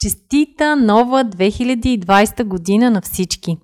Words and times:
Честита 0.00 0.76
нова 0.76 1.24
2020 1.24 2.44
година 2.44 2.90
на 2.90 3.00
всички! 3.00 3.56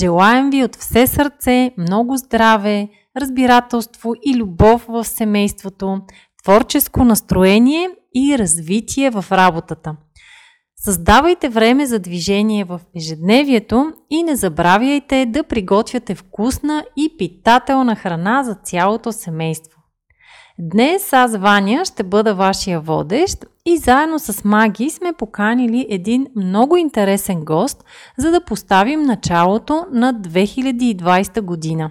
Желаем 0.00 0.50
ви 0.50 0.64
от 0.64 0.76
все 0.76 1.06
сърце 1.06 1.70
много 1.78 2.16
здраве, 2.16 2.88
разбирателство 3.16 4.14
и 4.26 4.36
любов 4.36 4.84
в 4.88 5.04
семейството, 5.04 6.00
творческо 6.44 7.04
настроение 7.04 7.88
и 8.14 8.38
развитие 8.38 9.10
в 9.10 9.24
работата. 9.32 9.96
Създавайте 10.76 11.48
време 11.48 11.86
за 11.86 11.98
движение 11.98 12.64
в 12.64 12.80
ежедневието 12.96 13.92
и 14.10 14.22
не 14.22 14.36
забравяйте 14.36 15.26
да 15.26 15.44
приготвяте 15.44 16.14
вкусна 16.14 16.84
и 16.96 17.14
питателна 17.18 17.96
храна 17.96 18.42
за 18.44 18.54
цялото 18.54 19.12
семейство. 19.12 19.77
Днес 20.60 21.12
аз, 21.12 21.36
Ваня, 21.36 21.84
ще 21.84 22.02
бъда 22.02 22.34
вашия 22.34 22.80
водещ 22.80 23.46
и 23.66 23.76
заедно 23.76 24.18
с 24.18 24.44
Маги 24.44 24.90
сме 24.90 25.12
поканили 25.12 25.86
един 25.90 26.26
много 26.36 26.76
интересен 26.76 27.44
гост, 27.44 27.84
за 28.18 28.30
да 28.30 28.44
поставим 28.44 29.02
началото 29.02 29.86
на 29.92 30.14
2020 30.14 31.40
година. 31.40 31.90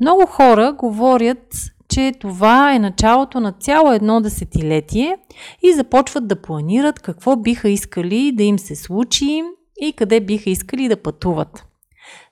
Много 0.00 0.26
хора 0.26 0.72
говорят, 0.78 1.54
че 1.88 2.12
това 2.20 2.74
е 2.74 2.78
началото 2.78 3.40
на 3.40 3.52
цяло 3.52 3.92
едно 3.92 4.20
десетилетие 4.20 5.18
и 5.62 5.72
започват 5.72 6.28
да 6.28 6.42
планират 6.42 7.00
какво 7.00 7.36
биха 7.36 7.68
искали 7.68 8.32
да 8.32 8.42
им 8.42 8.58
се 8.58 8.76
случи 8.76 9.42
и 9.80 9.92
къде 9.92 10.20
биха 10.20 10.50
искали 10.50 10.88
да 10.88 11.02
пътуват. 11.02 11.66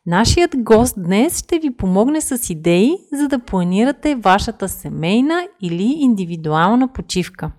Нашият 0.06 0.56
гост 0.56 0.94
днес 0.98 1.38
ще 1.38 1.58
ви 1.58 1.76
помогне 1.76 2.20
с 2.20 2.50
идеи, 2.50 2.94
за 3.12 3.28
да 3.28 3.38
планирате 3.38 4.14
вашата 4.14 4.68
семейна 4.68 5.46
или 5.62 5.96
индивидуална 5.98 6.88
почивка. 6.92 7.52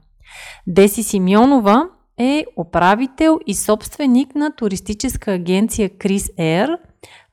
Деси 0.67 1.03
Симеонова 1.03 1.89
е 2.17 2.45
управител 2.57 3.39
и 3.47 3.53
собственик 3.53 4.35
на 4.35 4.51
туристическа 4.51 5.31
агенция 5.31 5.89
Крис 5.89 6.27
Air, 6.27 6.77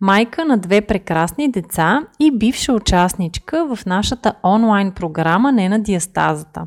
майка 0.01 0.45
на 0.45 0.59
две 0.59 0.81
прекрасни 0.81 1.51
деца 1.51 2.01
и 2.21 2.39
бивша 2.39 2.73
участничка 2.73 3.77
в 3.77 3.87
нашата 3.87 4.35
онлайн 4.45 4.93
програма 4.93 5.53
Не 5.53 5.69
на 5.69 5.83
диастазата. 5.83 6.67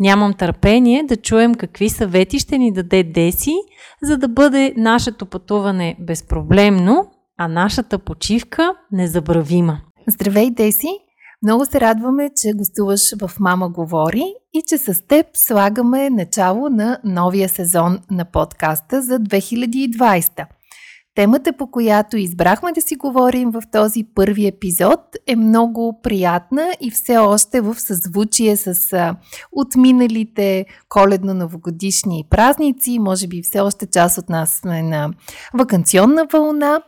Нямам 0.00 0.34
търпение 0.34 1.02
да 1.02 1.16
чуем 1.16 1.54
какви 1.54 1.88
съвети 1.88 2.38
ще 2.38 2.58
ни 2.58 2.72
даде 2.72 3.02
Деси, 3.02 3.54
за 4.02 4.18
да 4.18 4.28
бъде 4.28 4.74
нашето 4.76 5.26
пътуване 5.26 5.96
безпроблемно 6.00 7.10
а 7.42 7.48
нашата 7.48 7.98
почивка 7.98 8.74
незабравима. 8.92 9.80
Здравей, 10.06 10.50
Деси! 10.50 10.88
Много 11.42 11.64
се 11.64 11.80
радваме, 11.80 12.30
че 12.36 12.52
гостуваш 12.52 13.00
в 13.20 13.30
Мама 13.40 13.68
говори 13.68 14.34
и 14.52 14.62
че 14.66 14.78
с 14.78 15.06
теб 15.06 15.26
слагаме 15.34 16.10
начало 16.10 16.68
на 16.68 16.98
новия 17.04 17.48
сезон 17.48 17.98
на 18.10 18.24
подкаста 18.24 19.02
за 19.02 19.18
2020. 19.18 20.46
Темата, 21.14 21.52
по 21.52 21.70
която 21.70 22.16
избрахме 22.16 22.72
да 22.72 22.80
си 22.80 22.96
говорим 22.96 23.50
в 23.50 23.62
този 23.72 24.04
първи 24.14 24.46
епизод, 24.46 25.00
е 25.26 25.36
много 25.36 26.00
приятна 26.02 26.72
и 26.80 26.90
все 26.90 27.18
още 27.18 27.60
в 27.60 27.80
съзвучие 27.80 28.56
с 28.56 29.14
отминалите 29.52 30.66
коледно-новогодишни 30.88 32.24
празници. 32.30 32.98
Може 32.98 33.28
би 33.28 33.42
все 33.42 33.60
още 33.60 33.86
част 33.86 34.18
от 34.18 34.28
нас 34.28 34.50
сме 34.50 34.82
на 34.82 35.10
вакансионна 35.54 36.26
вълна. 36.32 36.82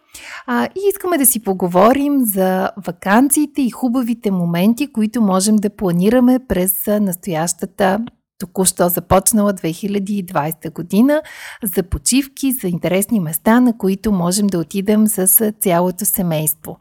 А, 0.46 0.64
и 0.64 0.88
искаме 0.88 1.18
да 1.18 1.26
си 1.26 1.42
поговорим 1.42 2.20
за 2.24 2.70
вакансиите 2.86 3.62
и 3.62 3.70
хубавите 3.70 4.30
моменти, 4.30 4.92
които 4.92 5.22
можем 5.22 5.56
да 5.56 5.76
планираме 5.76 6.38
през 6.48 6.86
настоящата 6.86 7.98
току-що 8.42 8.88
започнала 8.88 9.54
2020 9.54 10.72
година 10.72 11.22
за 11.62 11.82
почивки, 11.82 12.52
за 12.52 12.68
интересни 12.68 13.20
места, 13.20 13.60
на 13.60 13.78
които 13.78 14.12
можем 14.12 14.46
да 14.46 14.58
отидем 14.58 15.08
с 15.08 15.52
цялото 15.60 16.04
семейство. 16.04 16.78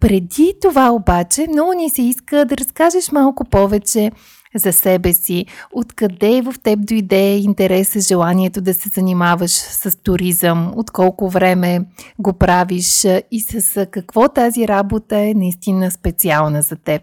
Преди 0.00 0.54
това 0.62 0.90
обаче, 0.90 1.46
много 1.48 1.72
ни 1.72 1.90
се 1.90 2.02
иска 2.02 2.44
да 2.44 2.56
разкажеш 2.56 3.12
малко 3.12 3.44
повече 3.44 4.10
за 4.54 4.72
себе 4.72 5.12
си, 5.12 5.46
откъде 5.72 6.42
в 6.42 6.54
теб 6.62 6.86
дойде 6.86 7.36
интереса, 7.36 8.00
желанието 8.00 8.60
да 8.60 8.74
се 8.74 8.88
занимаваш 8.88 9.50
с 9.50 9.96
туризъм, 10.02 10.72
от 10.76 10.90
колко 10.90 11.28
време 11.28 11.80
го 12.18 12.32
правиш 12.32 13.04
и 13.30 13.40
с 13.40 13.86
какво 13.90 14.28
тази 14.28 14.68
работа 14.68 15.18
е 15.18 15.34
наистина 15.34 15.90
специална 15.90 16.62
за 16.62 16.76
теб. 16.76 17.02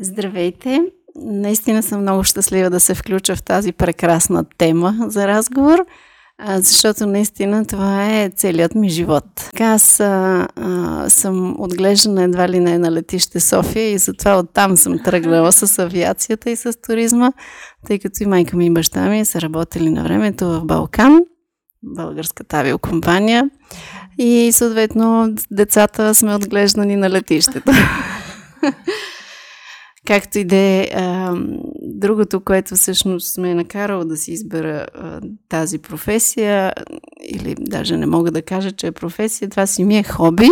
Здравейте! 0.00 0.97
Наистина 1.22 1.82
съм 1.82 2.00
много 2.00 2.24
щастлива 2.24 2.70
да 2.70 2.80
се 2.80 2.94
включа 2.94 3.36
в 3.36 3.42
тази 3.42 3.72
прекрасна 3.72 4.44
тема 4.58 4.94
за 5.08 5.28
разговор, 5.28 5.84
защото 6.46 7.06
наистина 7.06 7.66
това 7.66 8.06
е 8.12 8.30
целият 8.30 8.74
ми 8.74 8.88
живот. 8.88 9.24
Така 9.34 9.64
аз 9.64 10.00
а, 10.00 10.48
съм 11.08 11.56
отглеждана 11.58 12.22
едва 12.22 12.48
ли 12.48 12.60
не 12.60 12.78
на 12.78 12.92
летище 12.92 13.40
София 13.40 13.90
и 13.90 13.98
затова 13.98 14.38
оттам 14.38 14.76
съм 14.76 14.98
тръгнала 15.04 15.52
с 15.52 15.78
авиацията 15.78 16.50
и 16.50 16.56
с 16.56 16.80
туризма, 16.86 17.32
тъй 17.86 17.98
като 17.98 18.22
и 18.22 18.26
майка 18.26 18.56
ми 18.56 18.66
и 18.66 18.70
баща 18.70 19.08
ми 19.08 19.24
са 19.24 19.40
работили 19.40 19.90
на 19.90 20.02
времето 20.02 20.46
в 20.48 20.64
Балкан, 20.64 21.20
българската 21.82 22.56
авиокомпания 22.56 23.50
и 24.18 24.52
съответно 24.52 25.34
децата 25.50 26.14
сме 26.14 26.34
отглеждани 26.34 26.96
на 26.96 27.10
летището. 27.10 27.72
Както 30.08 30.38
и 30.38 30.44
да 30.44 30.56
е 30.56 30.88
другото, 31.82 32.40
което 32.40 32.74
всъщност 32.74 33.38
ме 33.38 33.50
е 33.50 33.54
накарало 33.54 34.04
да 34.04 34.16
си 34.16 34.32
избера 34.32 34.86
тази 35.48 35.78
професия, 35.78 36.72
или 37.24 37.54
даже 37.60 37.96
не 37.96 38.06
мога 38.06 38.30
да 38.30 38.42
кажа, 38.42 38.72
че 38.72 38.86
е 38.86 38.92
професия, 38.92 39.48
това 39.48 39.66
си 39.66 39.84
ми 39.84 39.98
е 39.98 40.02
хоби. 40.02 40.48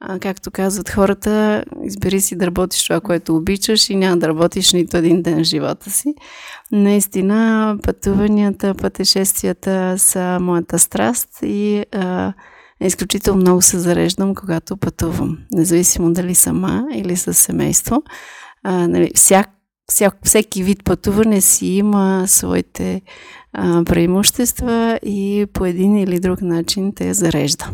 А, 0.00 0.18
както 0.18 0.50
казват 0.50 0.90
хората, 0.90 1.64
избери 1.82 2.20
си 2.20 2.36
да 2.36 2.46
работиш 2.46 2.84
това, 2.84 3.00
което 3.00 3.36
обичаш 3.36 3.90
и 3.90 3.96
няма 3.96 4.16
да 4.16 4.28
работиш 4.28 4.72
нито 4.72 4.96
един 4.96 5.22
ден 5.22 5.44
в 5.44 5.46
живота 5.46 5.90
си. 5.90 6.14
Наистина, 6.72 7.76
пътуванията, 7.82 8.74
пътешествията 8.74 9.94
са 9.98 10.38
моята 10.40 10.78
страст 10.78 11.28
и 11.42 11.84
а, 11.92 12.32
изключително 12.80 13.40
много 13.40 13.62
се 13.62 13.78
зареждам, 13.78 14.34
когато 14.34 14.76
пътувам. 14.76 15.38
Независимо 15.52 16.12
дали 16.12 16.34
сама 16.34 16.84
или 16.94 17.16
с 17.16 17.34
семейство 17.34 18.02
а, 18.64 18.88
нали, 18.88 19.10
всяк, 19.14 19.50
всяк, 19.86 20.18
всеки 20.24 20.62
вид 20.62 20.84
пътуване 20.84 21.40
си 21.40 21.66
има 21.66 22.24
своите 22.26 23.02
а, 23.52 23.84
преимущества 23.84 24.98
и 25.02 25.46
по 25.52 25.64
един 25.64 25.96
или 25.96 26.20
друг 26.20 26.42
начин 26.42 26.92
те 26.94 27.14
зарежда. 27.14 27.70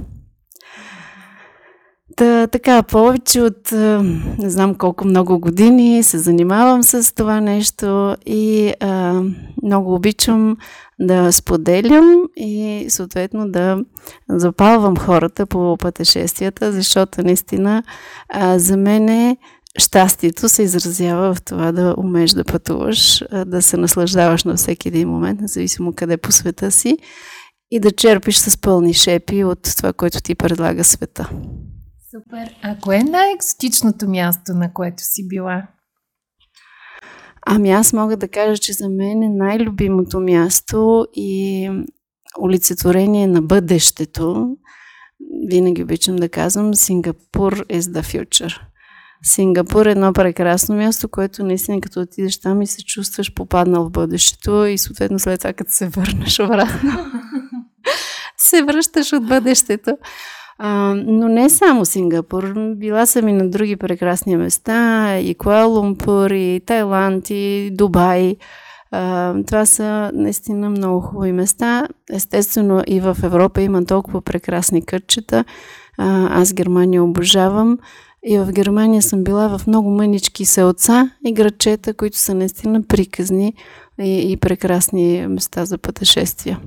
Та, 2.17 2.47
така, 2.47 2.83
повече 2.83 3.43
от 3.43 3.73
не 4.39 4.51
знам 4.51 4.75
колко 4.75 5.07
много 5.07 5.39
години 5.41 6.03
се 6.03 6.19
занимавам 6.19 6.83
с 6.83 7.15
това 7.15 7.41
нещо 7.41 8.17
и 8.27 8.73
а, 8.81 9.23
много 9.63 9.95
обичам 9.95 10.57
да 11.01 11.33
споделям 11.33 12.23
и 12.37 12.87
съответно 12.89 13.49
да 13.49 13.79
запалвам 14.29 14.97
хората 14.97 15.47
по 15.47 15.77
пътешествията, 15.77 16.73
защото 16.73 17.23
наистина 17.23 17.83
а, 18.29 18.59
за 18.59 18.77
мен 18.77 19.09
е 19.09 19.37
щастието 19.79 20.49
се 20.49 20.63
изразява 20.63 21.35
в 21.35 21.43
това 21.43 21.73
да 21.73 21.95
умееш 21.99 22.31
да 22.31 22.45
пътуваш, 22.45 23.25
да 23.47 23.63
се 23.63 23.77
наслаждаваш 23.77 24.45
на 24.45 24.55
всеки 24.55 24.89
един 24.89 25.09
момент, 25.09 25.41
независимо 25.41 25.93
къде 25.93 26.17
по 26.17 26.33
света 26.33 26.71
си 26.71 26.99
и 27.71 27.81
да 27.81 27.93
черпиш 27.93 28.37
с 28.37 28.61
пълни 28.61 28.95
шепи 28.95 29.45
от 29.45 29.63
това, 29.77 29.93
което 29.93 30.21
ти 30.21 30.35
предлага 30.35 30.85
света. 30.85 31.31
Супер. 32.11 32.55
А 32.63 32.77
кое 32.79 32.97
е 32.97 33.05
най-екзотичното 33.05 34.09
място, 34.09 34.53
на 34.55 34.73
което 34.73 35.03
си 35.03 35.29
била? 35.29 35.69
Ами 37.47 37.71
аз 37.71 37.93
мога 37.93 38.17
да 38.17 38.29
кажа, 38.29 38.59
че 38.59 38.73
за 38.73 38.89
мен 38.89 39.23
е 39.23 39.29
най-любимото 39.29 40.21
място 40.21 41.07
и 41.15 41.71
олицетворение 42.43 43.27
на 43.27 43.43
бъдещето. 43.43 44.57
Винаги 45.49 45.83
обичам 45.83 46.17
да 46.17 46.29
казвам 46.29 46.75
Сингапур 46.75 47.53
is 47.67 47.81
the 47.81 48.03
future. 48.03 48.61
Сингапур 49.23 49.87
е 49.87 49.91
едно 49.91 50.13
прекрасно 50.13 50.77
място, 50.77 51.09
което 51.09 51.45
наистина 51.45 51.81
като 51.81 52.01
отидеш 52.01 52.41
там 52.41 52.63
и 52.63 52.67
се 52.67 52.85
чувстваш 52.85 53.35
попаднал 53.35 53.85
в 53.85 53.91
бъдещето 53.91 54.65
и 54.65 54.79
съответно 54.79 55.19
след 55.19 55.41
това 55.41 55.53
като 55.53 55.73
се 55.73 55.89
върнеш 55.89 56.41
обратно 56.41 56.93
се 58.37 58.63
връщаш 58.63 59.13
от 59.13 59.27
бъдещето. 59.27 59.97
А, 60.59 60.95
но 61.07 61.29
не 61.29 61.51
само 61.51 61.85
Сингапур. 61.85 62.55
Била 62.75 63.07
съм 63.07 63.29
и 63.29 63.33
на 63.33 63.51
други 63.51 63.77
прекрасни 63.77 64.37
места. 64.37 65.19
И 65.19 65.35
Куала 65.35 65.67
Лумпур, 65.67 66.31
и 66.31 66.61
Тайланд, 66.67 67.31
и 67.31 67.71
Дубай. 67.73 68.37
А, 68.91 69.35
това 69.47 69.67
са 69.67 70.11
наистина 70.15 70.71
много 70.71 71.01
хубави 71.01 71.33
места. 71.33 71.89
Естествено 72.13 72.83
и 72.87 73.01
в 73.01 73.17
Европа 73.23 73.63
има 73.63 73.85
толкова 73.85 74.23
прекрасни 74.23 74.87
кътчета. 74.87 75.45
А, 75.99 76.41
аз 76.41 76.53
Германия 76.55 77.05
обожавам. 77.05 77.79
И 78.29 78.39
в 78.39 78.53
Германия 78.53 79.03
съм 79.03 79.25
била 79.25 79.59
в 79.59 79.67
много 79.67 79.91
мънички 79.91 80.45
селца 80.45 81.11
и 81.27 81.33
градчета, 81.33 81.95
които 81.95 82.19
са 82.19 82.35
наистина 82.35 82.83
приказни 82.83 83.55
и, 84.01 84.33
и 84.33 84.37
прекрасни 84.37 85.27
места 85.27 85.65
за 85.65 85.79
пътешествия. 85.79 86.61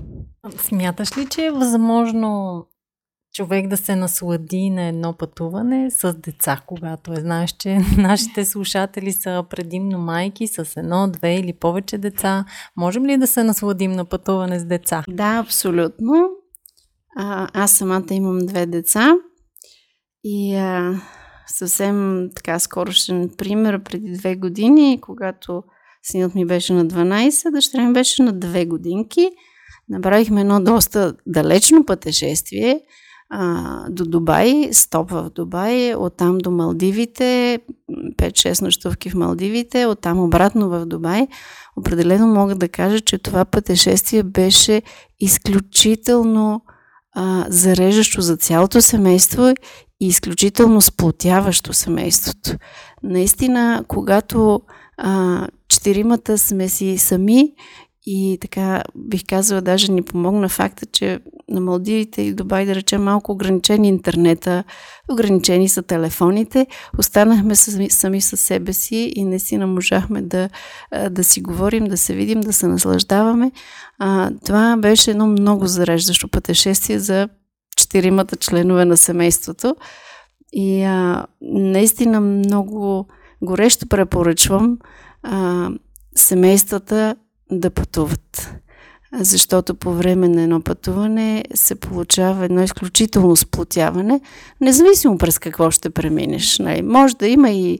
Смяташ 0.57 1.17
ли, 1.17 1.25
че 1.25 1.45
е 1.45 1.51
възможно 1.51 2.65
човек 3.33 3.67
да 3.67 3.77
се 3.77 3.95
наслади 3.95 4.69
на 4.69 4.83
едно 4.83 5.13
пътуване 5.13 5.91
с 5.91 6.13
деца, 6.13 6.61
когато 6.65 7.13
е. 7.13 7.15
Знаеш, 7.15 7.51
че 7.51 7.77
нашите 7.97 8.45
слушатели 8.45 9.11
са 9.11 9.43
предимно 9.49 9.99
майки 9.99 10.47
с 10.47 10.77
едно, 10.77 11.07
две 11.07 11.35
или 11.35 11.53
повече 11.53 11.97
деца. 11.97 12.45
Можем 12.75 13.05
ли 13.05 13.17
да 13.17 13.27
се 13.27 13.43
насладим 13.43 13.91
на 13.91 14.05
пътуване 14.05 14.59
с 14.59 14.65
деца? 14.65 15.03
Да, 15.09 15.37
абсолютно. 15.37 16.29
А, 17.15 17.47
аз 17.53 17.71
самата 17.71 18.05
имам 18.11 18.39
две 18.39 18.65
деца 18.65 19.15
и 20.23 20.55
а, 20.55 21.01
съвсем 21.47 22.29
така 22.35 22.59
скорошен 22.59 23.29
пример 23.37 23.83
преди 23.83 24.11
две 24.11 24.35
години, 24.35 24.99
когато 25.01 25.63
синът 26.03 26.35
ми 26.35 26.45
беше 26.45 26.73
на 26.73 26.85
12, 26.85 27.51
дъщеря 27.51 27.87
ми 27.87 27.93
беше 27.93 28.23
на 28.23 28.33
две 28.33 28.65
годинки. 28.65 29.29
Направихме 29.89 30.41
едно 30.41 30.63
доста 30.63 31.15
далечно 31.27 31.85
пътешествие– 31.85 32.81
а, 33.29 33.85
до 33.89 34.05
Дубай, 34.05 34.69
стоп 34.71 35.11
в 35.11 35.29
Дубай, 35.35 35.95
оттам 35.95 36.37
до 36.37 36.51
Малдивите, 36.51 37.59
5-6 38.17 38.61
нощувки 38.61 39.09
в 39.09 39.15
Малдивите, 39.15 39.85
оттам 39.85 40.19
обратно 40.19 40.69
в 40.69 40.85
Дубай. 40.85 41.27
Определено 41.77 42.27
мога 42.27 42.55
да 42.55 42.69
кажа, 42.69 42.99
че 42.99 43.17
това 43.17 43.45
пътешествие 43.45 44.23
беше 44.23 44.81
изключително 45.19 46.61
а, 47.21 47.45
зареждащо 47.49 48.21
за 48.21 48.37
цялото 48.37 48.81
семейство 48.81 49.53
и 50.01 50.07
изключително 50.07 50.81
сплотяващо 50.81 51.73
семейството. 51.73 52.57
Наистина, 53.03 53.83
когато 53.87 54.61
четиримата 55.67 56.37
сме 56.37 56.69
си 56.69 56.97
сами 56.97 57.53
и 58.11 58.37
така 58.41 58.83
бих 58.95 59.21
казала, 59.27 59.61
даже 59.61 59.91
ни 59.91 60.01
помогна 60.01 60.49
факта, 60.49 60.85
че 60.85 61.19
на 61.49 61.59
Малдивите 61.59 62.21
и 62.21 62.33
Дубай, 62.33 62.65
да 62.65 62.75
речем, 62.75 63.03
малко 63.03 63.31
ограничени 63.31 63.87
интернета, 63.87 64.63
ограничени 65.11 65.69
са 65.69 65.83
телефоните. 65.83 66.67
Останахме 66.97 67.55
сами, 67.55 67.89
сами 67.89 68.21
със 68.21 68.39
себе 68.39 68.73
си 68.73 69.13
и 69.15 69.23
не 69.23 69.39
си 69.39 69.57
можахме 69.57 70.21
да, 70.21 70.49
да 71.09 71.23
си 71.23 71.41
говорим, 71.41 71.85
да 71.85 71.97
се 71.97 72.13
видим, 72.13 72.41
да 72.41 72.53
се 72.53 72.67
наслаждаваме. 72.67 73.51
А, 73.99 74.31
това 74.45 74.77
беше 74.77 75.11
едно 75.11 75.27
много 75.27 75.67
зареждащо 75.67 76.27
пътешествие 76.27 76.99
за 76.99 77.29
четиримата 77.77 78.35
членове 78.35 78.85
на 78.85 78.97
семейството. 78.97 79.75
И 80.53 80.83
а, 80.83 81.25
наистина 81.41 82.21
много 82.21 83.07
горещо 83.41 83.87
препоръчвам 83.87 84.77
а, 85.23 85.69
семействата 86.15 87.15
да 87.51 87.69
пътуват. 87.69 88.53
Защото 89.13 89.75
по 89.75 89.93
време 89.93 90.27
на 90.27 90.41
едно 90.41 90.61
пътуване 90.61 91.43
се 91.53 91.75
получава 91.75 92.45
едно 92.45 92.63
изключително 92.63 93.35
сплотяване, 93.35 94.21
независимо 94.61 95.17
през 95.17 95.39
какво 95.39 95.71
ще 95.71 95.89
преминеш. 95.89 96.59
Нали. 96.59 96.81
Може 96.81 97.15
да 97.15 97.27
има 97.27 97.49
и 97.49 97.79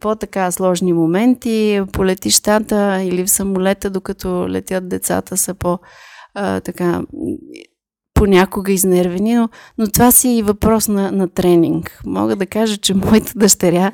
по-така 0.00 0.50
сложни 0.50 0.92
моменти 0.92 1.82
по 1.92 2.04
летищата 2.04 3.02
или 3.02 3.24
в 3.24 3.30
самолета, 3.30 3.90
докато 3.90 4.48
летят 4.48 4.88
децата 4.88 5.36
са 5.36 5.54
по- 5.54 5.78
така 6.64 7.02
понякога 8.14 8.72
изнервени, 8.72 9.34
но, 9.34 9.48
но 9.78 9.86
това 9.86 10.10
си 10.10 10.28
е 10.28 10.38
и 10.38 10.42
въпрос 10.42 10.88
на, 10.88 11.12
на 11.12 11.28
тренинг. 11.28 12.00
Мога 12.06 12.36
да 12.36 12.46
кажа, 12.46 12.76
че 12.76 12.94
моята 12.94 13.32
дъщеря 13.36 13.92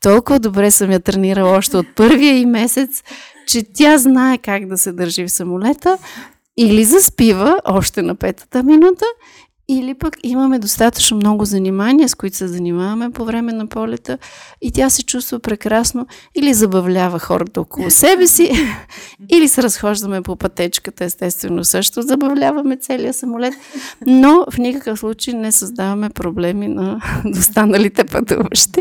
толкова 0.00 0.38
добре 0.38 0.70
съм 0.70 0.90
я 0.90 1.00
тренирала 1.00 1.56
още 1.56 1.76
от 1.76 1.86
първия 1.96 2.38
и 2.38 2.46
месец, 2.46 3.02
че 3.46 3.62
тя 3.74 3.98
знае 3.98 4.38
как 4.38 4.66
да 4.66 4.78
се 4.78 4.92
държи 4.92 5.24
в 5.24 5.32
самолета, 5.32 5.98
или 6.56 6.84
заспива 6.84 7.60
още 7.64 8.02
на 8.02 8.14
петата 8.14 8.62
минута, 8.62 9.04
или 9.68 9.94
пък 9.94 10.16
имаме 10.22 10.58
достатъчно 10.58 11.16
много 11.16 11.44
занимания, 11.44 12.08
с 12.08 12.14
които 12.14 12.36
се 12.36 12.48
занимаваме 12.48 13.10
по 13.10 13.24
време 13.24 13.52
на 13.52 13.66
полета 13.66 14.18
и 14.62 14.72
тя 14.72 14.90
се 14.90 15.02
чувства 15.02 15.38
прекрасно 15.38 16.06
или 16.34 16.54
забавлява 16.54 17.18
хората 17.18 17.60
около 17.60 17.90
себе 17.90 18.26
си, 18.26 18.50
или 19.28 19.48
се 19.48 19.62
разхождаме 19.62 20.22
по 20.22 20.36
пътечката, 20.36 21.04
естествено 21.04 21.64
също 21.64 22.02
забавляваме 22.02 22.76
целия 22.76 23.14
самолет, 23.14 23.54
но 24.06 24.46
в 24.50 24.58
никакъв 24.58 24.98
случай 24.98 25.34
не 25.34 25.52
създаваме 25.52 26.10
проблеми 26.10 26.68
на 26.68 27.00
останалите 27.38 28.04
пътуващи. 28.04 28.80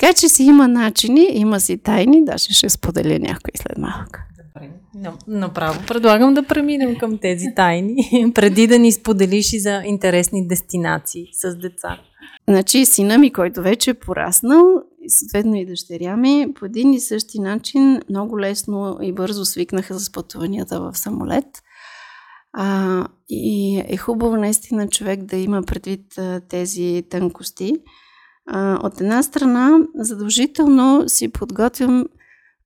Така 0.00 0.12
че 0.12 0.28
си 0.28 0.44
има 0.44 0.68
начини, 0.68 1.28
има 1.32 1.60
си 1.60 1.78
тайни, 1.78 2.24
даже 2.24 2.52
ще 2.52 2.68
споделя 2.68 3.18
някой 3.18 3.52
след 3.56 3.78
малко. 3.78 4.18
Направо 5.26 5.80
предлагам 5.86 6.34
да 6.34 6.42
преминем 6.42 6.96
към 6.98 7.18
тези 7.18 7.46
тайни, 7.56 7.96
преди 8.34 8.66
да 8.66 8.78
ни 8.78 8.92
споделиш 8.92 9.52
и 9.52 9.60
за 9.60 9.82
интересни 9.84 10.48
дестинации 10.48 11.26
с 11.32 11.56
деца. 11.56 12.00
Значи 12.48 12.84
сина 12.84 13.18
ми, 13.18 13.32
който 13.32 13.62
вече 13.62 13.90
е 13.90 13.94
пораснал, 13.94 14.64
и 15.02 15.10
съответно 15.10 15.56
и 15.56 15.66
дъщеря 15.66 16.16
ми, 16.16 16.46
по 16.54 16.64
един 16.64 16.92
и 16.92 17.00
същи 17.00 17.40
начин 17.40 18.00
много 18.10 18.40
лесно 18.40 18.98
и 19.02 19.12
бързо 19.12 19.44
свикнаха 19.44 19.98
с 19.98 20.12
пътуванията 20.12 20.80
в 20.80 20.98
самолет. 20.98 21.46
А, 22.52 23.06
и 23.28 23.78
е 23.88 23.96
хубаво 23.96 24.36
наистина 24.36 24.88
човек 24.88 25.22
да 25.22 25.36
има 25.36 25.62
предвид 25.62 26.04
тези 26.48 27.02
тънкости. 27.10 27.72
От 28.82 29.00
една 29.00 29.22
страна, 29.22 29.78
задължително 29.94 31.04
си 31.08 31.28
подготвям 31.28 32.06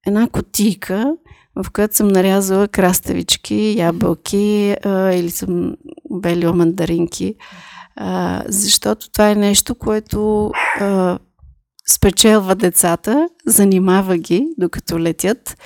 една 0.07 0.29
котийка, 0.29 1.17
в 1.57 1.71
която 1.73 1.97
съм 1.97 2.09
нарязала 2.09 2.69
краставички, 2.69 3.75
ябълки 3.79 4.77
а, 4.85 5.13
или 5.13 5.31
съм 5.31 5.77
белила 6.11 6.53
мандаринки, 6.53 7.35
а, 7.97 8.43
защото 8.49 9.11
това 9.11 9.31
е 9.31 9.35
нещо, 9.35 9.75
което 9.75 10.51
а, 10.81 11.19
спечелва 11.91 12.55
децата, 12.55 13.29
занимава 13.47 14.19
ги, 14.19 14.49
докато 14.59 14.99
летят. 14.99 15.57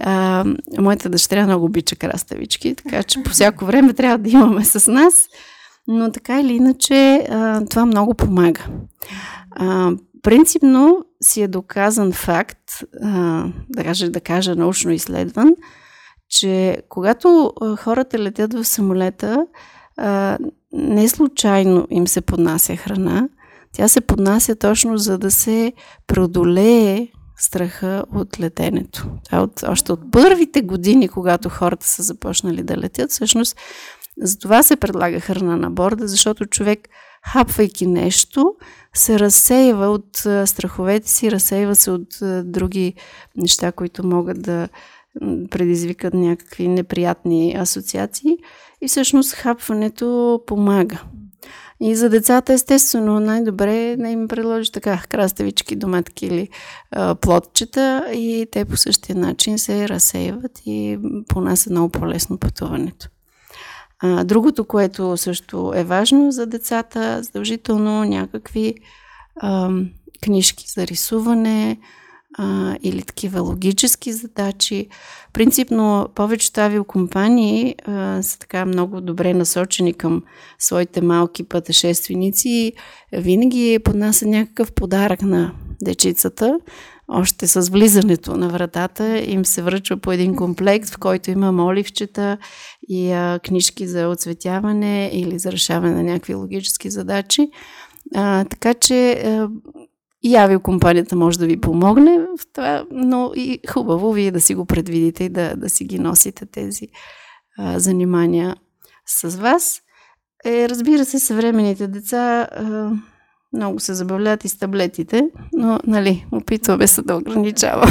А, 0.00 0.44
моята 0.78 1.08
дъщеря 1.08 1.46
много 1.46 1.64
обича 1.64 1.96
краставички, 1.96 2.74
така 2.74 3.02
че 3.02 3.22
по 3.22 3.30
всяко 3.30 3.64
време 3.64 3.92
трябва 3.92 4.18
да 4.18 4.30
имаме 4.30 4.64
с 4.64 4.92
нас, 4.92 5.14
но 5.88 6.12
така 6.12 6.40
или 6.40 6.52
иначе 6.52 7.26
а, 7.30 7.64
това 7.64 7.86
много 7.86 8.14
помага. 8.14 8.66
А, 9.50 9.92
принципно 10.22 11.04
си 11.22 11.42
е 11.42 11.48
доказан 11.48 12.12
факт, 12.12 12.84
а, 13.02 13.44
да, 13.68 13.84
кажа, 13.84 14.10
да 14.10 14.20
кажа 14.20 14.56
научно 14.56 14.90
изследван, 14.90 15.54
че 16.28 16.82
когато 16.88 17.52
хората 17.78 18.18
летят 18.18 18.54
в 18.54 18.64
самолета, 18.64 19.46
а, 19.96 20.38
не 20.72 21.08
случайно 21.08 21.86
им 21.90 22.08
се 22.08 22.20
поднася 22.20 22.76
храна. 22.76 23.28
Тя 23.72 23.88
се 23.88 24.00
поднася 24.00 24.56
точно 24.56 24.98
за 24.98 25.18
да 25.18 25.30
се 25.30 25.72
преодолее 26.06 27.08
страха 27.36 28.04
от 28.14 28.40
летенето. 28.40 29.06
Това 29.24 29.42
от, 29.42 29.62
още 29.62 29.92
от 29.92 30.00
първите 30.12 30.62
години, 30.62 31.08
когато 31.08 31.48
хората 31.48 31.88
са 31.88 32.02
започнали 32.02 32.62
да 32.62 32.76
летят, 32.76 33.10
всъщност 33.10 33.56
за 34.22 34.38
това 34.38 34.62
се 34.62 34.76
предлага 34.76 35.20
храна 35.20 35.56
на 35.56 35.70
борда, 35.70 36.08
защото 36.08 36.46
човек 36.46 36.88
хапвайки 37.26 37.86
нещо, 37.86 38.54
се 38.94 39.18
разсейва 39.18 39.86
от 39.86 40.16
страховете 40.48 41.08
си, 41.08 41.30
разсейва 41.30 41.76
се 41.76 41.90
от 41.90 42.08
други 42.44 42.94
неща, 43.36 43.72
които 43.72 44.06
могат 44.06 44.42
да 44.42 44.68
предизвикат 45.50 46.14
някакви 46.14 46.68
неприятни 46.68 47.54
асоциации 47.58 48.36
и 48.80 48.88
всъщност 48.88 49.34
хапването 49.34 50.40
помага. 50.46 51.02
И 51.82 51.96
за 51.96 52.08
децата, 52.08 52.52
естествено, 52.52 53.20
най-добре 53.20 53.90
е 53.90 53.96
да 53.96 54.08
им 54.08 54.28
предложиш 54.28 54.70
така 54.70 55.02
краставички, 55.08 55.76
доматки 55.76 56.26
или 56.26 56.48
а, 56.90 57.14
плотчета 57.14 58.10
и 58.12 58.46
те 58.52 58.64
по 58.64 58.76
същия 58.76 59.16
начин 59.16 59.58
се 59.58 59.88
разсейват 59.88 60.60
и 60.66 60.98
понасят 61.28 61.70
много 61.70 61.88
по-лесно 61.88 62.38
пътуването. 62.38 63.08
Другото, 64.24 64.64
което 64.64 65.16
също 65.16 65.72
е 65.76 65.84
важно 65.84 66.32
за 66.32 66.46
децата, 66.46 67.22
задължително 67.22 68.04
някакви 68.04 68.74
книжки 70.22 70.64
за 70.68 70.86
рисуване, 70.86 71.78
или 72.82 73.02
такива 73.02 73.40
логически 73.40 74.12
задачи. 74.12 74.88
Принципно, 75.32 76.08
повечето 76.14 76.60
авиокомпании 76.60 77.74
а, 77.84 78.22
са 78.22 78.38
така 78.38 78.64
много 78.66 79.00
добре 79.00 79.34
насочени 79.34 79.94
към 79.94 80.22
своите 80.58 81.00
малки 81.00 81.48
пътешественици 81.48 82.48
и 82.48 82.72
винаги 83.12 83.78
поднасят 83.84 84.28
някакъв 84.28 84.72
подарък 84.72 85.22
на 85.22 85.52
дечицата. 85.82 86.58
Още 87.12 87.46
с 87.46 87.70
влизането 87.70 88.36
на 88.36 88.48
вратата 88.48 89.18
им 89.18 89.44
се 89.44 89.62
връчва 89.62 89.96
по 89.96 90.12
един 90.12 90.36
комплект, 90.36 90.88
в 90.90 90.98
който 90.98 91.30
има 91.30 91.52
моливчета 91.52 92.38
и 92.88 93.12
а, 93.12 93.40
книжки 93.44 93.86
за 93.86 94.08
оцветяване 94.08 95.10
или 95.12 95.38
за 95.38 95.52
решаване 95.52 95.94
на 95.94 96.02
някакви 96.02 96.34
логически 96.34 96.90
задачи. 96.90 97.50
А, 98.14 98.44
така 98.44 98.74
че 98.74 99.12
а, 99.12 99.48
и 100.22 100.36
авиокомпанията 100.36 101.16
може 101.16 101.38
да 101.38 101.46
ви 101.46 101.60
помогне 101.60 102.18
в 102.18 102.52
това, 102.52 102.84
но 102.90 103.32
и 103.36 103.58
хубаво 103.70 104.12
вие 104.12 104.30
да 104.30 104.40
си 104.40 104.54
го 104.54 104.64
предвидите 104.64 105.24
и 105.24 105.28
да, 105.28 105.56
да 105.56 105.68
си 105.68 105.84
ги 105.84 105.98
носите 105.98 106.46
тези 106.46 106.88
а, 107.58 107.78
занимания 107.78 108.56
с 109.06 109.36
вас. 109.36 109.80
Е, 110.44 110.68
разбира 110.68 111.04
се, 111.04 111.18
съвременните 111.18 111.86
деца 111.86 112.48
а, 112.50 112.92
много 113.52 113.80
се 113.80 113.94
забавляват 113.94 114.44
и 114.44 114.48
с 114.48 114.58
таблетите, 114.58 115.30
но, 115.52 115.78
нали, 115.86 116.26
опитваме 116.32 116.86
се 116.86 117.02
да 117.02 117.16
ограничава. 117.16 117.86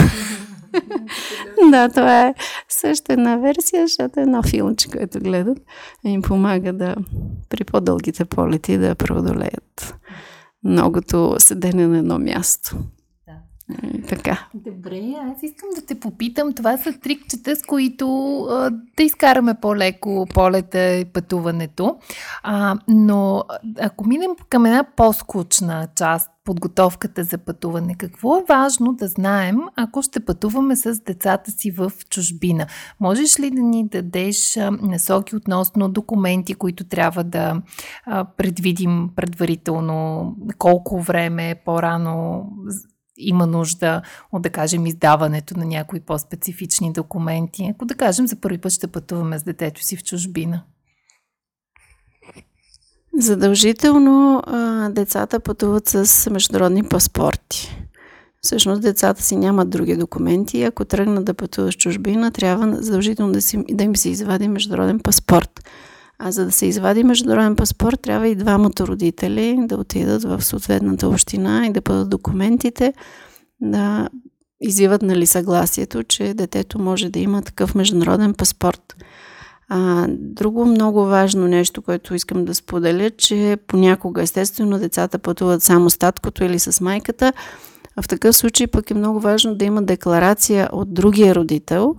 да, 1.71 1.89
това 1.89 2.27
е 2.27 2.33
също 2.69 3.11
една 3.11 3.37
версия, 3.37 3.87
защото 3.87 4.19
е 4.19 4.23
едно 4.23 4.43
филмче, 4.43 4.87
което 4.89 5.19
гледат, 5.19 5.57
им 6.05 6.21
помага 6.21 6.73
да 6.73 6.95
при 7.49 7.63
по-дългите 7.63 8.25
полети 8.25 8.77
да 8.77 8.95
преодолеят 8.95 9.95
многото 10.63 11.35
седене 11.37 11.87
на 11.87 11.97
едно 11.97 12.19
място. 12.19 12.77
И 13.93 14.01
така. 14.01 14.47
Добре, 14.53 15.13
аз 15.21 15.43
искам 15.43 15.69
да 15.75 15.85
те 15.85 15.99
попитам. 15.99 16.53
Това 16.53 16.77
са 16.77 16.93
трикчета, 16.93 17.55
с 17.55 17.61
които 17.61 18.38
а, 18.49 18.69
да 18.97 19.03
изкараме 19.03 19.53
по-леко 19.61 20.27
полета 20.33 20.95
и 20.95 21.05
пътуването. 21.05 21.97
А, 22.43 22.75
но 22.88 23.43
ако 23.79 24.07
минем 24.07 24.31
към 24.49 24.65
една 24.65 24.83
по-скучна 24.95 25.88
част, 25.95 26.31
подготовката 26.45 27.23
за 27.23 27.38
пътуване, 27.38 27.95
какво 27.97 28.38
е 28.38 28.43
важно 28.49 28.93
да 28.93 29.07
знаем, 29.07 29.57
ако 29.75 30.01
ще 30.01 30.25
пътуваме 30.25 30.75
с 30.75 31.01
децата 31.03 31.51
си 31.51 31.71
в 31.71 31.91
чужбина? 32.09 32.67
Можеш 32.99 33.39
ли 33.39 33.51
да 33.51 33.61
ни 33.61 33.88
дадеш 33.88 34.57
насоки 34.81 35.35
относно 35.35 35.89
документи, 35.89 36.53
които 36.53 36.83
трябва 36.83 37.23
да 37.23 37.61
предвидим 38.38 39.09
предварително, 39.15 40.35
колко 40.57 41.01
време 41.01 41.55
по-рано 41.65 42.45
има 43.19 43.47
нужда 43.47 44.01
от, 44.31 44.41
да 44.41 44.49
кажем, 44.49 44.85
издаването 44.85 45.57
на 45.59 45.65
някои 45.65 45.99
по-специфични 45.99 46.93
документи. 46.93 47.69
Ако, 47.73 47.85
да 47.85 47.95
кажем, 47.95 48.27
за 48.27 48.35
първи 48.35 48.57
път 48.57 48.71
ще 48.71 48.88
пътуваме 48.88 49.39
с 49.39 49.43
детето 49.43 49.83
си 49.83 49.97
в 49.97 50.03
чужбина. 50.03 50.63
Задължително 53.19 54.43
а, 54.47 54.89
децата 54.89 55.39
пътуват 55.39 55.88
с 55.88 56.29
международни 56.29 56.83
паспорти. 56.83 57.75
Всъщност 58.41 58.81
децата 58.81 59.23
си 59.23 59.35
нямат 59.35 59.69
други 59.69 59.95
документи. 59.95 60.63
Ако 60.63 60.85
тръгнат 60.85 61.25
да 61.25 61.33
пътуват 61.33 61.73
в 61.73 61.77
чужбина, 61.77 62.31
трябва 62.31 62.83
задължително 62.83 63.33
да, 63.33 63.41
си, 63.41 63.63
да 63.71 63.83
им 63.83 63.95
се 63.95 64.09
извади 64.09 64.47
международен 64.47 64.99
паспорт. 64.99 65.69
А 66.19 66.31
за 66.31 66.45
да 66.45 66.51
се 66.51 66.65
извади 66.65 67.03
международен 67.03 67.55
паспорт, 67.55 68.01
трябва 68.01 68.27
и 68.27 68.35
двамата 68.35 68.79
родители 68.79 69.57
да 69.59 69.75
отидат 69.75 70.23
в 70.23 70.41
съответната 70.41 71.07
община 71.07 71.67
и 71.67 71.71
да 71.71 71.81
бъдат 71.81 72.09
документите, 72.09 72.93
да 73.61 74.09
изиват 74.61 75.01
нали 75.01 75.25
съгласието, 75.25 76.03
че 76.03 76.33
детето 76.33 76.79
може 76.79 77.09
да 77.09 77.19
има 77.19 77.41
такъв 77.41 77.75
международен 77.75 78.33
паспорт. 78.33 78.95
А, 79.69 80.07
друго 80.09 80.65
много 80.65 81.05
важно 81.05 81.47
нещо, 81.47 81.81
което 81.81 82.15
искам 82.15 82.45
да 82.45 82.55
споделя, 82.55 83.09
че 83.09 83.57
понякога, 83.67 84.21
естествено, 84.21 84.79
децата 84.79 85.19
пътуват 85.19 85.63
само 85.63 85.89
с 85.89 85.97
таткото 85.97 86.43
или 86.43 86.59
с 86.59 86.81
майката. 86.81 87.33
В 88.01 88.07
такъв 88.07 88.35
случай 88.35 88.67
пък 88.67 88.91
е 88.91 88.93
много 88.93 89.19
важно 89.19 89.55
да 89.55 89.65
има 89.65 89.81
декларация 89.81 90.69
от 90.71 90.93
другия 90.93 91.35
родител, 91.35 91.95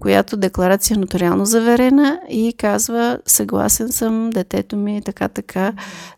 която 0.00 0.36
декларация 0.36 0.94
е 0.94 0.98
нотариално 0.98 1.44
заверена 1.44 2.20
и 2.28 2.54
казва 2.58 3.18
съгласен 3.26 3.92
съм 3.92 4.30
детето 4.30 4.76
ми 4.76 4.96
е 4.96 5.02
така 5.02 5.28
така 5.28 5.72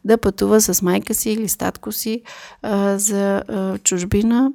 да 0.05 0.19
пътува 0.19 0.61
с 0.61 0.83
майка 0.83 1.15
си 1.15 1.31
или 1.31 1.49
с 1.49 1.57
татко 1.57 1.93
си 1.93 2.23
а, 2.63 2.99
за 2.99 3.37
а, 3.49 3.79
чужбина. 3.79 4.53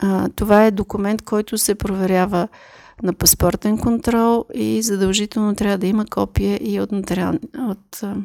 А, 0.00 0.28
това 0.36 0.66
е 0.66 0.70
документ, 0.70 1.22
който 1.22 1.58
се 1.58 1.74
проверява 1.74 2.48
на 3.02 3.12
паспортен 3.12 3.78
контрол 3.78 4.44
и 4.54 4.82
задължително 4.82 5.54
трябва 5.54 5.78
да 5.78 5.86
има 5.86 6.06
копие 6.06 6.58
и 6.62 6.80
от, 6.80 6.92
нотариал, 6.92 7.34
от 7.58 8.02
а, 8.02 8.16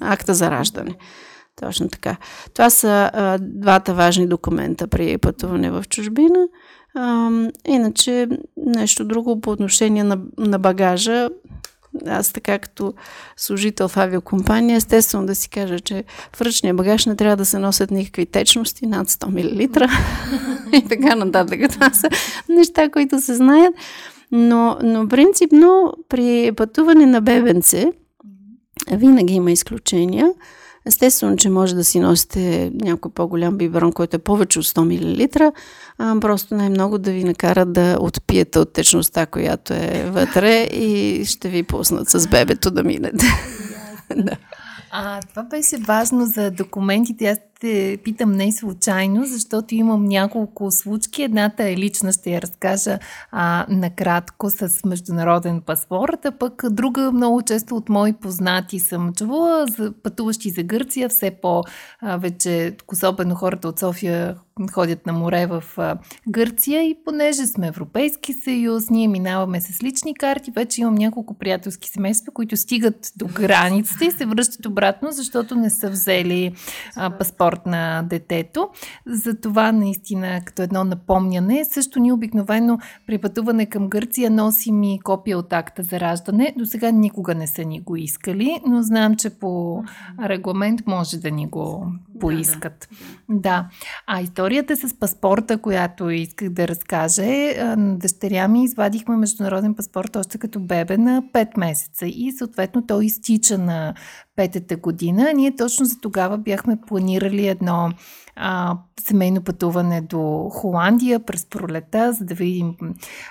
акта 0.00 0.34
за 0.34 0.50
раждане. 0.50 0.96
Точно 1.60 1.88
така. 1.88 2.16
Това 2.54 2.70
са 2.70 3.10
а, 3.12 3.38
двата 3.40 3.94
важни 3.94 4.26
документа 4.26 4.86
при 4.86 5.18
пътуване 5.18 5.70
в 5.70 5.84
чужбина. 5.88 6.48
А, 6.94 7.30
иначе 7.68 8.28
нещо 8.56 9.04
друго 9.04 9.40
по 9.40 9.50
отношение 9.50 10.04
на, 10.04 10.18
на 10.38 10.58
багажа. 10.58 11.28
Аз 12.06 12.32
така 12.32 12.58
като 12.58 12.94
служител 13.36 13.88
в 13.88 13.96
авиокомпания, 13.96 14.76
естествено 14.76 15.26
да 15.26 15.34
си 15.34 15.48
кажа, 15.48 15.80
че 15.80 16.04
в 16.36 16.40
ръчния 16.40 16.74
багаж 16.74 17.06
не 17.06 17.16
трябва 17.16 17.36
да 17.36 17.44
се 17.44 17.58
носят 17.58 17.90
никакви 17.90 18.26
течности 18.26 18.86
над 18.86 19.08
100 19.08 19.26
мл 19.26 19.60
и 20.76 20.88
така 20.88 21.14
нататък. 21.14 21.60
Това 21.70 21.90
са 21.90 22.08
неща, 22.48 22.88
които 22.88 23.20
се 23.20 23.34
знаят. 23.34 23.74
Но, 24.32 24.78
но 24.82 25.08
принципно 25.08 25.94
при 26.08 26.52
пътуване 26.56 27.06
на 27.06 27.20
бебенце 27.20 27.92
винаги 28.92 29.34
има 29.34 29.50
изключения. 29.50 30.32
Естествено, 30.86 31.36
че 31.36 31.50
може 31.50 31.74
да 31.74 31.84
си 31.84 32.00
носите 32.00 32.72
някой 32.74 33.10
по-голям 33.10 33.56
биберон, 33.56 33.92
който 33.92 34.16
е 34.16 34.18
повече 34.18 34.58
от 34.58 34.64
100 34.64 35.40
мл, 35.40 35.52
а, 35.98 36.20
просто 36.20 36.54
най-много 36.54 36.98
да 36.98 37.10
ви 37.10 37.24
накарат 37.24 37.72
да 37.72 37.96
отпиете 38.00 38.58
от 38.58 38.72
течността, 38.72 39.26
която 39.26 39.72
е 39.72 40.10
вътре 40.10 40.62
и 40.62 41.24
ще 41.24 41.48
ви 41.48 41.62
пуснат 41.62 42.08
с 42.08 42.28
бебето 42.28 42.70
да 42.70 42.82
минете. 42.82 43.26
да. 44.16 44.36
А, 44.90 45.20
това 45.20 45.42
беше 45.42 45.76
важно 45.76 46.26
за 46.26 46.50
документите. 46.50 47.26
Аз 47.26 47.38
те 47.60 47.98
питам 48.04 48.32
не 48.32 48.52
случайно, 48.52 49.24
защото 49.24 49.74
имам 49.74 50.04
няколко 50.04 50.70
случки. 50.70 51.22
Едната 51.22 51.64
е 51.64 51.76
лична, 51.76 52.12
ще 52.12 52.30
я 52.30 52.42
разкажа 52.42 52.98
а, 53.30 53.66
накратко 53.68 54.50
с 54.50 54.84
международен 54.84 55.60
паспорт, 55.60 56.24
а 56.24 56.30
пък 56.30 56.62
друга 56.70 57.12
много 57.12 57.42
често 57.42 57.76
от 57.76 57.88
мои 57.88 58.12
познати 58.12 58.80
съм 58.80 59.12
чувала, 59.14 59.66
за, 59.66 59.92
пътуващи 60.02 60.50
за 60.50 60.62
Гърция, 60.62 61.08
все 61.08 61.30
по 61.30 61.62
а, 62.00 62.16
вече, 62.16 62.76
особено 62.92 63.34
хората 63.34 63.68
от 63.68 63.78
София 63.78 64.36
ходят 64.72 65.06
на 65.06 65.12
море 65.12 65.46
в 65.46 65.64
а, 65.76 65.98
Гърция 66.28 66.82
и 66.82 66.96
понеже 67.04 67.46
сме 67.46 67.66
Европейски 67.66 68.32
съюз, 68.32 68.90
ние 68.90 69.08
минаваме 69.08 69.60
с 69.60 69.82
лични 69.82 70.14
карти, 70.14 70.50
вече 70.50 70.80
имам 70.80 70.94
няколко 70.94 71.34
приятелски 71.34 71.88
семейства, 71.88 72.32
които 72.32 72.56
стигат 72.56 73.12
до 73.16 73.26
границата 73.26 74.04
и 74.04 74.10
се 74.10 74.26
връщат 74.26 74.66
обратно, 74.66 75.12
защото 75.12 75.54
не 75.54 75.70
са 75.70 75.90
взели 75.90 76.52
а, 76.96 77.10
паспорт 77.10 77.49
комфорт 77.50 77.66
на 77.66 78.02
детето. 78.02 78.68
Затова 79.06 79.72
наистина 79.72 80.40
като 80.44 80.62
едно 80.62 80.84
напомняне. 80.84 81.64
Също 81.64 82.00
ни 82.00 82.12
обикновено 82.12 82.78
при 83.06 83.18
пътуване 83.18 83.66
към 83.66 83.88
Гърция 83.88 84.30
носим 84.30 84.82
и 84.82 85.00
копия 85.00 85.38
от 85.38 85.52
акта 85.52 85.82
за 85.82 86.00
раждане. 86.00 86.54
До 86.56 86.66
сега 86.66 86.90
никога 86.90 87.34
не 87.34 87.46
са 87.46 87.64
ни 87.64 87.80
го 87.80 87.96
искали, 87.96 88.60
но 88.66 88.82
знам, 88.82 89.16
че 89.16 89.30
по 89.30 89.82
регламент 90.24 90.80
може 90.86 91.16
да 91.16 91.30
ни 91.30 91.46
го 91.46 91.92
поискат. 92.20 92.88
Да, 93.28 93.34
да. 93.34 93.40
да. 93.40 93.68
А 94.06 94.20
историята 94.20 94.76
с 94.76 94.94
паспорта, 94.98 95.58
която 95.58 96.10
исках 96.10 96.48
да 96.48 96.68
разкажа 96.68 97.24
е, 97.24 97.74
дъщеря 97.76 98.48
ми 98.48 98.64
извадихме 98.64 99.16
международен 99.16 99.74
паспорт 99.74 100.16
още 100.16 100.38
като 100.38 100.60
бебе 100.60 100.98
на 100.98 101.22
5 101.22 101.58
месеца 101.58 102.06
и 102.06 102.32
съответно 102.38 102.86
той 102.86 103.04
изтича 103.04 103.58
на 103.58 103.94
петата 104.40 104.76
година. 104.76 105.32
Ние 105.34 105.56
точно 105.56 105.86
за 105.86 106.00
тогава 106.00 106.38
бяхме 106.38 106.78
планирали 106.86 107.48
едно 107.48 107.92
а, 108.36 108.78
семейно 109.00 109.44
пътуване 109.44 110.00
до 110.00 110.48
Холандия 110.52 111.20
през 111.20 111.46
пролета, 111.46 112.12
за 112.12 112.24
да 112.24 112.34
видим 112.34 112.74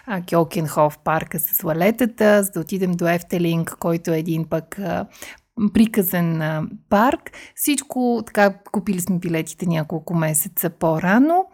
а, 0.07 0.21
Кьокенхоф 0.21 0.97
парка 1.03 1.39
с 1.39 1.63
лалетата, 1.63 2.43
за 2.43 2.51
да 2.51 2.59
отидем 2.59 2.91
до 2.91 3.07
Ефтелинг, 3.07 3.75
който 3.79 4.11
е 4.11 4.19
един 4.19 4.45
пък 4.49 4.79
а, 4.79 5.05
приказен 5.73 6.41
а, 6.41 6.63
парк. 6.89 7.31
Всичко, 7.55 8.23
така, 8.25 8.53
купили 8.71 9.01
сме 9.01 9.19
билетите 9.19 9.65
няколко 9.65 10.15
месеца 10.15 10.69
по-рано. 10.69 11.45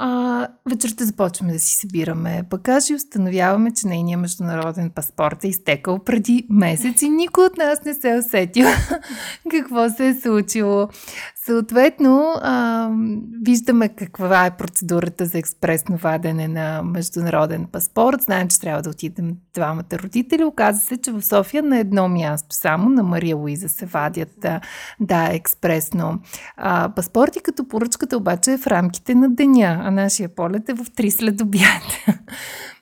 А, 0.00 0.48
вечерта 0.70 1.04
започваме 1.04 1.52
да 1.52 1.58
си 1.58 1.74
събираме 1.74 2.42
багажи 2.50 2.92
и 2.92 2.96
установяваме, 2.96 3.70
че 3.74 3.86
нейният 3.86 4.20
международен 4.20 4.90
паспорт 4.90 5.44
е 5.44 5.48
изтекал 5.48 5.98
преди 5.98 6.46
месец 6.50 7.02
и 7.02 7.08
никой 7.08 7.46
от 7.46 7.56
нас 7.56 7.84
не 7.84 7.94
се 7.94 8.10
е 8.10 8.18
усетил 8.18 8.66
какво 9.50 9.88
се 9.88 10.08
е 10.08 10.14
случило 10.14 10.88
Съответно, 11.48 12.34
а, 12.42 12.88
виждаме 13.42 13.88
каква 13.88 14.46
е 14.46 14.56
процедурата 14.56 15.26
за 15.26 15.38
експресно 15.38 15.96
вадене 15.96 16.48
на 16.48 16.82
международен 16.82 17.66
паспорт. 17.72 18.22
Знаем, 18.22 18.48
че 18.48 18.60
трябва 18.60 18.82
да 18.82 18.90
отидем 18.90 19.36
двамата 19.54 19.84
родители. 19.92 20.44
Оказва 20.44 20.80
се, 20.80 20.96
че 20.96 21.12
в 21.12 21.22
София 21.22 21.62
на 21.62 21.78
едно 21.78 22.08
място, 22.08 22.56
само 22.56 22.88
на 22.88 23.02
Мария 23.02 23.36
Луиза 23.36 23.68
се 23.68 23.86
вадят 23.86 24.46
да, 25.00 25.28
експресно 25.32 26.18
а, 26.56 26.92
паспорти, 26.96 27.40
като 27.40 27.68
поръчката 27.68 28.16
обаче 28.16 28.52
е 28.52 28.58
в 28.58 28.66
рамките 28.66 29.14
на 29.14 29.28
деня, 29.28 29.80
а 29.82 29.90
нашия 29.90 30.28
полет 30.28 30.68
е 30.68 30.74
в 30.74 30.84
3 30.84 31.10
след 31.10 31.40
обяд. 31.40 31.82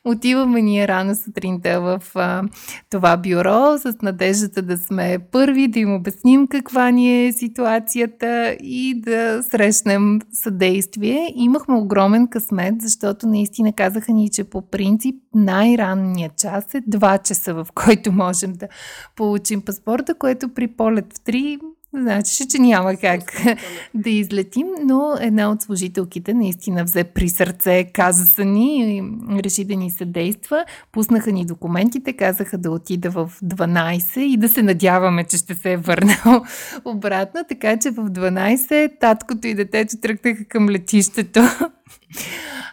Отиваме 0.09 0.63
ние 0.63 0.89
рано 0.89 1.15
сутринта 1.15 1.81
в 1.81 2.03
а, 2.15 2.43
това 2.91 3.17
бюро 3.17 3.79
с 3.79 3.97
надеждата 4.03 4.63
да 4.63 4.79
сме 4.79 5.19
първи, 5.33 5.69
да 5.69 5.79
им 5.79 5.95
обясним 5.95 6.47
каква 6.47 6.91
ни 6.91 7.27
е 7.27 7.33
ситуацията 7.33 8.57
и 8.61 9.01
да 9.01 9.43
срещнем 9.43 10.21
съдействие. 10.33 11.33
Имахме 11.35 11.75
огромен 11.75 12.29
късмет, 12.29 12.75
защото 12.81 13.27
наистина 13.27 13.73
казаха 13.73 14.13
ни, 14.13 14.31
че 14.31 14.45
по 14.45 14.71
принцип 14.71 15.17
най-ранният 15.35 16.37
час 16.37 16.75
е 16.75 16.81
2 16.81 17.23
часа, 17.23 17.55
в 17.55 17.67
който 17.75 18.13
можем 18.13 18.53
да 18.53 18.69
получим 19.17 19.63
паспорта, 19.63 20.15
което 20.15 20.49
при 20.49 20.69
полет 20.69 21.13
в 21.13 21.21
3 21.21 21.59
Значи, 21.97 22.49
че 22.49 22.59
няма 22.59 22.97
как 22.97 23.43
да 23.95 24.11
излетим, 24.11 24.67
но 24.85 25.17
една 25.21 25.51
от 25.51 25.63
служителките 25.63 26.35
наистина 26.35 26.85
взе 26.85 27.05
при 27.05 27.29
сърце 27.29 27.85
каза 27.85 28.45
ни 28.45 28.97
и 28.97 29.03
реши 29.43 29.65
да 29.65 29.77
ни 29.77 29.91
съдейства. 29.91 30.65
Пуснаха 30.93 31.33
ни 31.33 31.45
документите, 31.45 32.13
казаха 32.13 32.59
да 32.59 32.71
отида 32.71 33.11
в 33.11 33.33
12 33.45 34.19
и 34.19 34.37
да 34.37 34.49
се 34.49 34.63
надяваме, 34.63 35.25
че 35.25 35.37
ще 35.37 35.55
се 35.55 35.73
е 35.73 35.77
върнал 35.77 36.45
обратно. 36.85 37.41
Така 37.49 37.79
че 37.79 37.91
в 37.91 38.11
12 38.11 39.01
таткото 39.01 39.47
и 39.47 39.55
детето 39.55 39.97
тръгнаха 40.01 40.45
към 40.45 40.71
летището 40.71 41.41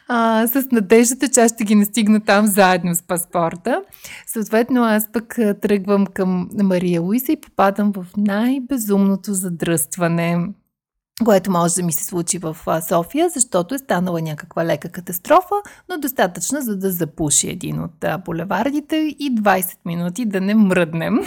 а, 0.08 0.48
с 0.48 0.68
надеждата, 0.72 1.30
че 1.30 1.40
аз 1.40 1.52
ще 1.52 1.64
ги 1.64 1.76
настигна 1.76 2.20
там 2.20 2.48
заедно 2.48 2.96
с 2.96 3.02
паспорта. 3.02 3.82
Съответно, 4.28 4.84
аз 4.84 5.12
пък 5.12 5.38
тръгвам 5.62 6.06
към 6.06 6.50
Мария 6.64 7.02
Луиса 7.02 7.32
и 7.32 7.42
попадам 7.42 7.92
в 7.92 8.06
най-безумното 8.18 9.34
задръстване 9.34 10.38
което 11.26 11.52
може 11.52 11.76
да 11.76 11.84
ми 11.84 11.92
се 11.92 12.04
случи 12.04 12.38
в 12.38 12.58
София, 12.90 13.30
защото 13.30 13.76
е 13.76 13.78
станала 13.78 14.22
някаква 14.22 14.66
лека 14.66 14.90
катастрофа, 14.90 15.56
но 15.90 15.98
достатъчно 15.98 16.62
за 16.62 16.78
да 16.78 16.92
запуши 16.92 17.50
един 17.50 17.80
от 17.80 18.06
булевардите 18.26 18.96
и 18.96 19.36
20 19.36 19.78
минути 19.86 20.26
да 20.26 20.42
не 20.42 20.56
мръднем. 20.56 21.20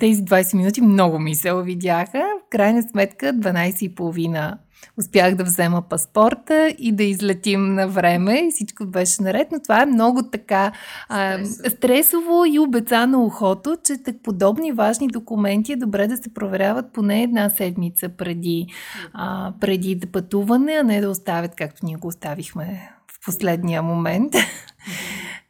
Тези 0.00 0.22
20 0.22 0.56
минути 0.56 0.80
много 0.80 1.18
ми 1.18 1.34
се 1.34 1.54
видяха. 1.54 2.18
В 2.18 2.50
крайна 2.50 2.82
сметка 2.82 3.26
12.30 3.26 4.56
успях 4.98 5.34
да 5.34 5.44
взема 5.44 5.82
паспорта 5.82 6.74
и 6.78 6.92
да 6.92 7.02
излетим 7.02 7.74
на 7.74 7.88
време 7.88 8.38
и 8.38 8.50
всичко 8.50 8.86
беше 8.86 9.22
наред, 9.22 9.48
но 9.52 9.60
това 9.62 9.82
е 9.82 9.86
много 9.86 10.22
така 10.22 10.72
а, 11.08 11.38
стресово 11.44 12.44
и 12.44 12.58
обеца 12.58 13.06
на 13.06 13.24
ухото, 13.24 13.76
че 13.84 14.02
так 14.02 14.16
подобни 14.22 14.72
важни 14.72 15.08
документи 15.08 15.72
е 15.72 15.76
добре 15.76 16.06
да 16.06 16.16
се 16.16 16.34
проверяват 16.34 16.92
поне 16.92 17.22
една 17.22 17.50
седмица 17.50 18.08
преди, 18.08 18.66
а, 19.12 19.52
преди 19.60 19.94
да 19.94 20.06
пътуване, 20.06 20.72
а 20.72 20.82
не 20.82 21.00
да 21.00 21.10
оставят 21.10 21.54
както 21.54 21.86
ние 21.86 21.96
го 21.96 22.08
оставихме 22.08 22.92
в 23.12 23.24
последния 23.24 23.82
момент. 23.82 24.32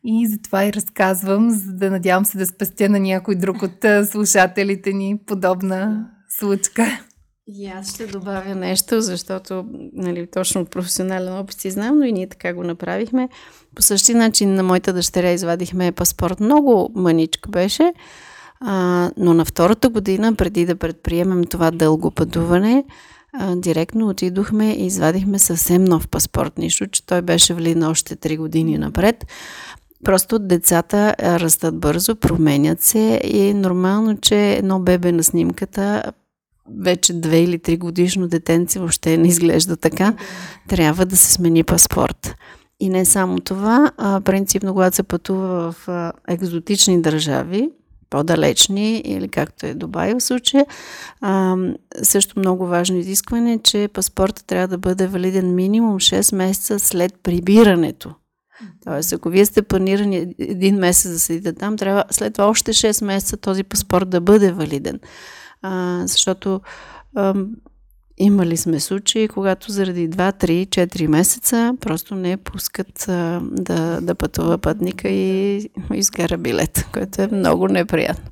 И 0.05 0.27
затова 0.27 0.65
и 0.65 0.73
разказвам, 0.73 1.51
за 1.51 1.73
да 1.73 1.91
надявам 1.91 2.25
се 2.25 2.39
да 2.39 2.47
спестя 2.47 2.89
на 2.89 3.01
някой 3.01 3.35
друг 3.35 3.63
от 3.63 4.09
слушателите 4.11 4.93
ни 4.93 5.19
подобна 5.27 6.11
случка. 6.29 7.01
И 7.49 7.67
аз 7.67 7.95
ще 7.95 8.07
добавя 8.07 8.55
нещо, 8.55 9.01
защото 9.01 9.65
нали, 9.93 10.27
точно 10.27 10.61
от 10.61 10.71
професионален 10.71 11.39
опит 11.39 11.61
си 11.61 11.71
знам, 11.71 11.99
но 11.99 12.05
и 12.05 12.13
ние 12.13 12.27
така 12.27 12.55
го 12.55 12.63
направихме. 12.63 13.29
По 13.75 13.83
същия 13.83 14.19
начин 14.19 14.55
на 14.55 14.63
моята 14.63 14.93
дъщеря 14.93 15.31
извадихме 15.31 15.93
паспорт. 15.93 16.41
Много 16.41 16.91
мъничка 16.95 17.51
беше, 17.51 17.93
а, 18.61 19.11
но 19.17 19.35
на 19.35 19.45
втората 19.45 19.89
година, 19.89 20.35
преди 20.35 20.67
да 20.67 20.77
предприемем 20.77 21.45
това 21.45 21.71
дълго 21.71 22.11
пътуване, 22.11 22.85
а, 23.33 23.57
директно 23.57 24.09
отидохме 24.09 24.73
и 24.73 24.87
извадихме 24.87 25.39
съвсем 25.39 25.85
нов 25.85 26.09
паспорт. 26.09 26.59
Нищо, 26.59 26.87
че 26.87 27.07
той 27.07 27.23
беше 27.23 27.55
валиден 27.55 27.83
още 27.83 28.17
3 28.17 28.37
години 28.37 28.79
напред. 28.79 29.27
Просто 30.05 30.39
децата 30.39 31.15
растат 31.19 31.79
бързо, 31.79 32.17
променят 32.17 32.81
се 32.81 33.21
и 33.25 33.49
е 33.49 33.55
нормално, 33.55 34.19
че 34.21 34.53
едно 34.53 34.81
бебе 34.81 35.13
на 35.13 35.25
снимката 35.25 36.13
вече 36.81 37.13
две 37.13 37.43
или 37.43 37.59
три 37.59 37.77
годишно 37.77 38.29
детенце 38.29 38.79
въобще 38.79 39.17
не 39.17 39.29
изглежда 39.29 39.77
така, 39.77 40.15
трябва 40.69 41.07
да 41.07 41.17
се 41.17 41.33
смени 41.33 41.65
паспорт. 41.65 42.35
И 42.81 42.89
не 42.89 43.05
само 43.05 43.41
това, 43.41 43.93
а 43.99 44.21
принципно, 44.21 44.73
когато 44.73 44.97
се 44.97 45.03
пътува 45.03 45.73
в 45.73 46.13
екзотични 46.29 47.03
държави, 47.03 47.71
по-далечни 48.11 48.99
или 48.99 49.29
както 49.29 49.67
е 49.67 49.75
Дубай 49.75 50.15
в 50.15 50.21
случая, 50.21 50.67
а, 51.21 51.57
също 52.03 52.39
много 52.39 52.67
важно 52.67 52.97
изискване 52.97 53.53
е, 53.53 53.59
че 53.59 53.89
паспорта 53.93 54.45
трябва 54.45 54.69
да 54.69 54.79
бъде 54.79 55.07
валиден 55.07 55.55
минимум 55.55 55.97
6 55.97 56.37
месеца 56.37 56.79
след 56.79 57.15
прибирането. 57.23 58.15
Тоест, 58.85 59.13
ако 59.13 59.29
вие 59.29 59.47
сте 59.47 59.63
планирани 59.63 60.35
един 60.39 60.77
месец 60.77 61.13
да 61.13 61.19
седите 61.19 61.53
там, 61.53 61.77
трябва 61.77 62.05
след 62.11 62.33
това 62.33 62.49
още 62.49 62.73
6 62.73 63.05
месеца 63.05 63.37
този 63.37 63.65
паспорт 63.65 64.11
да 64.11 64.21
бъде 64.21 64.53
валиден 64.53 65.01
а, 65.67 66.03
защото 66.07 66.61
а, 67.17 67.35
имали 68.19 68.57
сме 68.57 68.81
случаи, 68.81 69.29
когато 69.29 69.73
заради 69.73 70.11
2, 70.11 70.45
3, 70.45 70.67
4 70.67 71.07
месеца 71.07 71.75
просто 71.81 72.15
не 72.15 72.37
пускат 72.37 73.09
а, 73.09 73.41
да, 73.43 74.01
да 74.01 74.15
пътува 74.15 74.59
пътника 74.59 75.09
и 75.09 75.71
изкара 75.95 76.39
билет, 76.39 76.89
което 76.93 77.23
е 77.23 77.29
много 77.33 77.69
неприятно. 77.69 78.31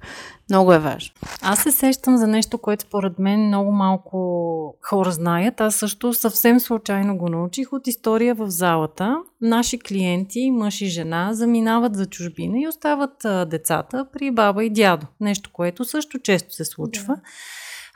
Много 0.51 0.73
е 0.73 0.79
важно. 0.79 1.15
Аз 1.43 1.63
се 1.63 1.71
сещам 1.71 2.17
за 2.17 2.27
нещо, 2.27 2.59
което 2.59 2.83
според 2.83 3.19
мен 3.19 3.47
много 3.47 3.73
малко 3.73 4.77
хора 4.83 5.11
знаят. 5.11 5.61
Аз 5.61 5.75
също 5.75 6.15
съвсем 6.15 6.61
случайно 6.61 7.17
го 7.19 7.29
научих 7.29 7.73
от 7.73 7.87
история 7.87 8.35
в 8.35 8.51
залата. 8.51 9.17
Наши 9.41 9.79
клиенти, 9.79 10.51
мъж 10.51 10.81
и 10.81 10.87
жена, 10.87 11.31
заминават 11.33 11.97
за 11.97 12.07
чужбина 12.07 12.61
и 12.61 12.69
остават 12.69 13.25
а, 13.25 13.45
децата 13.45 14.07
при 14.13 14.31
баба 14.31 14.65
и 14.65 14.71
дядо. 14.71 15.07
Нещо, 15.21 15.51
което 15.53 15.85
също 15.85 16.19
често 16.19 16.55
се 16.55 16.65
случва. 16.65 17.15
Да. 17.15 17.21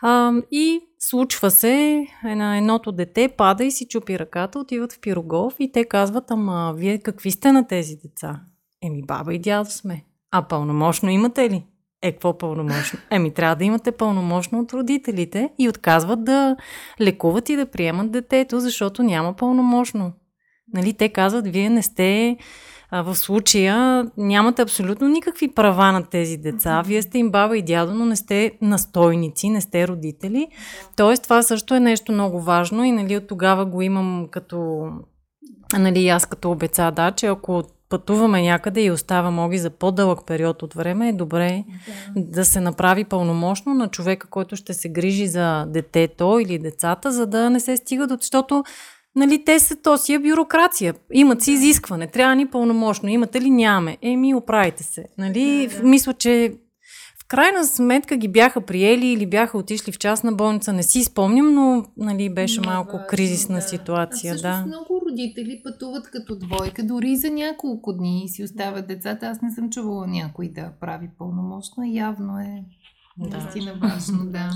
А, 0.02 0.32
и 0.50 0.80
случва 0.98 1.50
се, 1.50 2.06
една, 2.24 2.56
едното 2.56 2.92
дете 2.92 3.28
пада 3.28 3.64
и 3.64 3.70
си 3.70 3.88
чупи 3.88 4.18
ръката, 4.18 4.58
отиват 4.58 4.92
в 4.92 5.00
пирогов 5.00 5.54
и 5.58 5.72
те 5.72 5.84
казват, 5.84 6.30
ама 6.30 6.74
вие 6.76 6.98
какви 6.98 7.30
сте 7.30 7.52
на 7.52 7.66
тези 7.66 7.96
деца? 7.96 8.40
Еми 8.82 9.02
баба 9.02 9.34
и 9.34 9.38
дядо 9.38 9.70
сме. 9.70 10.04
А 10.30 10.42
пълномощно 10.42 11.10
имате 11.10 11.50
ли? 11.50 11.64
Е, 12.02 12.12
какво 12.12 12.38
пълномощно? 12.38 12.98
Еми, 13.10 13.34
трябва 13.34 13.56
да 13.56 13.64
имате 13.64 13.92
пълномощно 13.92 14.58
от 14.58 14.72
родителите 14.72 15.50
и 15.58 15.68
отказват 15.68 16.24
да 16.24 16.56
лекуват 17.00 17.48
и 17.48 17.56
да 17.56 17.66
приемат 17.66 18.10
детето, 18.10 18.60
защото 18.60 19.02
няма 19.02 19.36
пълномощно. 19.36 20.12
Нали, 20.74 20.92
те 20.92 21.08
казват, 21.08 21.46
вие 21.46 21.70
не 21.70 21.82
сте 21.82 22.36
а, 22.90 23.02
в 23.02 23.16
случая, 23.16 24.06
нямате 24.16 24.62
абсолютно 24.62 25.08
никакви 25.08 25.54
права 25.54 25.92
на 25.92 26.04
тези 26.04 26.36
деца. 26.36 26.82
Вие 26.86 27.02
сте 27.02 27.18
им 27.18 27.30
баба 27.30 27.58
и 27.58 27.62
дядо, 27.62 27.94
но 27.94 28.04
не 28.04 28.16
сте 28.16 28.52
настойници, 28.62 29.50
не 29.50 29.60
сте 29.60 29.88
родители. 29.88 30.48
Тоест, 30.96 31.22
това 31.22 31.42
също 31.42 31.74
е 31.74 31.80
нещо 31.80 32.12
много 32.12 32.40
важно 32.40 32.84
и 32.84 32.92
нали, 32.92 33.16
от 33.16 33.26
тогава 33.26 33.64
го 33.66 33.82
имам 33.82 34.28
като 34.30 34.88
нали, 35.78 36.08
аз 36.08 36.26
като 36.26 36.50
обеца, 36.50 36.90
да, 36.90 37.10
че 37.12 37.26
ако 37.26 37.62
пътуваме 37.88 38.42
някъде 38.42 38.82
и 38.82 38.90
остава 38.90 39.30
моги 39.30 39.58
за 39.58 39.70
по-дълъг 39.70 40.26
период 40.26 40.62
от 40.62 40.74
време, 40.74 41.08
е 41.08 41.12
добре 41.12 41.64
да. 42.16 42.22
да 42.22 42.44
се 42.44 42.60
направи 42.60 43.04
пълномощно 43.04 43.74
на 43.74 43.88
човека, 43.88 44.26
който 44.26 44.56
ще 44.56 44.74
се 44.74 44.88
грижи 44.88 45.26
за 45.26 45.66
детето 45.66 46.38
или 46.42 46.58
децата, 46.58 47.12
за 47.12 47.26
да 47.26 47.50
не 47.50 47.60
се 47.60 47.76
стига 47.76 48.06
до... 48.06 48.16
Защото 48.20 48.64
Нали, 49.16 49.44
те 49.44 49.58
са, 49.58 49.76
то 49.76 49.98
си 49.98 50.14
е 50.14 50.18
бюрокрация. 50.18 50.94
Имат 51.12 51.42
си 51.42 51.52
изискване. 51.52 52.06
Трябва 52.06 52.36
ни 52.36 52.46
пълномощно. 52.46 53.08
Имате 53.08 53.40
ли? 53.40 53.50
Нямаме. 53.50 53.98
Еми, 54.02 54.34
оправите 54.34 54.82
се. 54.82 55.04
Нали, 55.18 55.68
да, 55.70 55.76
да. 55.76 55.88
Мисля, 55.88 56.14
че 56.14 56.52
крайна 57.28 57.64
сметка 57.64 58.16
ги 58.16 58.28
бяха 58.28 58.60
приели 58.60 59.06
или 59.06 59.26
бяха 59.26 59.58
отишли 59.58 59.92
в 59.92 59.98
частна 59.98 60.32
болница, 60.32 60.72
не 60.72 60.82
си 60.82 61.04
спомням, 61.04 61.54
но 61.54 61.84
нали, 61.96 62.34
беше 62.34 62.60
много 62.60 62.74
малко 62.74 63.00
кризисна 63.08 63.54
да. 63.54 63.62
ситуация. 63.62 64.34
А 64.34 64.42
да. 64.42 64.66
много 64.66 65.00
родители 65.10 65.60
пътуват 65.64 66.10
като 66.10 66.38
двойка, 66.38 66.82
дори 66.82 67.16
за 67.16 67.30
няколко 67.30 67.92
дни 67.92 68.28
си 68.28 68.44
оставят 68.44 68.86
децата. 68.86 69.26
Аз 69.26 69.42
не 69.42 69.50
съм 69.50 69.70
чувала 69.70 70.06
някой 70.06 70.48
да 70.48 70.72
прави 70.80 71.10
пълномощно. 71.18 71.84
Явно 71.84 72.38
е 72.38 72.64
да. 73.18 73.36
Наистина 73.36 73.74
важно, 73.82 74.26
да. 74.26 74.50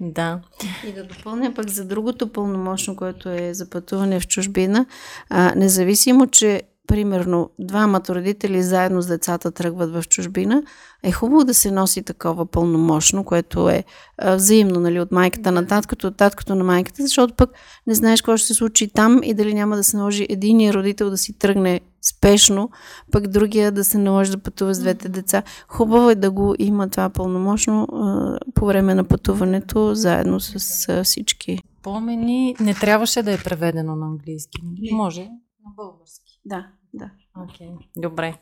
Да. 0.00 0.40
И 0.88 0.92
да 0.92 1.04
допълня 1.04 1.54
пък 1.54 1.68
за 1.68 1.84
другото 1.84 2.32
пълномощно, 2.32 2.96
което 2.96 3.28
е 3.28 3.54
за 3.54 3.70
пътуване 3.70 4.20
в 4.20 4.26
чужбина. 4.26 4.86
А, 5.28 5.54
независимо, 5.54 6.26
че 6.26 6.62
примерно, 6.88 7.50
двамата 7.58 8.02
родители 8.08 8.62
заедно 8.62 9.02
с 9.02 9.06
децата 9.06 9.50
тръгват 9.50 9.92
в 9.92 10.08
чужбина, 10.08 10.62
е 11.02 11.12
хубаво 11.12 11.44
да 11.44 11.54
се 11.54 11.70
носи 11.70 12.02
такова 12.02 12.46
пълномощно, 12.46 13.24
което 13.24 13.68
е 13.68 13.84
а, 14.18 14.34
взаимно, 14.34 14.80
нали, 14.80 15.00
от 15.00 15.12
майката 15.12 15.52
на 15.52 15.66
таткото, 15.66 16.06
от 16.06 16.16
таткото 16.16 16.54
на 16.54 16.64
майката, 16.64 17.02
защото 17.02 17.34
пък 17.34 17.50
не 17.86 17.94
знаеш 17.94 18.22
какво 18.22 18.36
ще 18.36 18.46
се 18.46 18.54
случи 18.54 18.88
там 18.88 19.20
и 19.22 19.34
дали 19.34 19.54
няма 19.54 19.76
да 19.76 19.84
се 19.84 19.96
наложи 19.96 20.26
единия 20.30 20.74
родител 20.74 21.10
да 21.10 21.18
си 21.18 21.38
тръгне 21.38 21.80
спешно, 22.02 22.70
пък 23.12 23.28
другия 23.28 23.72
да 23.72 23.84
се 23.84 23.98
наложи 23.98 24.30
да 24.30 24.38
пътува 24.38 24.74
с 24.74 24.78
двете 24.78 25.08
деца. 25.08 25.42
Хубаво 25.68 26.10
е 26.10 26.14
да 26.14 26.30
го 26.30 26.54
има 26.58 26.88
това 26.88 27.10
пълномощно 27.10 27.82
а, 27.92 28.38
по 28.54 28.66
време 28.66 28.94
на 28.94 29.04
пътуването, 29.04 29.94
заедно 29.94 30.40
с 30.40 30.88
а, 30.88 31.04
всички. 31.04 31.58
Помени, 31.82 32.56
не 32.60 32.74
трябваше 32.74 33.22
да 33.22 33.32
е 33.32 33.38
преведено 33.38 33.96
на 33.96 34.06
английски. 34.06 34.60
Нали? 34.64 34.90
Може 34.92 35.20
на 35.64 35.70
български. 35.76 36.21
Да, 36.44 36.66
да. 36.94 37.10
Окей, 37.36 37.66
okay, 37.66 37.86
добре. 37.96 38.34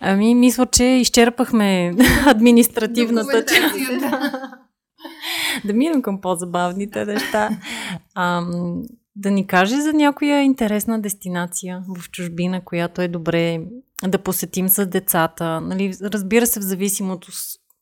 Ами, 0.00 0.34
мисля, 0.34 0.66
че 0.66 0.84
изчерпахме 0.84 1.94
административната 2.26 3.44
част. 3.44 3.74
да 5.64 5.72
минем 5.72 6.02
към 6.02 6.20
по-забавните 6.20 7.04
неща. 7.04 7.50
Ам, 8.14 8.82
да 9.16 9.30
ни 9.30 9.46
каже 9.46 9.80
за 9.80 9.92
някоя 9.92 10.42
интересна 10.42 11.00
дестинация 11.00 11.82
в 11.98 12.10
чужбина, 12.10 12.64
която 12.64 13.02
е 13.02 13.08
добре 13.08 13.60
да 14.08 14.18
посетим 14.18 14.68
с 14.68 14.86
децата. 14.86 15.60
Нали, 15.60 15.94
разбира 16.02 16.46
се, 16.46 16.60
в 16.60 16.62
зависимост 16.62 17.24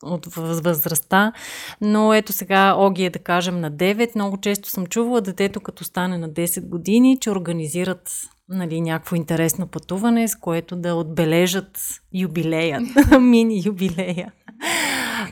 от 0.02 0.26
възрастта, 0.26 1.32
но 1.80 2.14
ето 2.14 2.32
сега 2.32 2.74
Оги 2.76 3.04
е 3.04 3.10
да 3.10 3.18
кажем 3.18 3.60
на 3.60 3.72
9. 3.72 4.10
Много 4.14 4.36
често 4.40 4.68
съм 4.68 4.86
чувала 4.86 5.20
детето 5.20 5.60
като 5.60 5.84
стане 5.84 6.18
на 6.18 6.30
10 6.30 6.68
години, 6.68 7.18
че 7.20 7.30
организират 7.30 8.10
нали, 8.50 8.80
някакво 8.80 9.16
интересно 9.16 9.66
пътуване, 9.66 10.28
с 10.28 10.36
което 10.36 10.76
да 10.76 10.94
отбележат 10.94 11.78
юбилея, 12.14 12.80
мини 13.20 13.62
юбилея. 13.66 14.32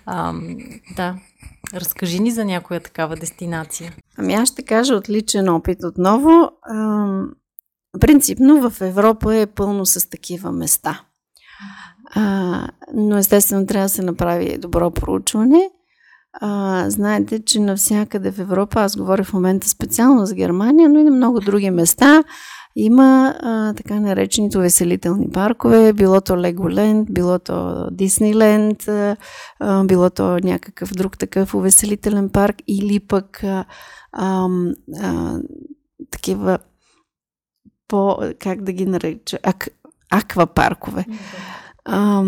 А, 0.07 0.35
да, 0.97 1.17
разкажи 1.75 2.21
ни 2.21 2.31
за 2.31 2.45
някоя 2.45 2.81
такава 2.81 3.17
дестинация. 3.17 3.95
Ами 4.19 4.35
аз 4.35 4.49
ще 4.49 4.63
кажа 4.63 4.95
от 4.95 5.09
личен 5.09 5.49
опит 5.49 5.85
отново. 5.85 6.51
А, 6.63 7.07
принципно 8.01 8.71
в 8.71 8.81
Европа 8.81 9.37
е 9.37 9.47
пълно 9.47 9.87
с 9.87 10.11
такива 10.11 10.53
места. 10.53 11.01
А, 12.15 12.69
но 12.95 13.17
естествено 13.17 13.67
трябва 13.67 13.85
да 13.85 13.89
се 13.89 14.03
направи 14.03 14.59
добро 14.59 14.91
проучване. 14.91 15.71
А, 16.41 16.85
знаете, 16.91 17.45
че 17.45 17.61
навсякъде 17.61 18.33
в 18.33 18.39
Европа, 18.39 18.81
аз 18.81 18.97
говоря 18.97 19.25
в 19.25 19.33
момента 19.33 19.69
специално 19.69 20.27
за 20.27 20.35
Германия, 20.35 20.89
но 20.89 20.99
и 20.99 21.05
на 21.05 21.11
много 21.11 21.41
други 21.41 21.71
места, 21.71 22.25
има 22.77 23.35
а, 23.41 23.75
така 23.75 24.01
наречените 24.01 24.59
увеселителни 24.59 25.31
паркове, 25.31 25.93
било 25.93 26.21
то 26.21 26.37
Леголенд, 26.37 27.09
било 27.13 27.39
то 27.39 27.89
Диснейленд, 27.91 28.89
а, 28.89 29.17
било 29.85 30.11
то 30.11 30.39
някакъв 30.43 30.93
друг 30.93 31.19
такъв 31.19 31.55
увеселителен 31.55 32.29
парк 32.29 32.57
или 32.67 33.01
пък 33.01 33.45
а, 33.45 33.65
а, 34.13 34.49
а, 35.03 35.39
такива 36.11 36.59
по, 37.89 38.19
как 38.39 38.63
да 38.63 38.73
ги 38.73 38.87
нареча, 38.87 39.39
ак, 39.43 39.69
аквапаркове. 40.11 41.07
А, 41.85 42.25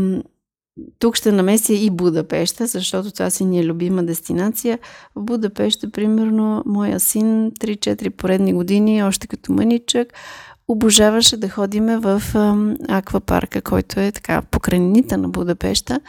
тук 0.99 1.17
ще 1.17 1.33
намеся 1.33 1.73
и 1.73 1.91
Будапеща, 1.91 2.67
защото 2.67 3.11
това 3.11 3.31
си 3.31 3.45
ни 3.45 3.61
е 3.61 3.65
любима 3.65 4.03
дестинация. 4.03 4.79
В 5.17 5.23
Будапеща, 5.23 5.91
примерно, 5.91 6.63
моя 6.67 7.01
син 7.01 7.53
3-4 7.53 8.11
поредни 8.11 8.53
години, 8.53 9.05
още 9.05 9.27
като 9.27 9.53
мъничък, 9.53 10.13
обожаваше 10.69 11.37
да 11.37 11.49
ходиме 11.49 11.99
в 11.99 12.23
аквапарка, 12.89 13.63
който 13.63 14.01
е 14.01 14.13
така 14.13 14.43
покрайнините 14.51 15.17
на 15.17 15.29
Будапеща. 15.29 16.01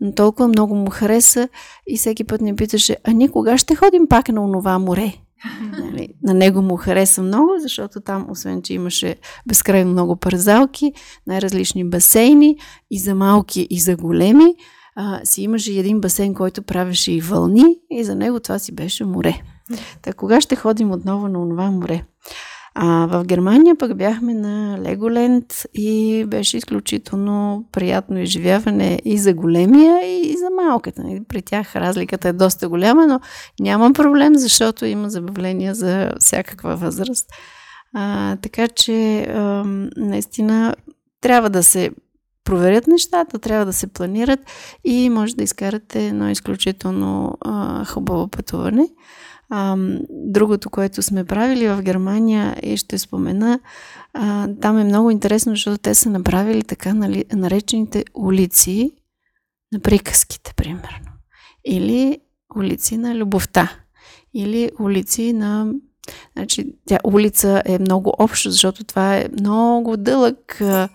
Но 0.00 0.14
толкова 0.14 0.48
много 0.48 0.74
му 0.74 0.90
хареса 0.90 1.48
и 1.86 1.96
всеки 1.96 2.24
път 2.24 2.40
ни 2.40 2.56
питаше, 2.56 2.96
а 3.04 3.12
ние 3.12 3.28
кога 3.28 3.58
ще 3.58 3.74
ходим 3.74 4.08
пак 4.08 4.28
на 4.28 4.44
онова 4.44 4.78
море? 4.78 5.14
Нали, 5.78 6.08
на 6.22 6.34
него 6.34 6.62
му 6.62 6.76
хареса 6.76 7.22
много, 7.22 7.50
защото 7.58 8.00
там, 8.00 8.26
освен, 8.30 8.62
че 8.62 8.74
имаше 8.74 9.16
безкрайно 9.48 9.92
много 9.92 10.16
парзалки, 10.16 10.92
най-различни 11.26 11.84
басейни, 11.84 12.56
и 12.90 12.98
за 12.98 13.14
малки, 13.14 13.66
и 13.70 13.80
за 13.80 13.96
големи, 13.96 14.54
а, 14.96 15.20
си 15.24 15.42
имаше 15.42 15.72
един 15.72 16.00
басейн, 16.00 16.34
който 16.34 16.62
правеше 16.62 17.12
и 17.12 17.20
вълни, 17.20 17.78
и 17.90 18.04
за 18.04 18.14
него 18.14 18.40
това 18.40 18.58
си 18.58 18.72
беше 18.74 19.04
море. 19.04 19.42
Та 20.02 20.12
кога 20.12 20.40
ще 20.40 20.56
ходим 20.56 20.90
отново 20.90 21.28
на 21.28 21.48
това 21.48 21.70
море? 21.70 22.04
А 22.82 23.06
в 23.06 23.24
Германия 23.24 23.76
пък 23.76 23.96
бяхме 23.96 24.34
на 24.34 24.78
Леголенд 24.80 25.44
и 25.74 26.24
беше 26.28 26.56
изключително 26.56 27.64
приятно 27.72 28.18
изживяване 28.18 29.00
и 29.04 29.18
за 29.18 29.34
големия, 29.34 30.20
и 30.22 30.36
за 30.36 30.50
малката. 30.64 31.02
При 31.28 31.42
тях 31.42 31.76
разликата 31.76 32.28
е 32.28 32.32
доста 32.32 32.68
голяма, 32.68 33.06
но 33.06 33.20
няма 33.60 33.92
проблем, 33.92 34.34
защото 34.34 34.86
има 34.86 35.10
забавления 35.10 35.74
за 35.74 36.12
всякаква 36.18 36.76
възраст. 36.76 37.30
А, 37.94 38.36
така 38.36 38.68
че 38.68 39.22
а, 39.22 39.64
наистина 39.96 40.74
трябва 41.20 41.50
да 41.50 41.62
се 41.62 41.90
проверят 42.44 42.86
нещата, 42.86 43.38
трябва 43.38 43.66
да 43.66 43.72
се 43.72 43.86
планират 43.86 44.40
и 44.84 45.10
може 45.10 45.36
да 45.36 45.42
изкарате 45.42 46.06
едно 46.06 46.30
изключително 46.30 47.38
а, 47.40 47.84
хубаво 47.84 48.28
пътуване. 48.28 48.88
А, 49.50 49.76
другото, 50.10 50.70
което 50.70 51.02
сме 51.02 51.24
правили 51.24 51.68
в 51.68 51.82
Германия 51.82 52.56
и 52.62 52.76
ще 52.76 52.98
спомена, 52.98 53.60
а, 54.14 54.48
там 54.60 54.78
е 54.78 54.84
много 54.84 55.10
интересно, 55.10 55.52
защото 55.52 55.78
те 55.78 55.94
са 55.94 56.10
направили 56.10 56.62
така 56.62 56.94
нали, 56.94 57.24
наречените 57.32 58.04
улици 58.14 58.92
на 59.72 59.80
приказките, 59.80 60.54
примерно. 60.56 61.12
Или 61.64 62.18
улици 62.56 62.96
на 62.96 63.14
любовта. 63.14 63.72
Или 64.34 64.70
улици 64.80 65.32
на 65.32 65.72
Значи, 66.36 66.66
тя 66.86 66.98
улица 67.04 67.62
е 67.64 67.78
много 67.78 68.12
общо, 68.18 68.50
защото 68.50 68.84
това 68.84 69.16
е 69.16 69.28
много 69.40 69.96
дълъг 69.96 70.60
а, 70.60 70.88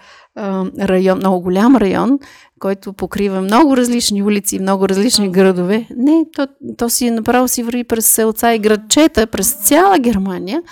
район, 0.80 1.18
много 1.18 1.42
голям 1.42 1.76
район, 1.76 2.20
който 2.60 2.94
покрива 2.94 3.42
много 3.42 3.78
различни 3.78 4.24
улици, 4.24 4.60
много 4.60 4.90
различни 4.90 5.32
градове. 5.32 5.88
Не, 5.98 6.26
то, 6.34 6.48
то 6.78 6.90
си 6.90 7.10
направо 7.10 7.48
си 7.48 7.64
върви 7.64 7.84
през 7.84 8.06
селца 8.06 8.54
и 8.54 8.60
градчета, 8.60 9.28
през 9.28 9.54
цяла 9.54 10.00
Германия. 10.00 10.64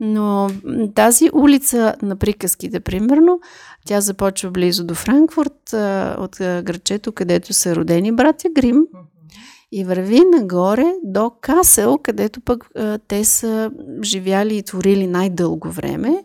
Но 0.00 0.50
тази 0.94 1.30
улица 1.32 1.94
на 2.02 2.16
приказките, 2.16 2.80
примерно, 2.80 3.40
тя 3.86 4.00
започва 4.00 4.50
близо 4.50 4.84
до 4.84 4.94
Франкфурт, 4.94 5.72
от 6.18 6.36
градчето, 6.38 7.12
където 7.12 7.52
са 7.52 7.76
родени 7.76 8.12
братя 8.12 8.48
Грим. 8.54 8.82
И 9.72 9.84
върви 9.84 10.20
нагоре 10.20 10.94
до 11.04 11.30
Касел, 11.40 11.98
където 11.98 12.40
пък 12.40 12.70
те 13.08 13.24
са 13.24 13.70
живяли 14.02 14.56
и 14.56 14.62
творили 14.62 15.06
най-дълго 15.06 15.70
време. 15.70 16.24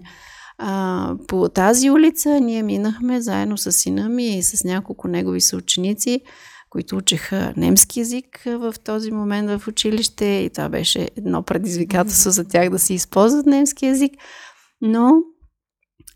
А, 0.58 1.16
по 1.28 1.50
тази 1.50 1.90
улица 1.90 2.40
ние 2.40 2.64
минахме 2.64 3.22
заедно 3.22 3.58
с 3.58 3.72
сина 3.72 4.10
ми 4.10 4.38
и 4.38 4.44
с 4.44 4.64
няколко 4.64 5.08
негови 5.08 5.42
съученици, 5.42 6.22
които 6.70 6.98
учеха 6.98 7.54
немски 7.58 8.00
язик 8.00 8.42
в 8.46 8.74
този 8.84 9.12
момент 9.12 9.50
в 9.50 9.68
училище 9.68 10.26
и 10.26 10.50
това 10.50 10.70
беше 10.70 11.10
едно 11.18 11.44
предизвикателство 11.44 12.32
за 12.32 12.48
тях 12.48 12.70
да 12.70 12.80
си 12.80 12.94
използват 12.94 13.46
немски 13.46 13.86
язик. 13.86 14.12
Но 14.82 15.12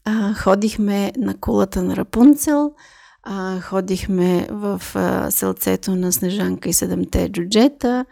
а, 0.05 0.33
ходихме 0.33 1.11
на 1.17 1.37
кулата 1.37 1.83
на 1.83 1.95
Рапунцел, 1.95 2.71
а, 3.23 3.61
ходихме 3.61 4.47
в 4.51 4.81
а, 4.95 5.31
селцето 5.31 5.95
на 5.95 6.11
Снежанка 6.11 6.69
и 6.69 6.73
седемте 6.73 7.29
джуджета, 7.29 8.05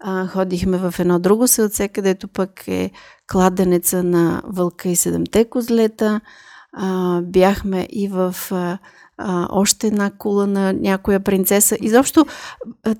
а, 0.00 0.26
ходихме 0.26 0.78
в 0.78 0.94
едно 0.98 1.18
друго 1.18 1.48
селце, 1.48 1.88
където 1.88 2.28
пък 2.28 2.68
е 2.68 2.90
кладенеца 3.30 4.02
на 4.02 4.42
вълка 4.44 4.88
и 4.88 4.96
седемте 4.96 5.44
козлета. 5.44 6.20
А, 6.72 7.20
бяхме 7.22 7.88
и 7.90 8.08
в 8.08 8.36
а, 8.50 8.78
а, 9.18 9.48
още 9.50 9.86
една 9.86 10.10
кула 10.10 10.46
на 10.46 10.72
някоя 10.72 11.20
принцеса. 11.20 11.76
Изобщо 11.80 12.26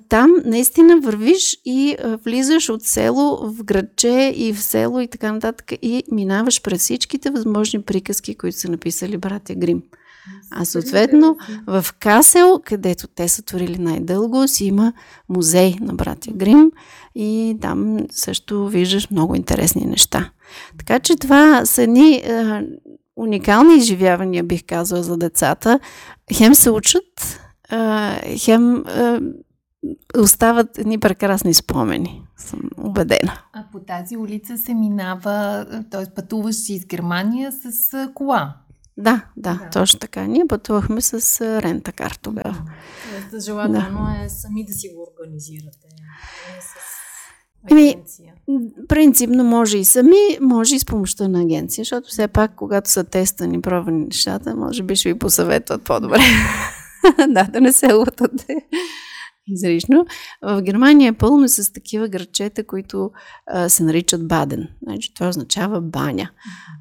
там 0.09 0.35
наистина 0.45 0.99
вървиш 0.99 1.57
и 1.65 1.95
влизаш 2.25 2.69
от 2.69 2.83
село 2.83 3.49
в 3.49 3.63
градче 3.63 4.33
и 4.35 4.53
в 4.53 4.63
село 4.63 4.99
и 4.99 5.07
така 5.07 5.31
нататък 5.31 5.71
и 5.81 6.03
минаваш 6.11 6.61
през 6.61 6.81
всичките 6.81 7.29
възможни 7.29 7.81
приказки, 7.81 8.35
които 8.35 8.57
са 8.57 8.71
написали 8.71 9.17
братя 9.17 9.55
Грим. 9.55 9.83
А 10.51 10.65
съответно 10.65 11.37
в 11.67 11.85
Касел, 11.99 12.61
където 12.65 13.07
те 13.07 13.27
са 13.27 13.41
творили 13.41 13.77
най-дълго, 13.77 14.47
си 14.47 14.65
има 14.65 14.93
музей 15.29 15.75
на 15.81 15.93
братя 15.93 16.31
Грим 16.31 16.71
и 17.15 17.57
там 17.61 17.97
също 18.11 18.67
виждаш 18.67 19.09
много 19.09 19.35
интересни 19.35 19.85
неща. 19.85 20.29
Така 20.77 20.99
че 20.99 21.15
това 21.15 21.65
са 21.65 21.83
едни 21.83 22.15
е, 22.15 22.67
уникални 23.15 23.75
изживявания, 23.75 24.43
бих 24.43 24.63
казала, 24.67 25.03
за 25.03 25.17
децата. 25.17 25.79
Хем 26.33 26.55
се 26.55 26.71
учат, 26.71 27.39
е, 27.71 28.37
хем 28.37 28.85
е, 28.87 29.19
остават 30.17 30.77
едни 30.77 30.97
прекрасни 30.99 31.53
спомени, 31.53 32.23
съм 32.37 32.61
убедена. 32.77 33.39
А 33.53 33.63
по 33.71 33.79
тази 33.79 34.17
улица 34.17 34.57
се 34.57 34.73
минава, 34.73 35.65
т.е. 35.91 36.13
пътуваш 36.15 36.69
из 36.69 36.85
Германия 36.85 37.51
с 37.51 37.91
кола? 38.13 38.55
Да, 38.97 39.21
да, 39.37 39.53
да, 39.53 39.69
точно 39.69 39.99
така. 39.99 40.23
Ние 40.23 40.47
пътувахме 40.47 41.01
с 41.01 41.41
рента 41.61 41.91
кар 41.91 42.11
тогава. 42.21 42.55
Тоест, 43.31 43.45
желателно 43.45 44.05
да. 44.05 44.25
е 44.25 44.29
сами 44.29 44.65
да 44.65 44.73
си 44.73 44.89
го 44.95 45.07
организирате. 45.11 45.87
Еми, 47.71 47.95
принципно 48.87 49.43
може 49.43 49.77
и 49.77 49.85
сами, 49.85 50.37
може 50.41 50.75
и 50.75 50.79
с 50.79 50.85
помощта 50.85 51.27
на 51.27 51.41
агенция, 51.41 51.81
защото 51.81 52.07
все 52.07 52.27
пак, 52.27 52.55
когато 52.55 52.89
са 52.89 53.03
тестани, 53.03 53.61
пробвани 53.61 54.05
нещата, 54.05 54.55
може 54.55 54.83
би 54.83 54.95
ще 54.95 55.13
ви 55.13 55.19
посъветват 55.19 55.83
по-добре. 55.83 56.19
да, 57.27 57.43
да 57.43 57.61
не 57.61 57.73
се 57.73 57.93
лутате 57.93 58.55
изрично. 59.47 60.05
В 60.41 60.61
Германия 60.61 61.09
е 61.09 61.13
пълно 61.13 61.47
с 61.47 61.73
такива 61.73 62.07
градчета, 62.07 62.63
които 62.63 63.11
а, 63.47 63.69
се 63.69 63.83
наричат 63.83 64.27
Баден. 64.27 64.67
Значи, 64.83 65.13
това 65.13 65.27
означава 65.29 65.81
баня. 65.81 66.29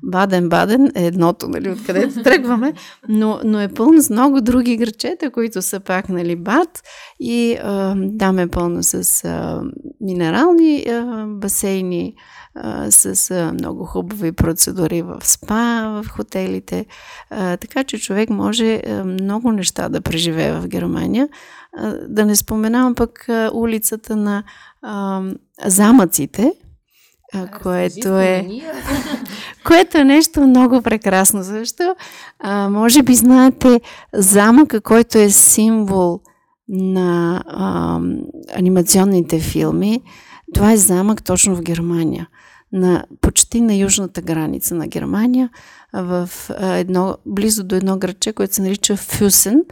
Баден-Баден 0.04 0.92
е 0.94 1.06
едното, 1.06 1.48
нали, 1.48 1.70
откъдето 1.70 2.22
тръгваме, 2.24 2.72
но, 3.08 3.40
но 3.44 3.60
е 3.60 3.68
пълно 3.68 4.02
с 4.02 4.10
много 4.10 4.40
други 4.40 4.76
градчета, 4.76 5.30
които 5.30 5.62
са 5.62 5.80
пак, 5.80 6.08
нали, 6.08 6.36
бад 6.36 6.82
и 7.20 7.56
а, 7.62 7.96
там 8.18 8.38
е 8.38 8.48
пълно 8.48 8.82
с 8.82 9.24
а, 9.24 9.62
минерални 10.00 10.84
а, 10.88 11.26
басейни, 11.26 12.14
а, 12.54 12.90
с 12.90 13.30
а, 13.30 13.52
много 13.52 13.84
хубави 13.84 14.32
процедури 14.32 15.02
в 15.02 15.16
спа, 15.22 16.02
в 16.02 16.08
хотелите. 16.08 16.86
А, 17.30 17.56
така 17.56 17.84
че 17.84 17.98
човек 17.98 18.30
може 18.30 18.74
а, 18.74 19.04
много 19.04 19.52
неща 19.52 19.88
да 19.88 20.00
преживее 20.00 20.52
в 20.52 20.68
Германия. 20.68 21.28
А, 21.76 21.98
да 22.08 22.26
не 22.26 22.36
споменавам 22.36 22.94
пък 22.94 23.28
а, 23.28 23.50
улицата 23.54 24.16
на 24.16 24.42
а, 24.82 25.22
замъците, 25.64 26.52
а, 27.34 27.46
което 27.46 28.18
е, 28.18 28.48
което 29.64 29.98
е 29.98 30.04
нещо 30.04 30.40
много 30.40 30.82
прекрасно. 30.82 31.42
Защо? 31.42 31.94
А, 32.38 32.68
може 32.68 33.02
би 33.02 33.14
знаете 33.14 33.80
замъка, 34.14 34.80
който 34.80 35.18
е 35.18 35.30
символ 35.30 36.20
на 36.68 37.42
а, 37.46 38.00
анимационните 38.58 39.40
филми. 39.40 40.00
Това 40.54 40.72
е 40.72 40.76
замък 40.76 41.22
точно 41.22 41.56
в 41.56 41.62
Германия 41.62 42.28
на, 42.72 43.04
почти 43.20 43.60
на 43.60 43.74
южната 43.74 44.22
граница 44.22 44.74
на 44.74 44.86
Германия, 44.86 45.50
в 45.92 46.30
едно, 46.60 47.16
близо 47.26 47.64
до 47.64 47.76
едно 47.76 47.98
градче, 47.98 48.32
което 48.32 48.54
се 48.54 48.62
нарича 48.62 48.96
Фюсен. 48.96 49.62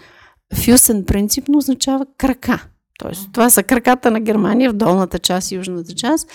Фюсен 0.54 1.04
принципно 1.04 1.58
означава 1.58 2.06
крака. 2.18 2.66
Тоест, 2.98 3.32
това 3.32 3.50
са 3.50 3.62
краката 3.62 4.10
на 4.10 4.20
Германия 4.20 4.70
в 4.70 4.76
долната 4.76 5.18
част 5.18 5.52
и 5.52 5.54
южната 5.54 5.94
част, 5.94 6.28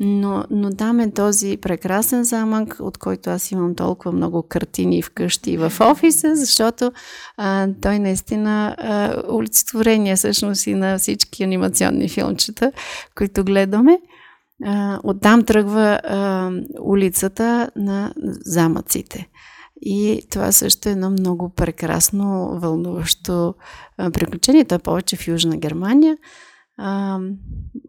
но, 0.00 0.44
но 0.50 0.70
там 0.70 1.00
е 1.00 1.10
този 1.10 1.56
прекрасен 1.56 2.24
замък, 2.24 2.76
от 2.80 2.98
който 2.98 3.30
аз 3.30 3.50
имам 3.50 3.74
толкова 3.74 4.12
много 4.12 4.42
картини 4.42 5.02
вкъщи 5.02 5.50
и 5.50 5.56
в 5.56 5.72
офиса, 5.80 6.36
защото 6.36 6.92
а, 7.36 7.68
той 7.82 7.98
наистина 7.98 8.76
а, 8.78 9.22
олицетворение 9.32 10.16
всъщност 10.16 10.66
и 10.66 10.74
на 10.74 10.98
всички 10.98 11.44
анимационни 11.44 12.08
филмчета, 12.08 12.72
които 13.16 13.44
гледаме. 13.44 13.98
А, 14.64 14.98
оттам 15.04 15.44
тръгва 15.44 16.00
а, 16.04 16.50
улицата 16.80 17.70
на 17.76 18.12
замъците. 18.44 19.28
И 19.84 20.22
това 20.30 20.52
също 20.52 20.88
е 20.88 20.92
едно 20.92 21.10
много 21.10 21.48
прекрасно, 21.48 22.58
вълнуващо 22.60 23.54
приключение. 23.96 24.64
То 24.64 24.74
е 24.74 24.78
повече 24.78 25.16
в 25.16 25.28
Южна 25.28 25.56
Германия. 25.56 26.16
А, 26.78 27.18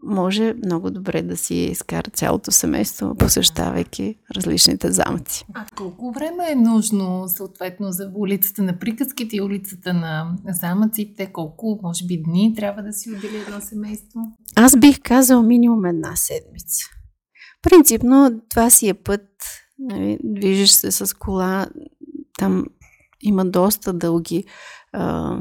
може 0.04 0.54
много 0.66 0.92
добре 0.92 1.22
да 1.22 1.38
си 1.38 1.56
изкара 1.56 2.12
цялото 2.12 2.52
семейство, 2.52 3.16
посещавайки 3.16 4.16
различните 4.36 4.92
замъци. 4.92 5.46
А 5.54 5.66
колко 5.76 6.12
време 6.12 6.52
е 6.52 6.56
нужно, 6.56 7.24
съответно, 7.28 7.92
за 7.92 8.12
улицата 8.16 8.64
на 8.64 8.80
приказките 8.80 9.36
и 9.36 9.42
улицата 9.42 9.94
на 9.94 10.38
замъците? 10.48 11.32
Колко, 11.34 11.80
може 11.84 12.06
би, 12.06 12.24
дни 12.24 12.54
трябва 12.56 12.84
да 12.84 12.94
си 12.94 13.12
отдели 13.12 13.38
едно 13.48 13.62
семейство? 13.62 14.20
Аз 14.56 14.78
бих 14.78 15.02
казал 15.04 15.44
минимум 15.44 15.86
една 15.86 16.16
седмица. 16.16 16.86
Принципно 17.62 18.42
това 18.50 18.70
си 18.70 18.90
е 18.90 18.94
път, 18.94 19.28
нали, 19.84 20.18
движиш 20.24 20.72
се 20.72 20.92
с 20.92 21.18
кола, 21.18 21.68
там 22.40 22.66
има 23.22 23.46
доста 23.46 23.94
дълги 23.94 24.46
а, 24.94 25.38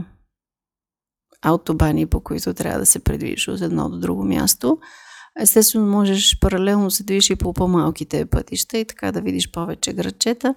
автобани, 1.43 2.07
по 2.07 2.21
които 2.21 2.55
трябва 2.55 2.79
да 2.79 2.87
се 2.87 3.05
предвижиш 3.05 3.49
от 3.49 3.61
едно 3.61 3.91
до 3.91 3.99
друго 3.99 4.25
място. 4.25 4.79
Естествено, 5.41 5.87
можеш 5.87 6.39
паралелно 6.41 6.91
се 6.91 7.05
движиш 7.05 7.31
и 7.31 7.37
по 7.37 7.53
по-малките 7.53 8.27
пътища 8.27 8.79
и 8.79 8.85
така 8.85 9.13
да 9.13 9.21
видиш 9.21 9.51
повече 9.51 9.93
градчета, 9.93 10.55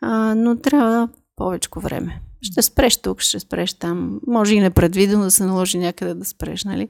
а, 0.00 0.34
но 0.34 0.58
трябва 0.58 1.08
повече 1.36 1.68
време. 1.76 2.20
Ще 2.42 2.62
спреш 2.62 2.96
тук, 2.96 3.20
ще 3.20 3.40
спреш 3.40 3.74
там. 3.74 4.20
Може 4.26 4.54
и 4.54 4.60
непредвидено 4.60 5.22
да 5.22 5.30
се 5.30 5.44
наложи 5.44 5.78
някъде 5.78 6.14
да 6.14 6.24
спреш, 6.24 6.64
нали? 6.64 6.88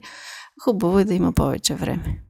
Хубаво 0.63 0.99
е 0.99 1.05
да 1.05 1.13
има 1.13 1.33
повече 1.33 1.75
време. 1.75 2.22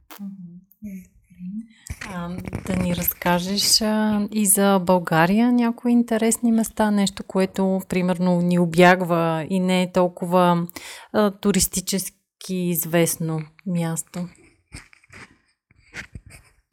Да 2.66 2.76
ни 2.76 2.96
разкажеш 2.96 3.80
а, 3.80 4.28
и 4.32 4.46
за 4.46 4.80
България 4.82 5.52
някои 5.52 5.92
интересни 5.92 6.52
места, 6.52 6.90
нещо, 6.90 7.22
което 7.22 7.80
примерно 7.88 8.40
ни 8.40 8.58
обягва 8.58 9.46
и 9.50 9.60
не 9.60 9.82
е 9.82 9.92
толкова 9.92 10.66
а, 11.12 11.30
туристически 11.30 12.54
известно 12.54 13.40
място. 13.66 14.28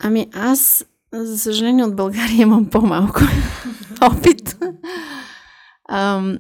Ами 0.03 0.27
аз, 0.33 0.85
за 1.13 1.39
съжаление, 1.39 1.85
от 1.85 1.95
България 1.95 2.41
имам 2.41 2.65
по-малко 2.65 3.19
опит. 4.01 4.57
Ам, 5.89 6.37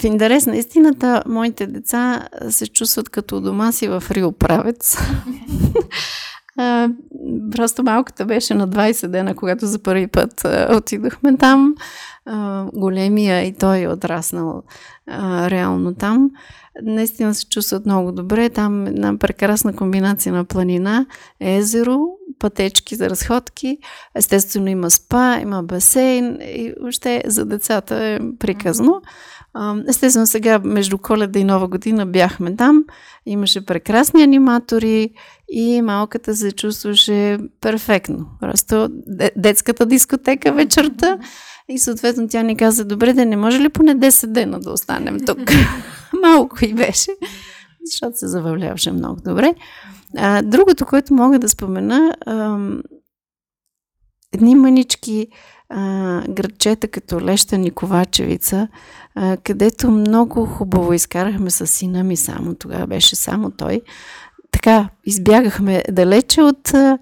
в 0.00 0.04
интерес 0.04 0.46
на 0.46 0.56
истината, 0.56 1.22
моите 1.26 1.66
деца 1.66 2.28
се 2.50 2.66
чувстват 2.66 3.08
като 3.08 3.40
дома 3.40 3.72
си 3.72 3.88
в 3.88 4.02
Рио 4.10 4.32
Правец. 4.32 4.98
А, 6.58 6.88
просто 7.50 7.82
малката 7.82 8.24
беше 8.24 8.54
на 8.54 8.68
20 8.68 9.08
дена, 9.08 9.34
когато 9.34 9.66
за 9.66 9.78
първи 9.78 10.06
път 10.06 10.44
а, 10.44 10.76
отидохме 10.76 11.36
там. 11.36 11.74
А, 12.26 12.64
големия 12.74 13.42
и 13.42 13.54
той 13.54 13.80
е 13.80 13.88
отраснал 13.88 14.62
а, 15.06 15.50
реално 15.50 15.94
там. 15.94 16.30
Наистина 16.82 17.34
се 17.34 17.48
чувстват 17.48 17.86
много 17.86 18.12
добре. 18.12 18.48
Там 18.50 18.86
една 18.86 19.18
прекрасна 19.18 19.76
комбинация 19.76 20.32
на 20.32 20.44
планина, 20.44 21.06
езеро, 21.40 21.98
пътечки 22.38 22.96
за 22.96 23.10
разходки. 23.10 23.78
Естествено 24.14 24.68
има 24.68 24.90
спа, 24.90 25.38
има 25.40 25.62
басейн 25.62 26.38
и 26.40 26.74
въобще 26.80 27.22
за 27.26 27.44
децата 27.44 27.96
е 27.96 28.18
приказно. 28.38 29.02
Естествено 29.88 30.26
сега 30.26 30.58
между 30.58 30.98
коледа 30.98 31.38
и 31.38 31.44
нова 31.44 31.68
година 31.68 32.06
бяхме 32.06 32.56
там. 32.56 32.84
Имаше 33.26 33.66
прекрасни 33.66 34.22
аниматори 34.22 35.10
и 35.48 35.82
малката 35.82 36.36
се 36.36 36.52
чувстваше 36.52 37.38
перфектно. 37.60 38.26
Просто 38.40 38.88
детската 39.36 39.86
дискотека 39.86 40.52
вечерта. 40.52 41.18
И 41.68 41.78
съответно 41.78 42.28
тя 42.28 42.42
ни 42.42 42.56
каза, 42.56 42.84
добре, 42.84 43.12
да 43.12 43.26
не 43.26 43.36
може 43.36 43.60
ли 43.60 43.68
поне 43.68 43.96
10 43.96 44.26
дена 44.26 44.60
да 44.60 44.70
останем 44.72 45.18
тук? 45.26 45.38
Малко 46.22 46.64
и 46.64 46.74
беше, 46.74 47.10
защото 47.84 48.18
се 48.18 48.28
забавляваше 48.28 48.92
много 48.92 49.20
добре. 49.24 49.54
А, 50.16 50.42
другото, 50.42 50.86
което 50.86 51.14
мога 51.14 51.38
да 51.38 51.48
спомена, 51.48 52.16
а, 52.26 52.58
едни 54.34 54.54
мънички 54.54 55.26
градчета 56.28 56.88
като 56.88 57.20
Леща 57.20 57.58
Никовачевица, 57.58 58.68
а, 59.14 59.36
където 59.36 59.90
много 59.90 60.46
хубаво 60.46 60.92
изкарахме 60.92 61.50
с 61.50 61.66
сина 61.66 62.04
ми 62.04 62.16
само, 62.16 62.54
тогава 62.54 62.86
беше 62.86 63.16
само 63.16 63.50
той. 63.50 63.80
Така, 64.50 64.88
избягахме 65.04 65.82
далече 65.90 66.42
от 66.42 66.74
а, 66.74 66.98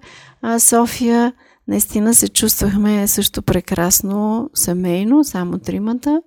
София, 0.59 1.33
наистина 1.67 2.13
се 2.13 2.27
чувствахме 2.27 3.07
също 3.07 3.41
прекрасно 3.41 4.49
семейно, 4.53 5.23
само 5.23 5.57
тримата. 5.57 6.21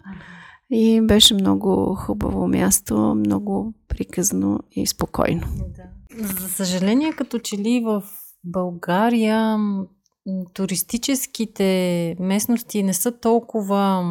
И 0.72 1.00
беше 1.00 1.34
много 1.34 1.94
хубаво 1.94 2.48
място, 2.48 3.14
много 3.14 3.74
приказно 3.88 4.60
и 4.72 4.86
спокойно. 4.86 5.46
Да. 5.76 5.82
За 6.26 6.48
съжаление, 6.48 7.12
като 7.12 7.38
че 7.38 7.58
ли 7.58 7.82
в 7.84 8.02
България 8.44 9.58
туристическите 10.54 12.16
местности 12.20 12.82
не 12.82 12.94
са 12.94 13.20
толкова 13.20 14.04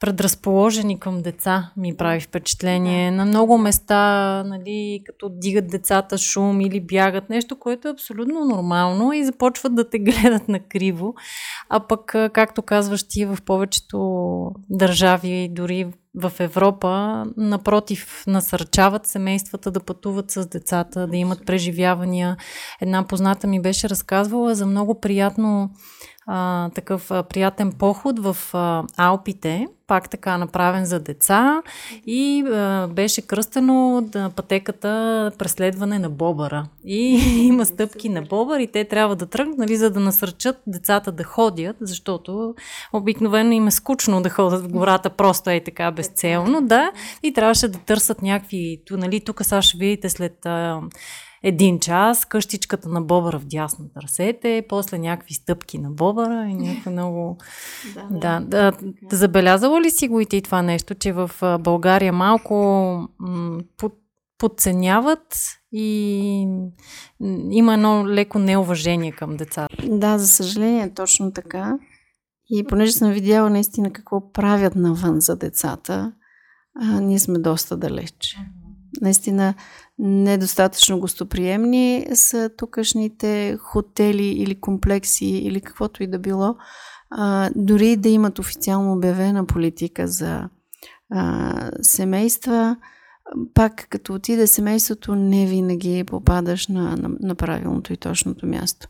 предразположени 0.00 1.00
към 1.00 1.22
деца, 1.22 1.72
ми 1.76 1.96
прави 1.96 2.20
впечатление. 2.20 3.10
На 3.10 3.24
много 3.24 3.58
места, 3.58 3.98
нали, 4.46 5.02
като 5.06 5.28
дигат 5.28 5.68
децата 5.68 6.18
шум 6.18 6.60
или 6.60 6.80
бягат, 6.80 7.30
нещо, 7.30 7.58
което 7.58 7.88
е 7.88 7.90
абсолютно 7.90 8.44
нормално 8.44 9.12
и 9.12 9.24
започват 9.24 9.74
да 9.74 9.90
те 9.90 9.98
гледат 9.98 10.48
на 10.48 10.60
криво. 10.60 11.14
А 11.68 11.80
пък, 11.86 12.14
както 12.32 12.62
казваш 12.62 13.08
ти, 13.08 13.24
в 13.24 13.38
повечето 13.46 13.98
държави, 14.70 15.48
дори 15.52 15.92
в 16.14 16.32
Европа, 16.38 17.24
напротив, 17.36 18.24
насърчават 18.26 19.06
семействата 19.06 19.70
да 19.70 19.80
пътуват 19.80 20.30
с 20.30 20.46
децата, 20.46 21.06
да 21.06 21.16
имат 21.16 21.46
преживявания. 21.46 22.36
Една 22.80 23.06
позната 23.06 23.46
ми 23.46 23.62
беше 23.62 23.88
разказвала 23.88 24.54
за 24.54 24.66
много 24.66 25.00
приятно 25.00 25.70
а, 26.26 26.70
такъв 26.70 27.10
а, 27.10 27.22
приятен 27.22 27.72
поход 27.72 28.18
в 28.18 28.36
а, 28.54 28.84
Алпите, 28.96 29.68
пак 29.86 30.10
така 30.10 30.38
направен 30.38 30.84
за 30.84 31.00
деца 31.00 31.62
и 32.06 32.44
а, 32.46 32.88
беше 32.88 33.26
кръстено 33.26 34.02
да, 34.02 34.30
пътеката 34.30 35.32
преследване 35.38 35.98
на 35.98 36.10
бобъра. 36.10 36.66
И 36.84 37.20
има 37.46 37.66
стъпки 37.66 38.08
на 38.08 38.22
бобър 38.22 38.60
и 38.60 38.66
те 38.66 38.84
трябва 38.84 39.16
да 39.16 39.26
тръгнат, 39.26 39.58
нали, 39.58 39.76
за 39.76 39.90
да 39.90 40.00
насърчат 40.00 40.56
децата 40.66 41.12
да 41.12 41.24
ходят, 41.24 41.76
защото 41.80 42.54
обикновено 42.92 43.52
им 43.52 43.66
е 43.66 43.70
скучно 43.70 44.22
да 44.22 44.30
ходят 44.30 44.62
в 44.62 44.68
гората 44.68 45.10
просто 45.10 45.50
е 45.50 45.60
така 45.64 45.90
безцелно, 45.90 46.62
да, 46.62 46.92
и 47.22 47.32
трябваше 47.32 47.68
да 47.68 47.78
търсят 47.78 48.22
някакви, 48.22 48.82
нали, 48.90 49.20
тук 49.20 49.44
сега 49.44 49.62
ще 49.62 49.78
видите 49.78 50.08
след 50.08 50.46
а, 50.46 50.80
един 51.42 51.80
час, 51.80 52.24
къщичката 52.24 52.88
на 52.88 53.02
бобъра 53.02 53.38
в 53.38 53.46
дясно 53.46 53.88
търсете, 53.94 54.64
после 54.68 54.98
някакви 54.98 55.34
стъпки 55.34 55.78
на 55.78 55.90
бобъра 55.90 56.48
и 56.48 56.54
някакво 56.54 56.90
много... 56.90 57.38
да, 58.10 58.40
да, 58.40 58.40
да, 58.40 58.72
забелязала 59.16 59.80
ли 59.80 59.90
си 59.90 60.08
го 60.08 60.20
и 60.20 60.26
ти 60.26 60.42
това 60.42 60.62
нещо, 60.62 60.94
че 60.94 61.12
в 61.12 61.30
България 61.60 62.12
малко 62.12 62.54
м- 63.18 63.60
под, 63.76 63.92
подценяват 64.38 65.36
и 65.72 66.46
има 67.50 67.74
едно 67.74 68.08
леко 68.08 68.38
неуважение 68.38 69.12
към 69.12 69.36
децата? 69.36 69.76
Да, 69.88 70.18
за 70.18 70.28
съжаление, 70.28 70.94
точно 70.94 71.32
така. 71.32 71.78
И 72.50 72.64
понеже 72.64 72.92
съм 72.92 73.12
видяла 73.12 73.50
наистина 73.50 73.92
какво 73.92 74.32
правят 74.32 74.74
навън 74.74 75.20
за 75.20 75.36
децата, 75.36 76.12
а, 76.80 77.00
ние 77.00 77.18
сме 77.18 77.38
доста 77.38 77.76
далеч. 77.76 78.36
Наистина 79.00 79.54
недостатъчно 79.98 81.00
гостоприемни 81.00 82.06
са 82.14 82.50
тукашните 82.56 83.56
хотели 83.60 84.26
или 84.26 84.60
комплекси 84.60 85.26
или 85.26 85.60
каквото 85.60 86.02
и 86.02 86.06
да 86.06 86.18
било. 86.18 86.56
А, 87.10 87.50
дори 87.56 87.96
да 87.96 88.08
имат 88.08 88.38
официално 88.38 88.92
обявена 88.92 89.46
политика 89.46 90.08
за 90.08 90.48
а, 91.10 91.70
семейства, 91.82 92.76
пак 93.54 93.86
като 93.90 94.14
отиде 94.14 94.46
семейството, 94.46 95.14
не 95.14 95.46
винаги 95.46 96.04
попадаш 96.04 96.68
на, 96.68 96.96
на, 96.96 97.10
на 97.20 97.34
правилното 97.34 97.92
и 97.92 97.96
точното 97.96 98.46
място. 98.46 98.88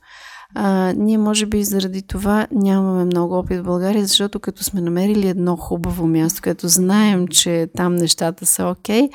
А, 0.54 0.92
ние 0.96 1.18
може 1.18 1.46
би 1.46 1.64
заради 1.64 2.02
това 2.02 2.46
нямаме 2.52 3.04
много 3.04 3.38
опит 3.38 3.60
в 3.60 3.64
България, 3.64 4.06
защото 4.06 4.40
като 4.40 4.64
сме 4.64 4.80
намерили 4.80 5.28
едно 5.28 5.56
хубаво 5.56 6.06
място, 6.06 6.40
като 6.42 6.68
знаем, 6.68 7.28
че 7.28 7.68
там 7.76 7.94
нещата 7.94 8.46
са 8.46 8.66
окей, 8.66 9.02
okay, 9.02 9.10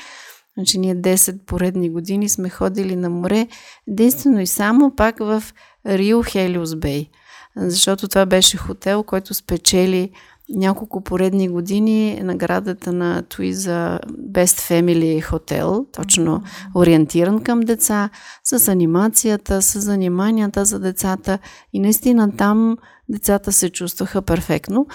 Значи 0.57 0.79
ние 0.79 0.95
10 0.95 1.37
поредни 1.37 1.89
години 1.89 2.29
сме 2.29 2.49
ходили 2.49 2.95
на 2.95 3.09
море, 3.09 3.47
единствено 3.87 4.41
и 4.41 4.47
само 4.47 4.95
пак 4.95 5.19
в 5.19 5.43
Рио 5.85 6.23
Хелиус 6.23 6.75
Бей. 6.75 7.09
Защото 7.57 8.07
това 8.07 8.25
беше 8.25 8.57
хотел, 8.57 9.03
който 9.03 9.33
спечели 9.33 10.11
няколко 10.49 11.01
поредни 11.01 11.49
години 11.49 12.19
наградата 12.23 12.93
на 12.93 13.21
Туи 13.21 13.53
за 13.53 13.99
Best 14.31 14.83
Family 14.83 15.23
Hotel, 15.29 15.85
точно 15.93 16.43
ориентиран 16.75 17.43
към 17.43 17.59
деца, 17.59 18.09
с 18.43 18.67
анимацията, 18.67 19.61
с 19.61 19.81
заниманията 19.81 20.65
за 20.65 20.79
децата 20.79 21.39
и 21.73 21.79
наистина 21.79 22.31
там 22.37 22.77
децата 23.09 23.51
се 23.51 23.69
чувстваха 23.69 24.21
перфектно. 24.21 24.87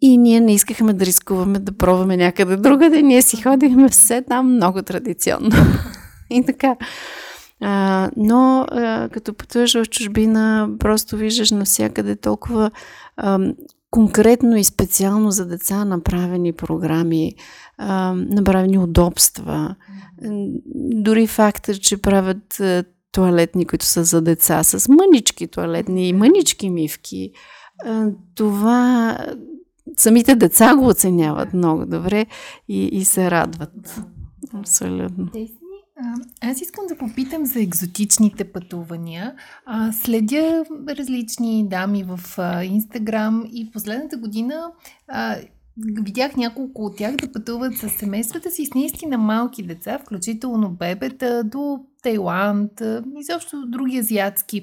И 0.00 0.18
ние 0.18 0.40
не 0.40 0.54
искахме 0.54 0.92
да 0.92 1.06
рискуваме 1.06 1.58
да 1.58 1.76
пробваме 1.76 2.16
някъде 2.16 2.56
другаде. 2.56 3.02
Ние 3.02 3.22
си 3.22 3.42
ходихме 3.42 3.88
все 3.88 4.22
там 4.22 4.54
много 4.54 4.82
традиционно. 4.82 5.50
и 6.30 6.44
така. 6.46 6.76
А, 7.60 8.10
но 8.16 8.66
а, 8.70 9.08
като 9.08 9.34
пътуваш 9.34 9.74
в 9.74 9.84
чужбина, 9.84 10.70
просто 10.78 11.16
виждаш 11.16 11.50
навсякъде 11.50 12.16
толкова 12.16 12.70
а, 13.16 13.38
конкретно 13.90 14.56
и 14.56 14.64
специално 14.64 15.30
за 15.30 15.46
деца 15.46 15.84
направени 15.84 16.52
програми, 16.52 17.34
а, 17.78 18.14
направени 18.14 18.78
удобства. 18.78 19.76
Дори 20.74 21.26
факта, 21.26 21.74
че 21.74 22.02
правят 22.02 22.60
а, 22.60 22.84
туалетни, 23.12 23.66
които 23.66 23.84
са 23.84 24.04
за 24.04 24.22
деца, 24.22 24.62
с 24.62 24.88
мънички 24.88 25.46
туалетни 25.46 26.08
и 26.08 26.12
мънички 26.12 26.70
мивки. 26.70 27.30
А, 27.84 28.06
това 28.34 29.18
самите 29.96 30.34
деца 30.34 30.76
го 30.76 30.88
оценяват 30.88 31.54
много 31.54 31.86
добре 31.86 32.26
и, 32.68 32.84
и 32.84 33.04
се 33.04 33.30
радват. 33.30 34.00
Абсолютно. 34.54 35.28
Аз 36.40 36.60
искам 36.60 36.86
да 36.86 36.96
попитам 36.96 37.46
за 37.46 37.60
екзотичните 37.60 38.52
пътувания. 38.52 39.34
А, 39.66 39.92
следя 39.92 40.64
различни 40.88 41.68
дами 41.68 42.04
в 42.04 42.20
Инстаграм 42.64 43.44
и 43.52 43.70
последната 43.70 44.16
година 44.16 44.72
а, 45.08 45.36
видях 45.78 46.36
няколко 46.36 46.84
от 46.84 46.96
тях 46.96 47.16
да 47.16 47.32
пътуват 47.32 47.76
с 47.76 47.88
семействата 47.88 48.50
си 48.50 48.66
с 48.66 48.74
наистина 48.74 49.18
малки 49.18 49.62
деца, 49.62 49.98
включително 49.98 50.70
бебета, 50.70 51.44
до 51.44 51.80
Тайланд, 52.02 52.80
и 53.18 53.22
защо 53.22 53.66
други 53.66 53.98
азиатски 53.98 54.62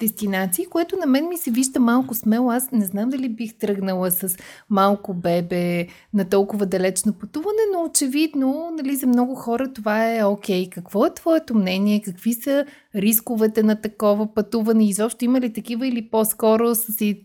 дестинации, 0.00 0.66
което 0.66 0.96
на 0.96 1.06
мен 1.06 1.28
ми 1.28 1.36
се 1.36 1.50
вижда 1.50 1.80
малко 1.80 2.14
смело. 2.14 2.50
Аз 2.50 2.70
не 2.72 2.84
знам 2.84 3.10
дали 3.10 3.28
бих 3.28 3.58
тръгнала 3.58 4.10
с 4.10 4.36
малко 4.70 5.14
бебе 5.14 5.86
на 6.14 6.24
толкова 6.24 6.66
далечно 6.66 7.12
пътуване, 7.12 7.62
но 7.72 7.84
очевидно 7.84 8.70
нали, 8.82 8.96
за 8.96 9.06
много 9.06 9.34
хора 9.34 9.72
това 9.72 10.16
е 10.16 10.24
окей. 10.24 10.64
Okay. 10.64 10.70
Какво 10.70 11.06
е 11.06 11.14
твоето 11.14 11.54
мнение? 11.54 12.02
Какви 12.02 12.34
са 12.34 12.64
рисковете 12.94 13.62
на 13.62 13.80
такова 13.80 14.34
пътуване? 14.34 14.88
Изобщо 14.88 15.24
има 15.24 15.40
ли 15.40 15.52
такива 15.52 15.86
или 15.86 16.08
по-скоро 16.10 16.74
с 16.74 17.00
и 17.00 17.24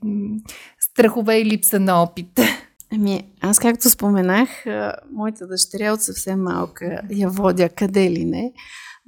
страхове 0.79 1.37
и 1.37 1.45
липса 1.45 1.79
на 1.79 2.03
опит? 2.03 2.39
Ами, 2.93 3.23
аз 3.41 3.59
както 3.59 3.89
споменах, 3.89 4.49
моята 5.11 5.47
дъщеря 5.47 5.93
от 5.93 6.01
съвсем 6.01 6.43
малка 6.43 7.01
я 7.11 7.29
водя 7.29 7.69
къде 7.69 8.11
ли 8.11 8.25
не. 8.25 8.53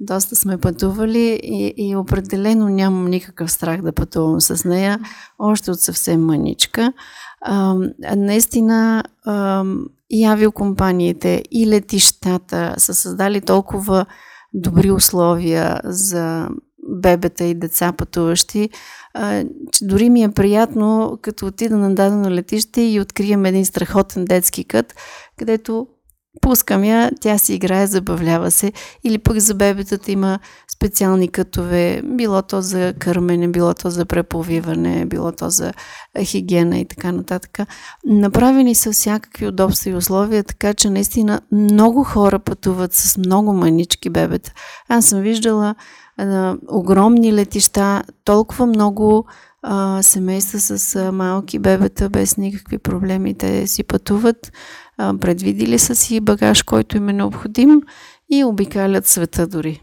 Доста 0.00 0.36
сме 0.36 0.58
пътували 0.58 1.40
и, 1.42 1.74
и 1.76 1.96
определено 1.96 2.68
нямам 2.68 3.10
никакъв 3.10 3.52
страх 3.52 3.82
да 3.82 3.92
пътувам 3.92 4.40
с 4.40 4.68
нея, 4.68 5.00
още 5.38 5.70
от 5.70 5.80
съвсем 5.80 6.24
мъничка. 6.24 6.92
А, 7.40 7.74
наистина 8.16 9.04
и 10.10 10.24
авиокомпаниите, 10.24 11.42
и 11.50 11.66
летищата 11.66 12.74
са 12.78 12.94
създали 12.94 13.40
толкова 13.40 14.06
добри 14.54 14.90
условия 14.90 15.80
за 15.84 16.48
бебета 16.88 17.44
и 17.44 17.54
деца 17.54 17.92
пътуващи, 17.92 18.70
а, 19.14 19.44
че 19.72 19.84
дори 19.84 20.10
ми 20.10 20.22
е 20.22 20.30
приятно, 20.30 21.18
като 21.22 21.46
отида 21.46 21.76
на 21.76 21.94
дадено 21.94 22.30
летище 22.30 22.82
и 22.82 23.00
открием 23.00 23.44
един 23.44 23.64
страхотен 23.64 24.24
детски 24.24 24.64
кът, 24.64 24.94
където 25.38 25.86
пускам 26.40 26.84
я, 26.84 27.10
тя 27.20 27.38
си 27.38 27.54
играе, 27.54 27.86
забавлява 27.86 28.50
се. 28.50 28.72
Или 29.04 29.18
пък 29.18 29.38
за 29.38 29.54
бебетата 29.54 30.12
има 30.12 30.38
специални 30.74 31.28
кътове, 31.28 32.02
било 32.04 32.42
то 32.42 32.62
за 32.62 32.94
кърмене, 32.98 33.48
било 33.48 33.74
то 33.74 33.90
за 33.90 34.04
преповиване, 34.04 35.06
било 35.06 35.32
то 35.32 35.50
за 35.50 35.72
хигиена 36.22 36.78
и 36.78 36.84
така 36.84 37.12
нататък. 37.12 37.58
Направени 38.04 38.74
са 38.74 38.92
всякакви 38.92 39.46
удобства 39.46 39.90
и 39.90 39.94
условия, 39.94 40.44
така 40.44 40.74
че 40.74 40.90
наистина 40.90 41.40
много 41.52 42.04
хора 42.04 42.38
пътуват 42.38 42.92
с 42.92 43.16
много 43.16 43.52
манички 43.52 44.10
бебета. 44.10 44.52
Аз 44.88 45.06
съм 45.06 45.20
виждала 45.20 45.74
на 46.18 46.56
огромни 46.68 47.32
летища, 47.32 48.02
толкова 48.24 48.66
много 48.66 49.26
а, 49.62 50.02
семейства 50.02 50.60
с 50.60 50.96
а, 50.96 51.12
малки 51.12 51.58
бебета 51.58 52.08
без 52.08 52.36
никакви 52.36 52.78
проблеми. 52.78 53.34
Те 53.34 53.66
си 53.66 53.84
пътуват, 53.84 54.52
а, 54.98 55.18
предвидили 55.18 55.78
са 55.78 55.94
си 55.94 56.20
багаж, 56.20 56.62
който 56.62 56.96
им 56.96 57.08
е 57.08 57.12
необходим 57.12 57.82
и 58.30 58.44
обикалят 58.44 59.06
света 59.06 59.46
дори. 59.46 59.82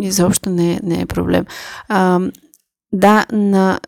Изобщо 0.00 0.50
не, 0.50 0.80
не 0.82 1.00
е 1.00 1.06
проблем. 1.06 1.44
А, 1.88 2.20
да, 2.92 3.26
на, 3.32 3.80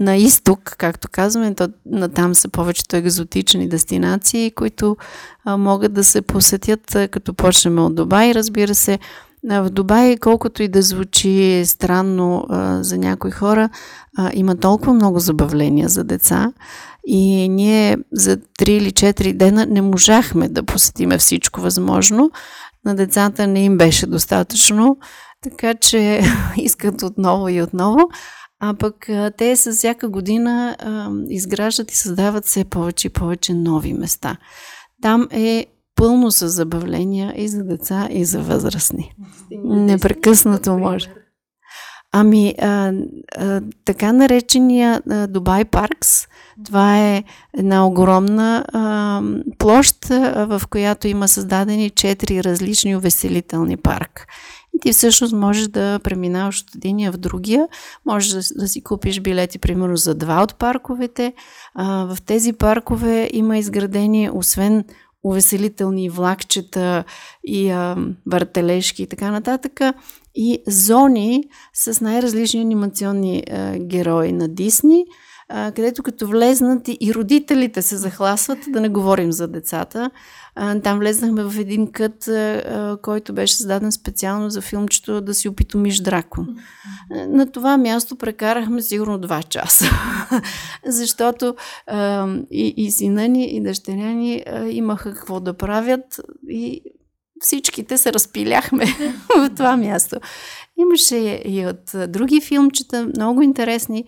на 0.00 0.16
изток, 0.16 0.74
както 0.78 1.08
казваме, 1.12 1.54
то, 1.54 1.68
на 1.86 2.08
там 2.08 2.34
са 2.34 2.48
повечето 2.48 2.96
екзотични 2.96 3.68
дестинации, 3.68 4.50
които 4.50 4.96
а, 5.44 5.56
могат 5.56 5.92
да 5.92 6.04
се 6.04 6.22
посетят, 6.22 6.96
като 7.10 7.34
почнем 7.34 7.78
от 7.78 7.94
Дубай, 7.94 8.34
разбира 8.34 8.74
се, 8.74 8.98
в 9.44 9.70
Дубай, 9.70 10.16
колкото 10.16 10.62
и 10.62 10.68
да 10.68 10.82
звучи 10.82 11.62
странно 11.66 12.46
за 12.80 12.98
някои 12.98 13.30
хора, 13.30 13.68
има 14.32 14.56
толкова 14.56 14.92
много 14.94 15.18
забавления 15.18 15.88
за 15.88 16.04
деца 16.04 16.52
и 17.06 17.48
ние 17.48 17.96
за 18.12 18.36
3 18.36 18.68
или 18.70 18.90
4 18.90 19.32
дена 19.32 19.66
не 19.66 19.82
можахме 19.82 20.48
да 20.48 20.62
посетиме 20.62 21.18
всичко 21.18 21.60
възможно. 21.60 22.30
На 22.84 22.94
децата 22.94 23.46
не 23.46 23.64
им 23.64 23.78
беше 23.78 24.06
достатъчно, 24.06 24.98
така 25.42 25.74
че 25.74 26.20
искат 26.56 27.02
отново 27.02 27.48
и 27.48 27.62
отново. 27.62 28.08
А 28.60 28.74
пък 28.74 29.08
те 29.38 29.56
с 29.56 29.72
всяка 29.72 30.08
година 30.08 30.76
изграждат 31.28 31.92
и 31.92 31.96
създават 31.96 32.44
все 32.44 32.64
повече 32.64 33.06
и 33.06 33.10
повече 33.10 33.54
нови 33.54 33.92
места. 33.92 34.36
Там 35.02 35.28
е 35.30 35.66
пълно 35.96 36.30
с 36.30 36.48
забавления 36.48 37.34
и 37.36 37.48
за 37.48 37.64
деца, 37.64 38.08
и 38.10 38.24
за 38.24 38.40
възрастни. 38.40 39.12
Непрекъснато 39.64 40.78
може. 40.78 41.14
Ами, 42.12 42.54
а, 42.58 42.92
а, 43.36 43.60
така 43.84 44.12
наречения 44.12 45.02
а, 45.10 45.26
Дубай 45.26 45.64
Паркс, 45.64 46.26
това 46.64 46.98
е 46.98 47.24
една 47.58 47.86
огромна 47.86 48.64
а, 48.72 49.22
площ, 49.58 50.10
а, 50.10 50.46
в 50.46 50.62
която 50.70 51.08
има 51.08 51.28
създадени 51.28 51.90
четири 51.90 52.44
различни 52.44 52.96
увеселителни 52.96 53.76
парк. 53.76 54.26
И 54.74 54.80
ти 54.80 54.92
всъщност 54.92 55.34
можеш 55.34 55.68
да 55.68 56.00
преминаваш 56.02 56.60
от 56.60 56.74
единия 56.74 57.12
в 57.12 57.16
другия. 57.16 57.68
Можеш 58.06 58.30
да, 58.30 58.60
да 58.60 58.68
си 58.68 58.82
купиш 58.82 59.20
билети, 59.20 59.58
примерно, 59.58 59.96
за 59.96 60.14
два 60.14 60.42
от 60.42 60.54
парковете. 60.54 61.32
А, 61.74 62.04
в 62.04 62.22
тези 62.22 62.52
паркове 62.52 63.30
има 63.32 63.58
изградени, 63.58 64.30
освен 64.32 64.84
увеселителни 65.26 66.10
влакчета 66.10 67.04
и 67.44 67.70
а, 67.70 67.96
въртележки 68.26 69.02
и 69.02 69.06
така 69.06 69.30
нататък, 69.30 69.80
и 70.34 70.62
зони 70.66 71.44
с 71.74 72.00
най-различни 72.00 72.60
анимационни 72.60 73.44
а, 73.50 73.78
герои 73.78 74.32
на 74.32 74.48
Дисни, 74.48 75.04
където 75.48 76.02
като 76.02 76.26
влезнат 76.26 76.88
и, 76.88 77.14
родителите 77.14 77.82
се 77.82 77.96
захласват, 77.96 78.58
да 78.68 78.80
не 78.80 78.88
говорим 78.88 79.32
за 79.32 79.48
децата. 79.48 80.10
Там 80.82 80.98
влезнахме 80.98 81.42
в 81.44 81.58
един 81.58 81.92
кът, 81.92 82.28
който 83.02 83.32
беше 83.32 83.56
създаден 83.56 83.92
специално 83.92 84.50
за 84.50 84.60
филмчето 84.60 85.20
да 85.20 85.34
си 85.34 85.48
опитомиш 85.48 86.00
дракон. 86.00 86.56
На 87.28 87.50
това 87.50 87.78
място 87.78 88.16
прекарахме 88.16 88.82
сигурно 88.82 89.18
два 89.18 89.42
часа, 89.42 89.86
защото 90.86 91.54
и, 92.50 92.74
и 92.76 92.90
сина 92.90 93.28
ни, 93.28 93.56
и 93.56 93.62
дъщеря 93.62 94.12
ни 94.12 94.44
имаха 94.70 95.14
какво 95.14 95.40
да 95.40 95.54
правят 95.54 96.20
и 96.48 96.82
всичките 97.40 97.98
се 97.98 98.12
разпиляхме 98.12 98.84
в 99.36 99.50
това 99.56 99.76
място. 99.76 100.16
Имаше 100.78 101.42
и 101.44 101.66
от 101.66 102.10
други 102.12 102.40
филмчета, 102.40 103.06
много 103.16 103.42
интересни, 103.42 104.04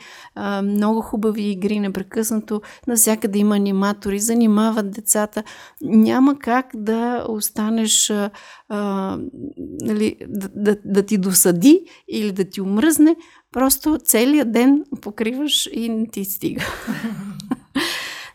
много 0.62 1.00
хубави 1.00 1.42
игри, 1.42 1.80
непрекъснато. 1.80 2.60
Навсякъде 2.86 3.38
има 3.38 3.56
аниматори, 3.56 4.18
занимават 4.18 4.90
децата. 4.90 5.42
Няма 5.82 6.38
как 6.38 6.66
да 6.74 7.26
останеш, 7.28 8.12
а, 8.68 9.18
нали, 9.80 10.16
да, 10.28 10.48
да, 10.54 10.76
да 10.84 11.02
ти 11.02 11.18
досади 11.18 11.80
или 12.08 12.32
да 12.32 12.44
ти 12.44 12.60
умръзне. 12.60 13.16
Просто 13.52 13.98
целият 14.04 14.52
ден 14.52 14.84
покриваш 15.00 15.68
и 15.72 15.88
не 15.88 16.06
ти 16.06 16.24
стига. 16.24 16.66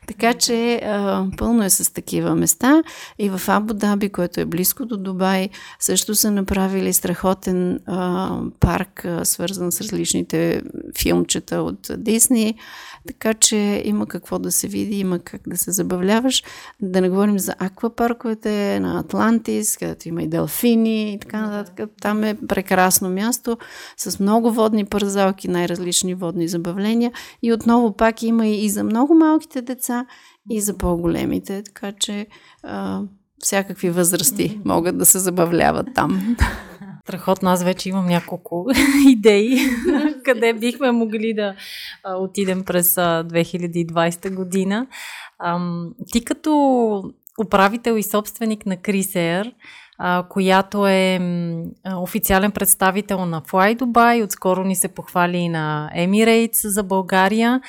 Така 0.07 0.33
че 0.33 0.75
а, 0.75 1.25
пълно 1.37 1.63
е 1.63 1.69
с 1.69 1.93
такива 1.93 2.35
места. 2.35 2.83
И 3.19 3.29
в 3.29 3.41
Абу 3.47 3.73
Даби, 3.73 4.09
което 4.09 4.39
е 4.39 4.45
близко 4.45 4.85
до 4.85 4.97
Дубай, 4.97 5.49
също 5.79 6.15
са 6.15 6.31
направили 6.31 6.93
страхотен 6.93 7.79
а, 7.85 8.39
парк, 8.59 9.05
а, 9.05 9.25
свързан 9.25 9.71
с 9.71 9.81
различните 9.81 10.61
филмчета 10.97 11.61
от 11.61 11.91
Дисни. 11.97 12.55
Така 13.07 13.33
че 13.33 13.81
има 13.85 14.05
какво 14.05 14.39
да 14.39 14.51
се 14.51 14.67
види, 14.67 14.99
има 14.99 15.19
как 15.19 15.41
да 15.47 15.57
се 15.57 15.71
забавляваш. 15.71 16.43
Да 16.81 17.01
не 17.01 17.09
говорим 17.09 17.39
за 17.39 17.55
аквапарковете 17.59 18.79
на 18.79 18.99
Атлантис, 18.99 19.77
където 19.77 20.09
има 20.09 20.23
и 20.23 20.27
делфини 20.27 21.13
и 21.13 21.19
така 21.19 21.41
нататък. 21.41 21.89
Там 22.01 22.23
е 22.23 22.37
прекрасно 22.47 23.09
място 23.09 23.57
с 23.97 24.19
много 24.19 24.51
водни 24.51 24.85
парзалки, 24.85 25.47
най-различни 25.47 26.15
водни 26.15 26.47
забавления. 26.47 27.11
И 27.43 27.53
отново 27.53 27.93
пак 27.97 28.23
има 28.23 28.47
и 28.47 28.69
за 28.69 28.83
много 28.83 29.13
малките 29.13 29.61
деца, 29.61 29.92
и 30.49 30.61
за 30.61 30.77
по-големите. 30.77 31.63
Така 31.63 31.91
че 31.91 32.27
а, 32.63 33.01
всякакви 33.39 33.89
възрасти 33.89 34.61
могат 34.65 34.97
да 34.97 35.05
се 35.05 35.19
забавляват 35.19 35.87
там. 35.95 36.37
Страхотно, 37.03 37.49
аз 37.49 37.63
вече 37.63 37.89
имам 37.89 38.05
няколко 38.05 38.65
идеи, 39.07 39.57
къде 40.25 40.53
бихме 40.53 40.91
могли 40.91 41.33
да 41.33 41.55
отидем 42.17 42.63
през 42.63 42.97
а, 42.97 43.23
2020 43.23 44.35
година. 44.35 44.87
Ти 46.11 46.25
като 46.25 47.13
управител 47.45 47.93
и 47.93 48.03
собственик 48.03 48.65
на 48.65 48.77
Крисер, 48.77 49.53
която 50.29 50.87
е 50.87 51.19
официален 51.95 52.51
представител 52.51 53.25
на 53.25 53.41
Fly 53.41 53.79
Dubai. 53.79 54.23
Отскоро 54.23 54.63
ни 54.63 54.75
се 54.75 54.87
похвали 54.87 55.37
и 55.37 55.49
на 55.49 55.91
Emirates 55.97 56.67
за 56.67 56.83
България. 56.83 57.61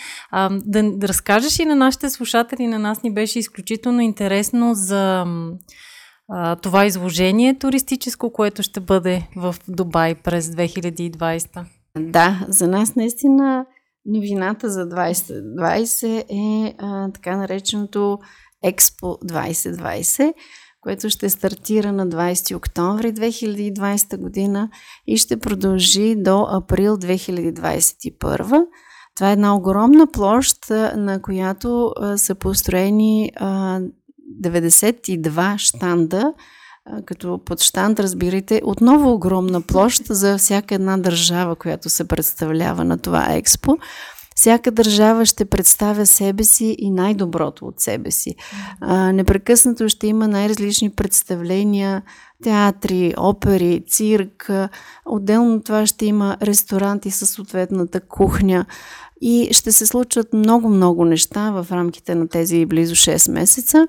Да, 0.50 0.82
да 0.82 1.08
разкажеш 1.08 1.58
и 1.58 1.64
на 1.64 1.76
нашите 1.76 2.10
слушатели, 2.10 2.66
на 2.66 2.78
нас 2.78 3.02
ни 3.02 3.14
беше 3.14 3.38
изключително 3.38 4.00
интересно 4.00 4.74
за 4.74 5.24
това 6.62 6.86
изложение 6.86 7.58
туристическо, 7.58 8.32
което 8.32 8.62
ще 8.62 8.80
бъде 8.80 9.28
в 9.36 9.54
Дубай 9.68 10.14
през 10.14 10.48
2020. 10.48 11.64
Да, 11.98 12.46
за 12.48 12.68
нас 12.68 12.96
наистина 12.96 13.66
новината 14.06 14.70
за 14.70 14.88
2020 14.88 16.24
е 16.30 16.74
а, 16.78 17.12
така 17.12 17.36
нареченото 17.36 18.18
Експо 18.64 19.06
2020, 19.06 20.32
което 20.84 21.10
ще 21.10 21.30
стартира 21.30 21.92
на 21.92 22.08
20 22.08 22.56
октомври 22.56 23.12
2020 23.12 24.16
година 24.16 24.68
и 25.06 25.16
ще 25.16 25.36
продължи 25.36 26.14
до 26.16 26.46
април 26.50 26.96
2021. 26.96 28.66
Това 29.16 29.30
е 29.30 29.32
една 29.32 29.56
огромна 29.56 30.06
площ, 30.06 30.70
на 30.96 31.22
която 31.22 31.92
са 32.16 32.34
построени 32.34 33.30
92 34.42 35.58
штанда, 35.58 36.32
като 37.06 37.40
под 37.44 37.62
штанд, 37.62 38.00
разбирайте, 38.00 38.60
отново 38.64 39.12
огромна 39.12 39.60
площ 39.60 40.02
за 40.06 40.38
всяка 40.38 40.74
една 40.74 40.96
държава, 40.96 41.56
която 41.56 41.90
се 41.90 42.08
представлява 42.08 42.84
на 42.84 42.98
това 42.98 43.26
експо. 43.30 43.76
Всяка 44.34 44.70
държава 44.70 45.26
ще 45.26 45.44
представя 45.44 46.06
себе 46.06 46.44
си 46.44 46.76
и 46.78 46.90
най-доброто 46.90 47.66
от 47.66 47.80
себе 47.80 48.10
си. 48.10 48.34
А, 48.80 49.12
непрекъснато 49.12 49.88
ще 49.88 50.06
има 50.06 50.28
най-различни 50.28 50.90
представления, 50.90 52.02
театри, 52.42 53.14
опери, 53.18 53.84
цирк. 53.88 54.50
Отделно 55.06 55.62
това 55.62 55.86
ще 55.86 56.06
има 56.06 56.36
ресторанти 56.42 57.10
със 57.10 57.30
съответната 57.30 58.00
кухня. 58.00 58.66
И 59.20 59.48
ще 59.52 59.72
се 59.72 59.86
случват 59.86 60.32
много-много 60.32 61.04
неща 61.04 61.50
в 61.50 61.66
рамките 61.70 62.14
на 62.14 62.28
тези 62.28 62.66
близо 62.66 62.94
6 62.94 63.32
месеца. 63.32 63.86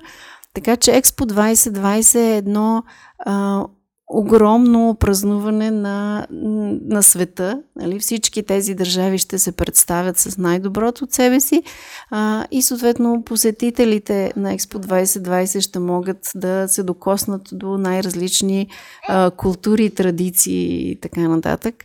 Така 0.54 0.76
че 0.76 0.96
Експо 0.96 1.24
2020 1.24 2.14
е 2.14 2.36
едно 2.36 2.82
а, 3.18 3.64
огромно 4.08 4.96
празнуване 5.00 5.70
на, 5.70 6.26
на 6.30 7.02
света. 7.02 7.62
Нали? 7.76 7.98
Всички 7.98 8.42
тези 8.42 8.74
държави 8.74 9.18
ще 9.18 9.38
се 9.38 9.52
представят 9.52 10.18
с 10.18 10.38
най-доброто 10.38 11.04
от 11.04 11.12
себе 11.12 11.40
си 11.40 11.62
а, 12.10 12.46
и 12.50 12.62
съответно 12.62 13.22
посетителите 13.26 14.32
на 14.36 14.52
Експо 14.52 14.78
2020 14.78 15.60
ще 15.60 15.78
могат 15.78 16.30
да 16.34 16.68
се 16.68 16.82
докоснат 16.82 17.42
до 17.52 17.78
най-различни 17.78 18.68
а, 19.08 19.30
култури, 19.30 19.90
традиции 19.90 20.90
и 20.90 21.00
така 21.00 21.20
нататък. 21.20 21.84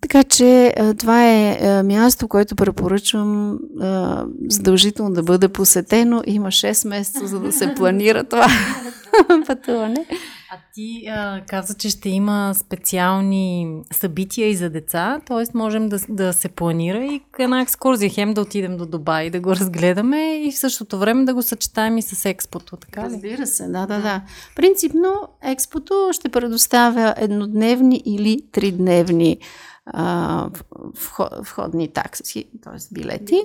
Така 0.00 0.24
че 0.24 0.74
това 0.98 1.26
е 1.26 1.82
място, 1.82 2.28
което 2.28 2.56
препоръчвам 2.56 3.58
задължително 4.48 5.12
да 5.12 5.22
бъде 5.22 5.48
посетено. 5.48 6.22
Има 6.26 6.48
6 6.48 6.88
месеца, 6.88 7.26
за 7.26 7.40
да 7.40 7.52
се 7.52 7.74
планира 7.74 8.24
това 8.24 8.46
пътуване. 9.46 10.06
А 10.50 10.58
ти 10.74 11.06
а, 11.08 11.42
каза, 11.46 11.74
че 11.74 11.90
ще 11.90 12.08
има 12.08 12.54
специални 12.54 13.76
събития 13.92 14.48
и 14.48 14.56
за 14.56 14.70
деца, 14.70 15.20
т.е. 15.26 15.44
можем 15.58 15.88
да, 15.88 15.98
да 16.08 16.32
се 16.32 16.48
планира 16.48 17.04
и 17.04 17.22
една 17.38 17.60
екскурзия, 17.60 18.10
хем 18.10 18.34
да 18.34 18.40
отидем 18.40 18.76
до 18.76 18.86
Дубай, 18.86 19.30
да 19.30 19.40
го 19.40 19.56
разгледаме 19.56 20.36
и 20.36 20.52
в 20.52 20.58
същото 20.58 20.98
време 20.98 21.24
да 21.24 21.34
го 21.34 21.42
съчетаем 21.42 21.98
и 21.98 22.02
с 22.02 22.24
експото, 22.24 22.76
така 22.76 23.00
ли? 23.00 23.04
Разбира 23.04 23.46
се, 23.46 23.68
да, 23.68 23.86
да, 23.86 24.00
да. 24.00 24.22
Принципно 24.56 25.28
експото 25.42 26.08
ще 26.12 26.28
предоставя 26.28 27.14
еднодневни 27.16 28.02
или 28.06 28.42
тридневни 28.52 29.38
а, 29.86 30.48
входни 31.40 31.88
такси, 31.88 32.44
т.е. 32.62 32.94
билети. 32.94 33.42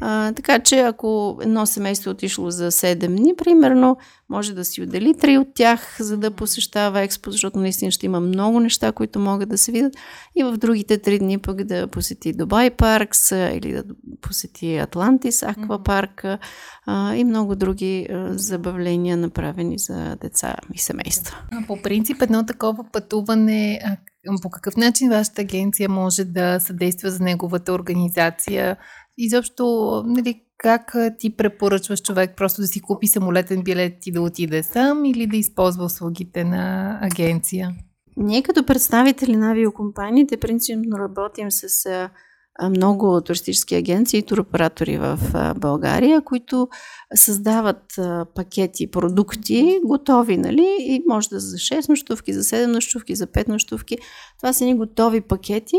А, 0.00 0.32
така 0.32 0.58
че 0.58 0.80
ако 0.80 1.38
едно 1.42 1.66
семейство 1.66 2.10
е 2.10 2.12
отишло 2.12 2.50
за 2.50 2.70
7 2.70 3.06
дни, 3.06 3.34
примерно, 3.36 3.96
може 4.32 4.54
да 4.54 4.64
си 4.64 4.82
отдели 4.82 5.14
3 5.14 5.38
от 5.38 5.48
тях, 5.54 5.96
за 6.00 6.16
да 6.16 6.30
посещава 6.30 7.00
експо, 7.00 7.30
защото 7.30 7.58
наистина 7.58 7.90
ще 7.90 8.06
има 8.06 8.20
много 8.20 8.60
неща, 8.60 8.92
които 8.92 9.18
могат 9.18 9.48
да 9.48 9.58
се 9.58 9.72
видят. 9.72 9.94
И 10.36 10.44
в 10.44 10.56
другите 10.56 10.98
3 10.98 11.18
дни 11.18 11.38
пък 11.38 11.64
да 11.64 11.86
посети 11.86 12.32
Дубай 12.32 12.70
Паркс 12.70 13.30
или 13.30 13.72
да 13.72 13.84
посети 14.20 14.76
Атлантис 14.76 15.42
Аквапарк 15.42 16.24
а, 16.86 17.14
и 17.14 17.24
много 17.24 17.56
други 17.56 18.06
а, 18.10 18.38
забавления, 18.38 19.16
направени 19.16 19.78
за 19.78 20.16
деца 20.20 20.56
и 20.74 20.78
семейства. 20.78 21.36
По 21.66 21.82
принцип, 21.82 22.22
едно 22.22 22.46
такова 22.46 22.84
пътуване 22.92 23.80
по 24.42 24.50
какъв 24.50 24.76
начин 24.76 25.10
вашата 25.10 25.42
агенция 25.42 25.88
може 25.88 26.24
да 26.24 26.60
съдейства 26.60 27.10
за 27.10 27.24
неговата 27.24 27.72
организация? 27.72 28.76
Изобщо, 29.18 29.64
нали, 30.06 30.42
как 30.58 30.94
ти 31.18 31.36
препоръчваш 31.36 32.02
човек 32.02 32.36
просто 32.36 32.60
да 32.60 32.66
си 32.66 32.80
купи 32.80 33.06
самолетен 33.06 33.62
билет 33.62 34.06
и 34.06 34.12
да 34.12 34.22
отиде 34.22 34.62
сам 34.62 35.04
или 35.04 35.26
да 35.26 35.36
използва 35.36 35.84
услугите 35.84 36.44
на 36.44 36.98
агенция? 37.02 37.74
ние 38.16 38.42
като 38.42 38.66
представители 38.66 39.36
на 39.36 39.50
авиокомпаниите 39.50 40.36
принципно 40.36 40.98
работим 40.98 41.50
с 41.50 41.86
много 42.70 43.20
туристически 43.20 43.74
агенции 43.74 44.18
и 44.18 44.22
туроператори 44.22 44.98
в 44.98 45.18
България, 45.56 46.20
които 46.20 46.68
създават 47.14 48.00
пакети 48.34 48.90
продукти, 48.90 49.80
готови, 49.84 50.36
нали? 50.36 50.76
И 50.80 51.02
може 51.08 51.28
да 51.28 51.40
за 51.40 51.56
6 51.56 51.88
нощувки, 51.88 52.32
за 52.32 52.42
7 52.42 52.66
нощувки, 52.66 53.14
за 53.14 53.26
5 53.26 53.48
нощувки. 53.48 53.98
Това 54.38 54.52
са 54.52 54.64
ни 54.64 54.74
готови 54.74 55.20
пакети, 55.20 55.76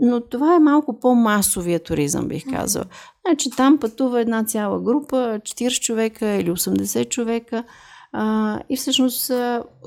но 0.00 0.20
това 0.20 0.54
е 0.54 0.60
малко 0.60 1.00
по-масовия 1.00 1.80
туризъм, 1.80 2.28
бих 2.28 2.44
казала. 2.50 2.84
Значи 3.26 3.50
там 3.50 3.78
пътува 3.78 4.20
една 4.20 4.44
цяла 4.44 4.80
група, 4.80 5.16
40 5.16 5.80
човека 5.80 6.26
или 6.26 6.50
80 6.50 7.08
човека. 7.08 7.64
А, 8.12 8.58
и 8.68 8.76
всъщност 8.76 9.32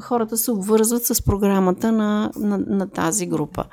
хората 0.01 0.37
се 0.37 0.51
обвързват 0.51 1.05
с 1.05 1.25
програмата 1.25 1.91
на, 1.91 2.31
на, 2.35 2.57
на 2.57 2.89
тази 2.89 3.25
група. 3.25 3.65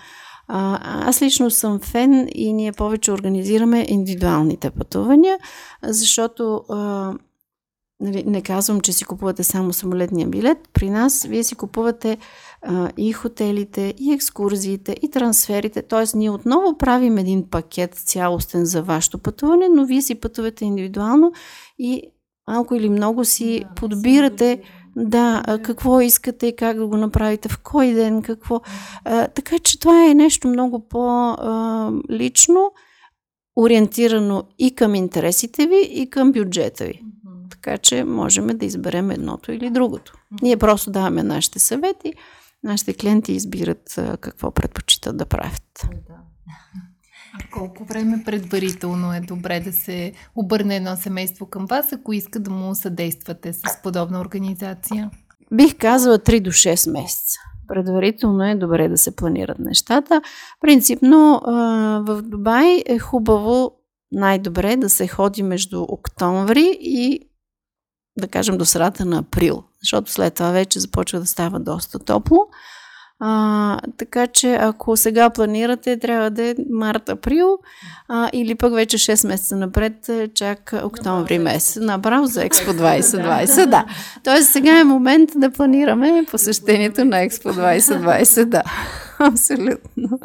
А, 0.53 1.09
аз 1.09 1.23
лично 1.23 1.51
съм 1.51 1.79
фен 1.79 2.29
и 2.35 2.53
ние 2.53 2.73
повече 2.73 3.13
организираме 3.13 3.87
индивидуалните 3.89 4.71
пътувания, 4.71 5.39
защото 5.83 6.65
а, 6.69 7.13
нали, 8.01 8.25
не 8.27 8.43
казвам, 8.43 8.81
че 8.81 8.93
си 8.93 9.05
купувате 9.05 9.45
само 9.45 9.73
самолетния 9.73 10.29
билет. 10.29 10.59
При 10.73 10.91
нас 10.91 11.25
вие 11.25 11.45
си 11.45 11.55
купувате 11.55 12.19
а, 12.63 12.91
и 12.97 13.13
хотелите, 13.13 13.95
и 13.99 14.13
екскурзиите, 14.13 14.97
и 15.03 15.11
трансферите. 15.11 15.83
Т.е. 15.83 16.17
ние 16.19 16.31
отново 16.31 16.79
правим 16.79 17.19
един 17.19 17.51
пакет 17.51 17.95
цялостен 17.95 18.65
за 18.65 18.83
вашето 18.83 19.19
пътуване, 19.19 19.69
но 19.69 19.87
вие 19.87 20.03
си 20.03 20.15
пътувате 20.15 20.65
индивидуално 20.65 21.33
и 21.79 22.03
малко 22.49 22.75
или 22.75 22.91
много 22.91 23.25
си 23.25 23.61
да, 23.61 23.75
подбирате 23.75 24.63
да, 24.97 25.43
какво 25.63 26.01
искате 26.01 26.47
и 26.47 26.57
как 26.57 26.77
да 26.77 26.87
го 26.87 26.97
направите, 26.97 27.49
в 27.49 27.59
кой 27.59 27.93
ден, 27.93 28.23
какво. 28.23 28.61
А, 29.05 29.29
така 29.29 29.59
че 29.59 29.81
това 29.81 30.11
е 30.11 30.15
нещо 30.15 30.49
много 30.49 30.89
по-лично, 30.89 32.73
ориентирано 33.57 34.45
и 34.59 34.75
към 34.75 34.95
интересите 34.95 35.67
ви, 35.67 35.89
и 35.91 36.11
към 36.11 36.33
бюджета 36.33 36.85
ви. 36.85 37.03
Така 37.51 37.79
че 37.79 38.05
можем 38.05 38.47
да 38.47 38.67
изберем 38.67 39.11
едното 39.11 39.53
или 39.53 39.71
другото. 39.71 40.15
Ние 40.43 40.57
просто 40.57 40.91
даваме 40.91 41.23
нашите 41.23 41.59
съвети, 41.59 42.15
нашите 42.63 42.95
клиенти 42.95 43.33
избират 43.33 44.01
какво 44.21 44.51
предпочитат 44.51 45.17
да 45.17 45.27
правят. 45.27 45.89
Да. 46.09 46.15
А 47.35 47.51
колко 47.53 47.85
време 47.85 48.23
предварително 48.25 49.15
е 49.15 49.21
добре 49.21 49.61
да 49.61 49.73
се 49.73 50.13
обърне 50.35 50.77
едно 50.77 50.97
семейство 50.97 51.47
към 51.47 51.67
вас, 51.67 51.93
ако 51.93 52.13
иска 52.13 52.41
да 52.41 52.51
му 52.51 52.75
съдействате 52.75 53.53
с 53.53 53.63
подобна 53.83 54.21
организация? 54.21 55.11
Бих 55.53 55.79
казала 55.79 56.19
3 56.19 56.41
до 56.41 56.51
6 56.51 56.93
месеца. 56.93 57.39
Предварително 57.69 58.45
е 58.45 58.55
добре 58.55 58.89
да 58.89 58.99
се 58.99 59.17
планират 59.17 59.59
нещата. 59.59 60.23
Принципно 60.61 61.41
в 62.07 62.23
Дубай 62.23 62.83
е 62.87 62.99
хубаво 62.99 63.73
най-добре 64.13 64.77
да 64.77 64.91
се 64.91 65.09
ходи 65.09 65.43
между 65.43 65.83
октомври 65.83 66.79
и 66.81 67.21
да 68.19 68.29
кажем 68.29 68.59
до 68.59 68.65
средата 68.65 69.05
на 69.05 69.19
април, 69.19 69.65
защото 69.83 70.13
след 70.13 70.35
това 70.35 70.51
вече 70.51 70.81
започва 70.81 71.21
да 71.21 71.27
става 71.27 71.61
доста 71.61 71.99
топло. 71.99 72.47
А, 73.23 73.79
така 73.97 74.27
че 74.27 74.55
ако 74.55 74.97
сега 74.97 75.31
планирате, 75.31 75.99
трябва 75.99 76.31
да 76.31 76.45
е 76.45 76.55
март-април 76.71 77.59
а, 78.09 78.31
или 78.33 78.55
пък 78.55 78.75
вече 78.75 78.99
6 78.99 79.27
месеца 79.27 79.57
напред, 79.57 80.09
е, 80.09 80.29
чак 80.29 80.75
октомври 80.85 81.39
месец. 81.39 81.83
Направо 81.83 82.27
за 82.27 82.45
Експо 82.45 82.71
2020, 82.71 83.67
да. 83.67 83.85
Тоест 84.25 84.51
сега 84.51 84.81
е 84.81 84.85
момент 84.85 85.31
да 85.37 85.51
планираме 85.51 86.27
посещението 86.31 87.05
на 87.05 87.21
Експо 87.21 87.49
2020, 87.49 88.45
да. 88.45 88.63
Абсолютно. 89.19 90.19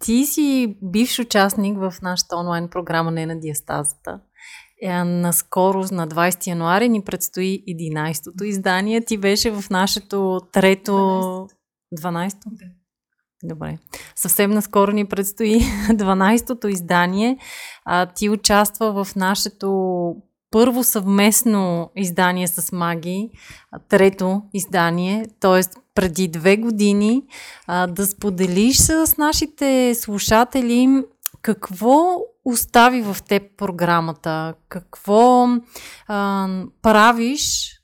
Ти 0.00 0.26
си 0.26 0.76
бивш 0.82 1.18
участник 1.18 1.78
в 1.78 1.94
нашата 2.02 2.36
онлайн 2.36 2.68
програма 2.68 3.10
Не 3.10 3.26
на 3.26 3.40
диастазата. 3.40 4.18
Е, 4.82 5.04
наскоро, 5.04 5.78
на 5.92 6.08
20 6.08 6.46
януари, 6.46 6.88
ни 6.88 7.04
предстои 7.04 7.64
11-то 7.68 8.44
издание. 8.44 9.04
Ти 9.04 9.18
беше 9.18 9.50
в 9.50 9.70
нашето 9.70 10.40
трето 10.52 11.48
12-то? 11.94 12.50
Да. 12.50 12.64
Добре. 13.42 13.78
Съвсем 14.16 14.50
наскоро 14.50 14.92
ни 14.92 15.04
предстои 15.04 15.60
12-то 15.88 16.68
издание. 16.68 17.38
А, 17.84 18.06
ти 18.06 18.28
участва 18.28 19.04
в 19.04 19.16
нашето 19.16 20.14
първо 20.50 20.84
съвместно 20.84 21.90
издание 21.96 22.48
с 22.48 22.72
Маги, 22.72 23.30
трето 23.88 24.42
издание, 24.52 25.26
т.е. 25.40 25.60
преди 25.94 26.28
две 26.28 26.56
години, 26.56 27.22
а, 27.66 27.86
да 27.86 28.06
споделиш 28.06 28.76
с 28.76 29.14
нашите 29.18 29.94
слушатели 29.94 31.04
какво 31.42 32.16
остави 32.44 33.02
в 33.02 33.16
теб 33.28 33.42
програмата, 33.56 34.54
какво 34.68 35.46
а, 36.08 36.48
правиш 36.82 37.76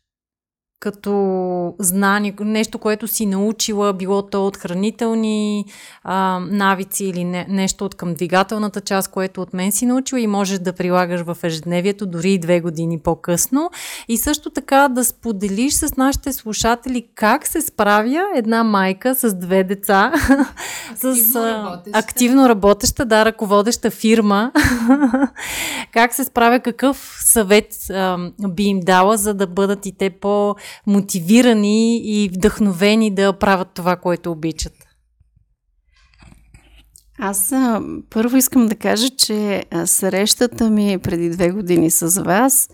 като 0.80 1.74
знание, 1.78 2.34
нещо, 2.40 2.78
което 2.78 3.08
си 3.08 3.26
научила, 3.26 3.92
било 3.92 4.22
то 4.22 4.46
от 4.46 4.56
хранителни 4.56 5.64
а, 6.04 6.40
навици 6.50 7.04
или 7.04 7.24
не, 7.24 7.46
нещо 7.48 7.84
от 7.84 7.94
към 7.94 8.14
двигателната 8.14 8.80
част, 8.80 9.10
което 9.10 9.42
от 9.42 9.52
мен 9.54 9.72
си 9.72 9.86
научила 9.86 10.20
и 10.20 10.26
можеш 10.26 10.58
да 10.58 10.72
прилагаш 10.72 11.20
в 11.20 11.36
ежедневието 11.42 12.06
дори 12.06 12.32
и 12.32 12.38
две 12.38 12.60
години 12.60 12.98
по-късно. 12.98 13.70
И 14.08 14.18
също 14.18 14.50
така 14.50 14.88
да 14.88 15.04
споделиш 15.04 15.74
с 15.74 15.96
нашите 15.96 16.32
слушатели 16.32 17.06
как 17.14 17.46
се 17.46 17.60
справя 17.60 18.22
една 18.36 18.64
майка 18.64 19.14
с 19.14 19.34
две 19.34 19.64
деца, 19.64 20.12
активно 20.90 21.32
с 21.32 21.36
работеща. 21.36 21.98
активно 21.98 22.48
работеща, 22.48 23.04
да, 23.04 23.24
ръководеща 23.24 23.90
фирма, 23.90 24.52
как 25.92 26.14
се 26.14 26.24
справя, 26.24 26.60
какъв 26.60 27.16
съвет 27.20 27.66
а, 27.90 28.18
би 28.48 28.62
им 28.62 28.80
дала, 28.80 29.16
за 29.16 29.34
да 29.34 29.46
бъдат 29.46 29.86
и 29.86 29.92
те 29.98 30.10
по 30.10 30.56
мотивирани 30.86 31.98
и 31.98 32.28
вдъхновени 32.28 33.14
да 33.14 33.32
правят 33.32 33.68
това, 33.74 33.96
което 33.96 34.30
обичат? 34.32 34.72
Аз 37.18 37.52
първо 38.10 38.36
искам 38.36 38.66
да 38.66 38.74
кажа, 38.74 39.10
че 39.10 39.64
срещата 39.84 40.70
ми 40.70 40.98
преди 40.98 41.30
две 41.30 41.50
години 41.50 41.90
с 41.90 42.22
вас, 42.22 42.68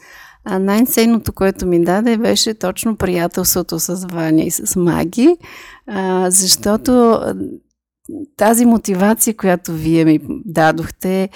а 0.44 0.58
най-ценното, 0.58 1.32
което 1.32 1.66
ми 1.66 1.84
даде, 1.84 2.16
беше 2.16 2.54
точно 2.54 2.96
приятелството 2.96 3.80
с 3.80 4.06
Ваня 4.12 4.42
и 4.42 4.50
с 4.50 4.76
Маги, 4.76 5.36
защото 6.28 7.20
тази 8.36 8.66
мотивация, 8.66 9.36
която 9.36 9.72
вие 9.72 10.04
ми 10.04 10.20
дадохте, 10.44 11.28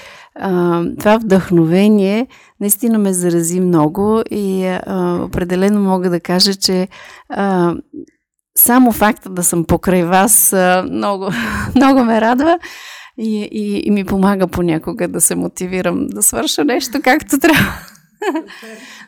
това 0.99 1.19
вдъхновение 1.19 2.27
наистина 2.61 2.99
ме 2.99 3.13
зарази 3.13 3.61
много 3.61 4.23
и 4.31 4.79
определено 5.23 5.81
мога 5.81 6.11
да 6.11 6.21
кажа, 6.21 6.55
че 6.55 6.89
само 8.59 8.93
факта 8.93 9.31
да 9.31 9.45
съм 9.45 9.65
покрай 9.65 10.05
вас 10.05 10.55
много, 10.91 11.31
много 11.77 12.05
ме 12.05 12.21
радва 12.21 12.59
и, 13.19 13.49
и, 13.53 13.83
и 13.87 13.91
ми 13.91 14.05
помага 14.05 14.47
понякога 14.47 15.09
да 15.09 15.21
се 15.21 15.35
мотивирам 15.35 16.07
да 16.07 16.23
свърша 16.23 16.65
нещо 16.65 17.01
както 17.05 17.39
трябва. 17.41 17.73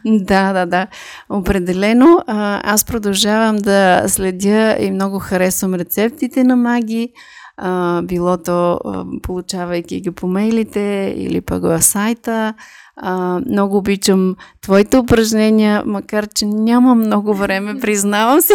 да, 0.04 0.52
да, 0.52 0.66
да. 0.66 0.86
Определено. 1.30 2.24
Аз 2.64 2.84
продължавам 2.84 3.56
да 3.56 4.04
следя 4.06 4.76
и 4.80 4.90
много 4.90 5.18
харесвам 5.18 5.74
рецептите 5.74 6.44
на 6.44 6.56
маги 6.56 7.12
а, 7.58 8.02
било 8.02 8.36
то 8.36 8.72
а, 8.72 9.04
получавайки 9.22 10.00
ги 10.00 10.10
по 10.10 10.26
мейлите 10.26 11.14
или 11.16 11.40
пък 11.40 11.62
в 11.62 11.82
сайта. 11.82 12.54
А, 12.96 13.40
много 13.46 13.76
обичам 13.76 14.36
твоите 14.60 14.96
упражнения, 14.98 15.82
макар 15.86 16.26
че 16.26 16.46
няма 16.46 16.94
много 16.94 17.34
време, 17.34 17.80
признавам 17.80 18.40
си. 18.40 18.52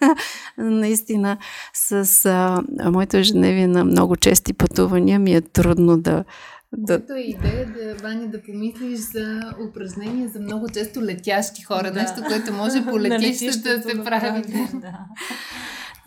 Наистина, 0.58 1.36
с 1.74 2.24
а, 2.26 2.62
моето 2.90 3.16
ежедневие 3.16 3.66
на 3.66 3.84
много 3.84 4.16
чести 4.16 4.52
пътувания 4.52 5.18
ми 5.18 5.34
е 5.34 5.40
трудно 5.40 5.98
да, 5.98 6.24
да... 6.72 6.98
Което 6.98 7.12
е 7.12 7.20
идея 7.20 7.66
да, 7.66 8.02
Ваня, 8.02 8.26
да 8.26 8.42
помислиш 8.42 8.98
за 8.98 9.40
упражнения 9.68 10.28
за 10.28 10.40
много 10.40 10.68
често 10.68 11.02
летящи 11.02 11.62
хора. 11.62 11.90
Да. 11.92 12.02
Нещо, 12.02 12.22
което 12.28 12.52
може 12.52 12.84
по 12.84 13.00
летищата 13.00 13.78
да 13.78 13.82
се 13.82 14.04
прави. 14.04 14.42
Да. 14.74 14.98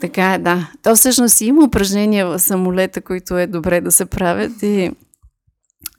Така 0.03 0.33
е, 0.33 0.37
да. 0.37 0.67
То 0.81 0.95
всъщност 0.95 1.41
има 1.41 1.63
упражнения 1.63 2.27
в 2.27 2.39
самолета, 2.39 3.01
които 3.01 3.37
е 3.37 3.47
добре 3.47 3.81
да 3.81 3.91
се 3.91 4.05
правят 4.05 4.63
и 4.63 4.91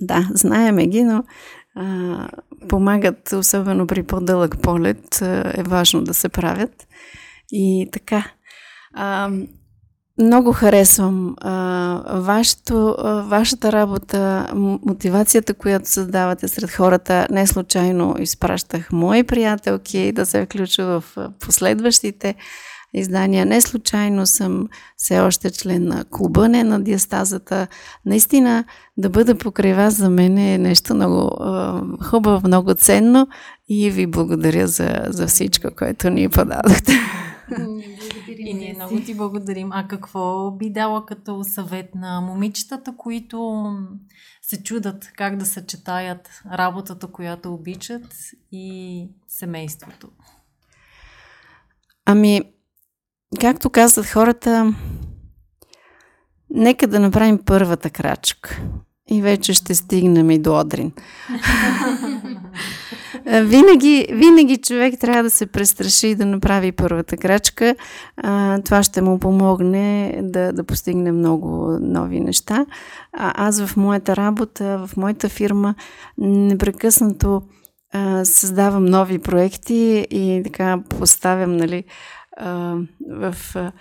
да, 0.00 0.28
знаеме 0.30 0.86
ги, 0.86 1.04
но 1.04 1.24
а, 1.76 2.28
помагат, 2.68 3.32
особено 3.32 3.86
при 3.86 4.02
по-дълъг 4.02 4.56
полет, 4.62 5.22
е 5.54 5.62
важно 5.62 6.04
да 6.04 6.14
се 6.14 6.28
правят. 6.28 6.86
И 7.52 7.88
така. 7.92 8.24
А, 8.94 9.30
много 10.18 10.52
харесвам 10.52 11.34
а, 11.40 12.20
вашето, 12.20 12.96
а, 12.98 13.22
вашата 13.22 13.72
работа, 13.72 14.50
мотивацията, 14.86 15.54
която 15.54 15.88
създавате 15.88 16.48
сред 16.48 16.70
хората. 16.70 17.26
Не 17.30 17.46
случайно 17.46 18.16
изпращах 18.18 18.92
мои 18.92 19.22
приятелки 19.22 20.12
да 20.12 20.26
се 20.26 20.44
включва 20.44 21.00
в 21.00 21.16
последващите 21.40 22.34
издания. 22.94 23.46
Не 23.46 23.60
случайно 23.60 24.26
съм 24.26 24.68
все 24.96 25.20
още 25.20 25.50
член 25.50 25.84
на 25.84 26.04
клуба, 26.04 26.48
не 26.48 26.64
на 26.64 26.82
диастазата. 26.82 27.66
Наистина 28.06 28.64
да 28.96 29.10
бъда 29.10 29.38
покрай 29.38 29.74
вас 29.74 29.94
за 29.94 30.10
мен 30.10 30.38
е 30.38 30.58
нещо 30.58 30.94
много 30.94 31.44
е, 31.44 32.04
хубаво, 32.04 32.48
много 32.48 32.74
ценно 32.74 33.28
и 33.68 33.90
ви 33.90 34.06
благодаря 34.06 34.66
за, 34.66 35.02
за 35.08 35.26
всичко, 35.26 35.68
което 35.76 36.10
ни 36.10 36.28
подадохте. 36.28 36.92
И 38.38 38.54
ние 38.54 38.74
много 38.74 39.00
ти 39.00 39.14
благодарим. 39.14 39.68
А 39.72 39.88
какво 39.88 40.50
би 40.50 40.70
дала 40.70 41.06
като 41.06 41.44
съвет 41.44 41.94
на 41.94 42.20
момичетата, 42.20 42.94
които 42.96 43.64
се 44.42 44.62
чудат 44.62 45.12
как 45.16 45.36
да 45.36 45.46
съчетаят 45.46 46.30
работата, 46.52 47.06
която 47.06 47.54
обичат 47.54 48.06
и 48.52 49.08
семейството? 49.28 50.08
Ами, 52.06 52.42
както 53.40 53.70
казват 53.70 54.06
хората, 54.06 54.74
нека 56.50 56.86
да 56.86 57.00
направим 57.00 57.38
първата 57.46 57.90
крачка. 57.90 58.60
И 59.10 59.22
вече 59.22 59.54
ще 59.54 59.74
стигнем 59.74 60.30
и 60.30 60.38
до 60.38 60.60
Одрин. 60.60 60.92
винаги, 63.26 64.06
винаги 64.12 64.56
човек 64.56 65.00
трябва 65.00 65.22
да 65.22 65.30
се 65.30 65.46
престраши 65.46 66.06
и 66.06 66.14
да 66.14 66.26
направи 66.26 66.72
първата 66.72 67.16
крачка. 67.16 67.74
А, 68.16 68.60
това 68.62 68.82
ще 68.82 69.02
му 69.02 69.18
помогне 69.18 70.18
да, 70.22 70.52
да 70.52 70.64
постигне 70.64 71.12
много 71.12 71.78
нови 71.80 72.20
неща. 72.20 72.66
А, 73.12 73.46
аз 73.46 73.66
в 73.66 73.76
моята 73.76 74.16
работа, 74.16 74.86
в 74.86 74.96
моята 74.96 75.28
фирма, 75.28 75.74
непрекъснато 76.18 77.42
а, 77.92 78.24
създавам 78.24 78.84
нови 78.84 79.18
проекти 79.18 80.06
и 80.10 80.42
така 80.44 80.78
поставям 80.88 81.56
нали, 81.56 81.84
в. 82.40 83.34
А, 83.54 83.72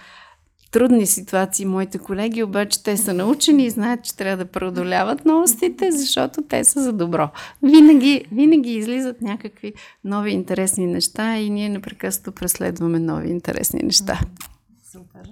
трудни 0.74 1.06
ситуации 1.06 1.66
моите 1.66 1.98
колеги, 1.98 2.44
обаче 2.44 2.84
те 2.84 2.98
са 2.98 3.14
научени 3.14 3.66
и 3.66 3.70
знаят, 3.70 4.04
че 4.04 4.16
трябва 4.16 4.46
да 4.46 4.52
преодоляват 4.52 5.26
новостите, 5.26 5.92
защото 5.92 6.42
те 6.42 6.64
са 6.64 6.84
за 6.84 6.94
добро. 6.94 7.30
Винаги, 7.64 8.26
винаги 8.32 8.72
излизат 8.72 9.22
някакви 9.22 9.74
нови 10.04 10.32
интересни 10.32 10.86
неща 10.86 11.38
и 11.38 11.50
ние 11.50 11.70
непрекъснато 11.70 12.32
преследваме 12.32 13.00
нови 13.00 13.30
интересни 13.30 13.80
неща. 13.84 14.20
Супер. 14.92 15.30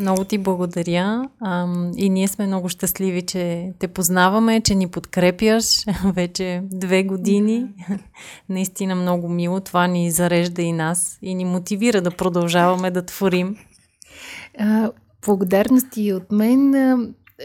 Много 0.00 0.24
ти 0.24 0.38
благодаря 0.38 1.28
и 1.96 2.10
ние 2.10 2.28
сме 2.28 2.46
много 2.46 2.68
щастливи, 2.68 3.22
че 3.22 3.72
те 3.78 3.88
познаваме, 3.88 4.60
че 4.60 4.74
ни 4.74 4.88
подкрепяш 4.88 5.84
вече 6.04 6.62
две 6.64 7.02
години. 7.02 7.66
Наистина 8.48 8.94
много 8.94 9.28
мило. 9.28 9.60
Това 9.60 9.86
ни 9.86 10.10
зарежда 10.10 10.62
и 10.62 10.72
нас 10.72 11.18
и 11.22 11.34
ни 11.34 11.44
мотивира 11.44 12.00
да 12.00 12.10
продължаваме 12.10 12.90
да 12.90 13.06
творим. 13.06 13.56
А, 14.58 14.90
благодарности 15.26 16.12
от 16.12 16.32
мен. 16.32 16.74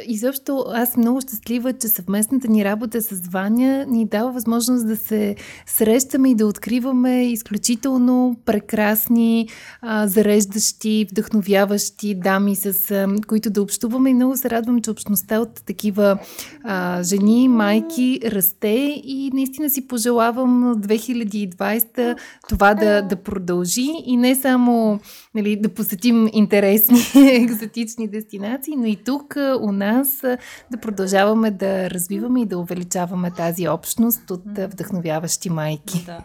Изобщо 0.08 0.66
аз 0.74 0.92
съм 0.92 1.02
много 1.02 1.22
щастлива, 1.22 1.74
че 1.74 1.88
съвместната 1.88 2.48
ни 2.48 2.66
работа 2.66 3.02
с 3.02 3.28
Ваня 3.28 3.86
ни 3.88 4.06
дава 4.06 4.32
възможност 4.32 4.88
да 4.88 4.96
се 4.96 5.36
срещаме 5.66 6.30
и 6.30 6.36
да 6.36 6.48
откриваме 6.48 7.26
изключително 7.26 8.36
прекрасни, 8.46 9.48
а, 9.82 10.08
зареждащи, 10.08 11.08
вдъхновяващи 11.12 12.16
дами, 12.16 12.56
с 12.56 12.92
а, 12.92 13.08
които 13.28 13.50
да 13.50 13.62
общуваме. 13.62 14.10
И 14.10 14.14
много 14.14 14.38
се 14.38 14.50
радвам, 14.50 14.82
че 14.82 14.92
общността 14.92 15.40
от 15.40 15.66
такива 15.66 16.18
а, 16.64 17.04
жени, 17.04 17.48
майки 17.48 18.20
расте 18.26 19.02
и 19.06 19.32
наистина 19.34 19.70
си 19.70 19.88
пожелавам 19.88 20.76
2020 20.76 22.18
това 22.50 22.74
да, 22.74 23.02
да 23.02 23.16
продължи 23.16 23.88
и 24.06 24.18
не 24.18 24.36
само 24.36 25.00
нали, 25.36 25.56
да 25.56 25.70
посетим 25.70 26.30
интересни 26.34 27.00
екзотични 27.36 28.08
дестинации, 28.08 28.76
но 28.76 28.86
и 28.86 28.96
тук 28.96 29.38
у 29.62 29.72
нас 29.72 29.85
нас 29.86 30.22
да 30.72 30.78
продължаваме 30.82 31.52
да 31.52 31.90
развиваме 31.90 32.42
и 32.42 32.46
да 32.46 32.58
увеличаваме 32.58 33.32
тази 33.32 33.68
общност 33.68 34.32
от 34.32 34.44
вдъхновяващи 34.58 35.50
майки. 35.50 36.04
Да. 36.06 36.24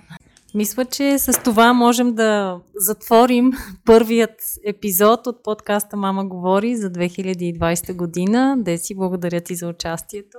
Мисля, 0.54 0.84
че 0.84 1.18
с 1.18 1.42
това 1.44 1.72
можем 1.72 2.14
да 2.14 2.60
затворим 2.76 3.52
първият 3.84 4.40
епизод 4.64 5.26
от 5.26 5.42
подкаста 5.44 5.96
Мама 5.96 6.24
говори 6.24 6.76
за 6.76 6.90
2020 6.90 7.96
година. 7.96 8.56
Деси, 8.58 8.94
благодаря 8.94 9.40
ти 9.40 9.54
за 9.54 9.68
участието. 9.68 10.38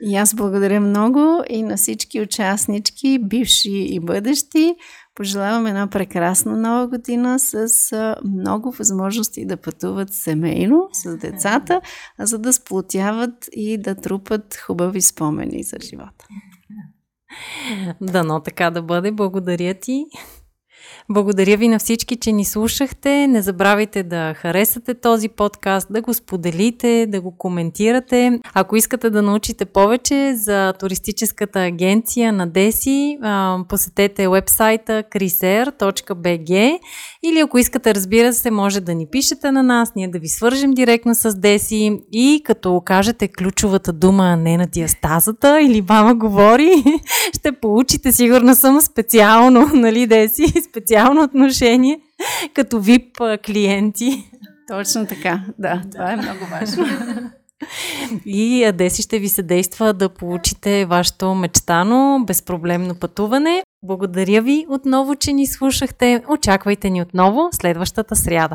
И 0.00 0.16
аз 0.16 0.34
благодаря 0.34 0.80
много 0.80 1.44
и 1.50 1.62
на 1.62 1.76
всички 1.76 2.20
участнички, 2.20 3.18
бивши 3.22 3.70
и 3.70 4.00
бъдещи. 4.00 4.74
Пожелавам 5.14 5.66
една 5.66 5.86
прекрасна 5.86 6.56
нова 6.56 6.88
година 6.88 7.38
с 7.38 8.16
много 8.24 8.70
възможности 8.70 9.46
да 9.46 9.56
пътуват 9.56 10.12
семейно 10.12 10.88
с 10.92 11.16
децата, 11.16 11.80
за 12.18 12.38
да 12.38 12.52
сплотяват 12.52 13.48
и 13.52 13.78
да 13.78 13.94
трупат 13.94 14.56
хубави 14.56 15.02
спомени 15.02 15.62
за 15.62 15.76
живота. 15.90 16.26
Дано 18.00 18.40
така 18.40 18.70
да 18.70 18.82
бъде. 18.82 19.12
Благодаря 19.12 19.74
ти. 19.74 20.04
Благодаря 21.08 21.56
ви 21.56 21.68
на 21.68 21.78
всички, 21.78 22.16
че 22.16 22.32
ни 22.32 22.44
слушахте. 22.44 23.26
Не 23.26 23.42
забравяйте 23.42 24.02
да 24.02 24.34
харесате 24.34 24.94
този 24.94 25.28
подкаст, 25.28 25.88
да 25.90 26.02
го 26.02 26.14
споделите, 26.14 27.06
да 27.08 27.20
го 27.20 27.38
коментирате. 27.38 28.40
Ако 28.54 28.76
искате 28.76 29.10
да 29.10 29.22
научите 29.22 29.64
повече 29.64 30.34
за 30.34 30.72
туристическата 30.72 31.60
агенция 31.60 32.32
на 32.32 32.46
Деси, 32.46 33.18
посетете 33.68 34.28
вебсайта 34.28 35.04
criser.bg 35.14 36.78
или 37.22 37.38
ако 37.38 37.58
искате, 37.58 37.94
разбира 37.94 38.32
се, 38.32 38.50
може 38.50 38.80
да 38.80 38.94
ни 38.94 39.06
пишете 39.06 39.52
на 39.52 39.62
нас, 39.62 39.92
ние 39.96 40.08
да 40.08 40.18
ви 40.18 40.28
свържем 40.28 40.70
директно 40.70 41.14
с 41.14 41.34
Деси 41.34 42.00
и 42.12 42.42
като 42.44 42.82
кажете 42.84 43.28
ключовата 43.28 43.92
дума 43.92 44.36
не 44.36 44.56
на 44.56 44.66
диастазата 44.66 45.60
или 45.60 45.84
мама 45.88 46.14
говори, 46.14 46.84
ще 47.38 47.52
получите, 47.52 48.12
сигурно 48.12 48.54
съм, 48.54 48.80
специално, 48.80 49.70
нали 49.74 50.06
Деси, 50.06 50.44
специално 50.74 51.22
отношение 51.22 52.00
като 52.54 52.80
вип 52.80 53.16
клиенти. 53.46 54.30
Точно 54.68 55.06
така, 55.06 55.40
да, 55.58 55.82
това 55.92 56.12
е 56.12 56.16
много 56.16 56.38
важно. 56.50 56.86
И 58.26 58.72
Деси 58.74 59.02
ще 59.02 59.18
ви 59.18 59.28
съдейства 59.28 59.92
да 59.92 60.08
получите 60.08 60.84
вашето 60.86 61.34
мечтано, 61.34 62.24
безпроблемно 62.26 62.94
пътуване. 62.94 63.62
Благодаря 63.82 64.42
ви 64.42 64.66
отново, 64.68 65.16
че 65.16 65.32
ни 65.32 65.46
слушахте. 65.46 66.22
Очаквайте 66.28 66.90
ни 66.90 67.02
отново 67.02 67.48
следващата 67.52 68.16
сряда. 68.16 68.54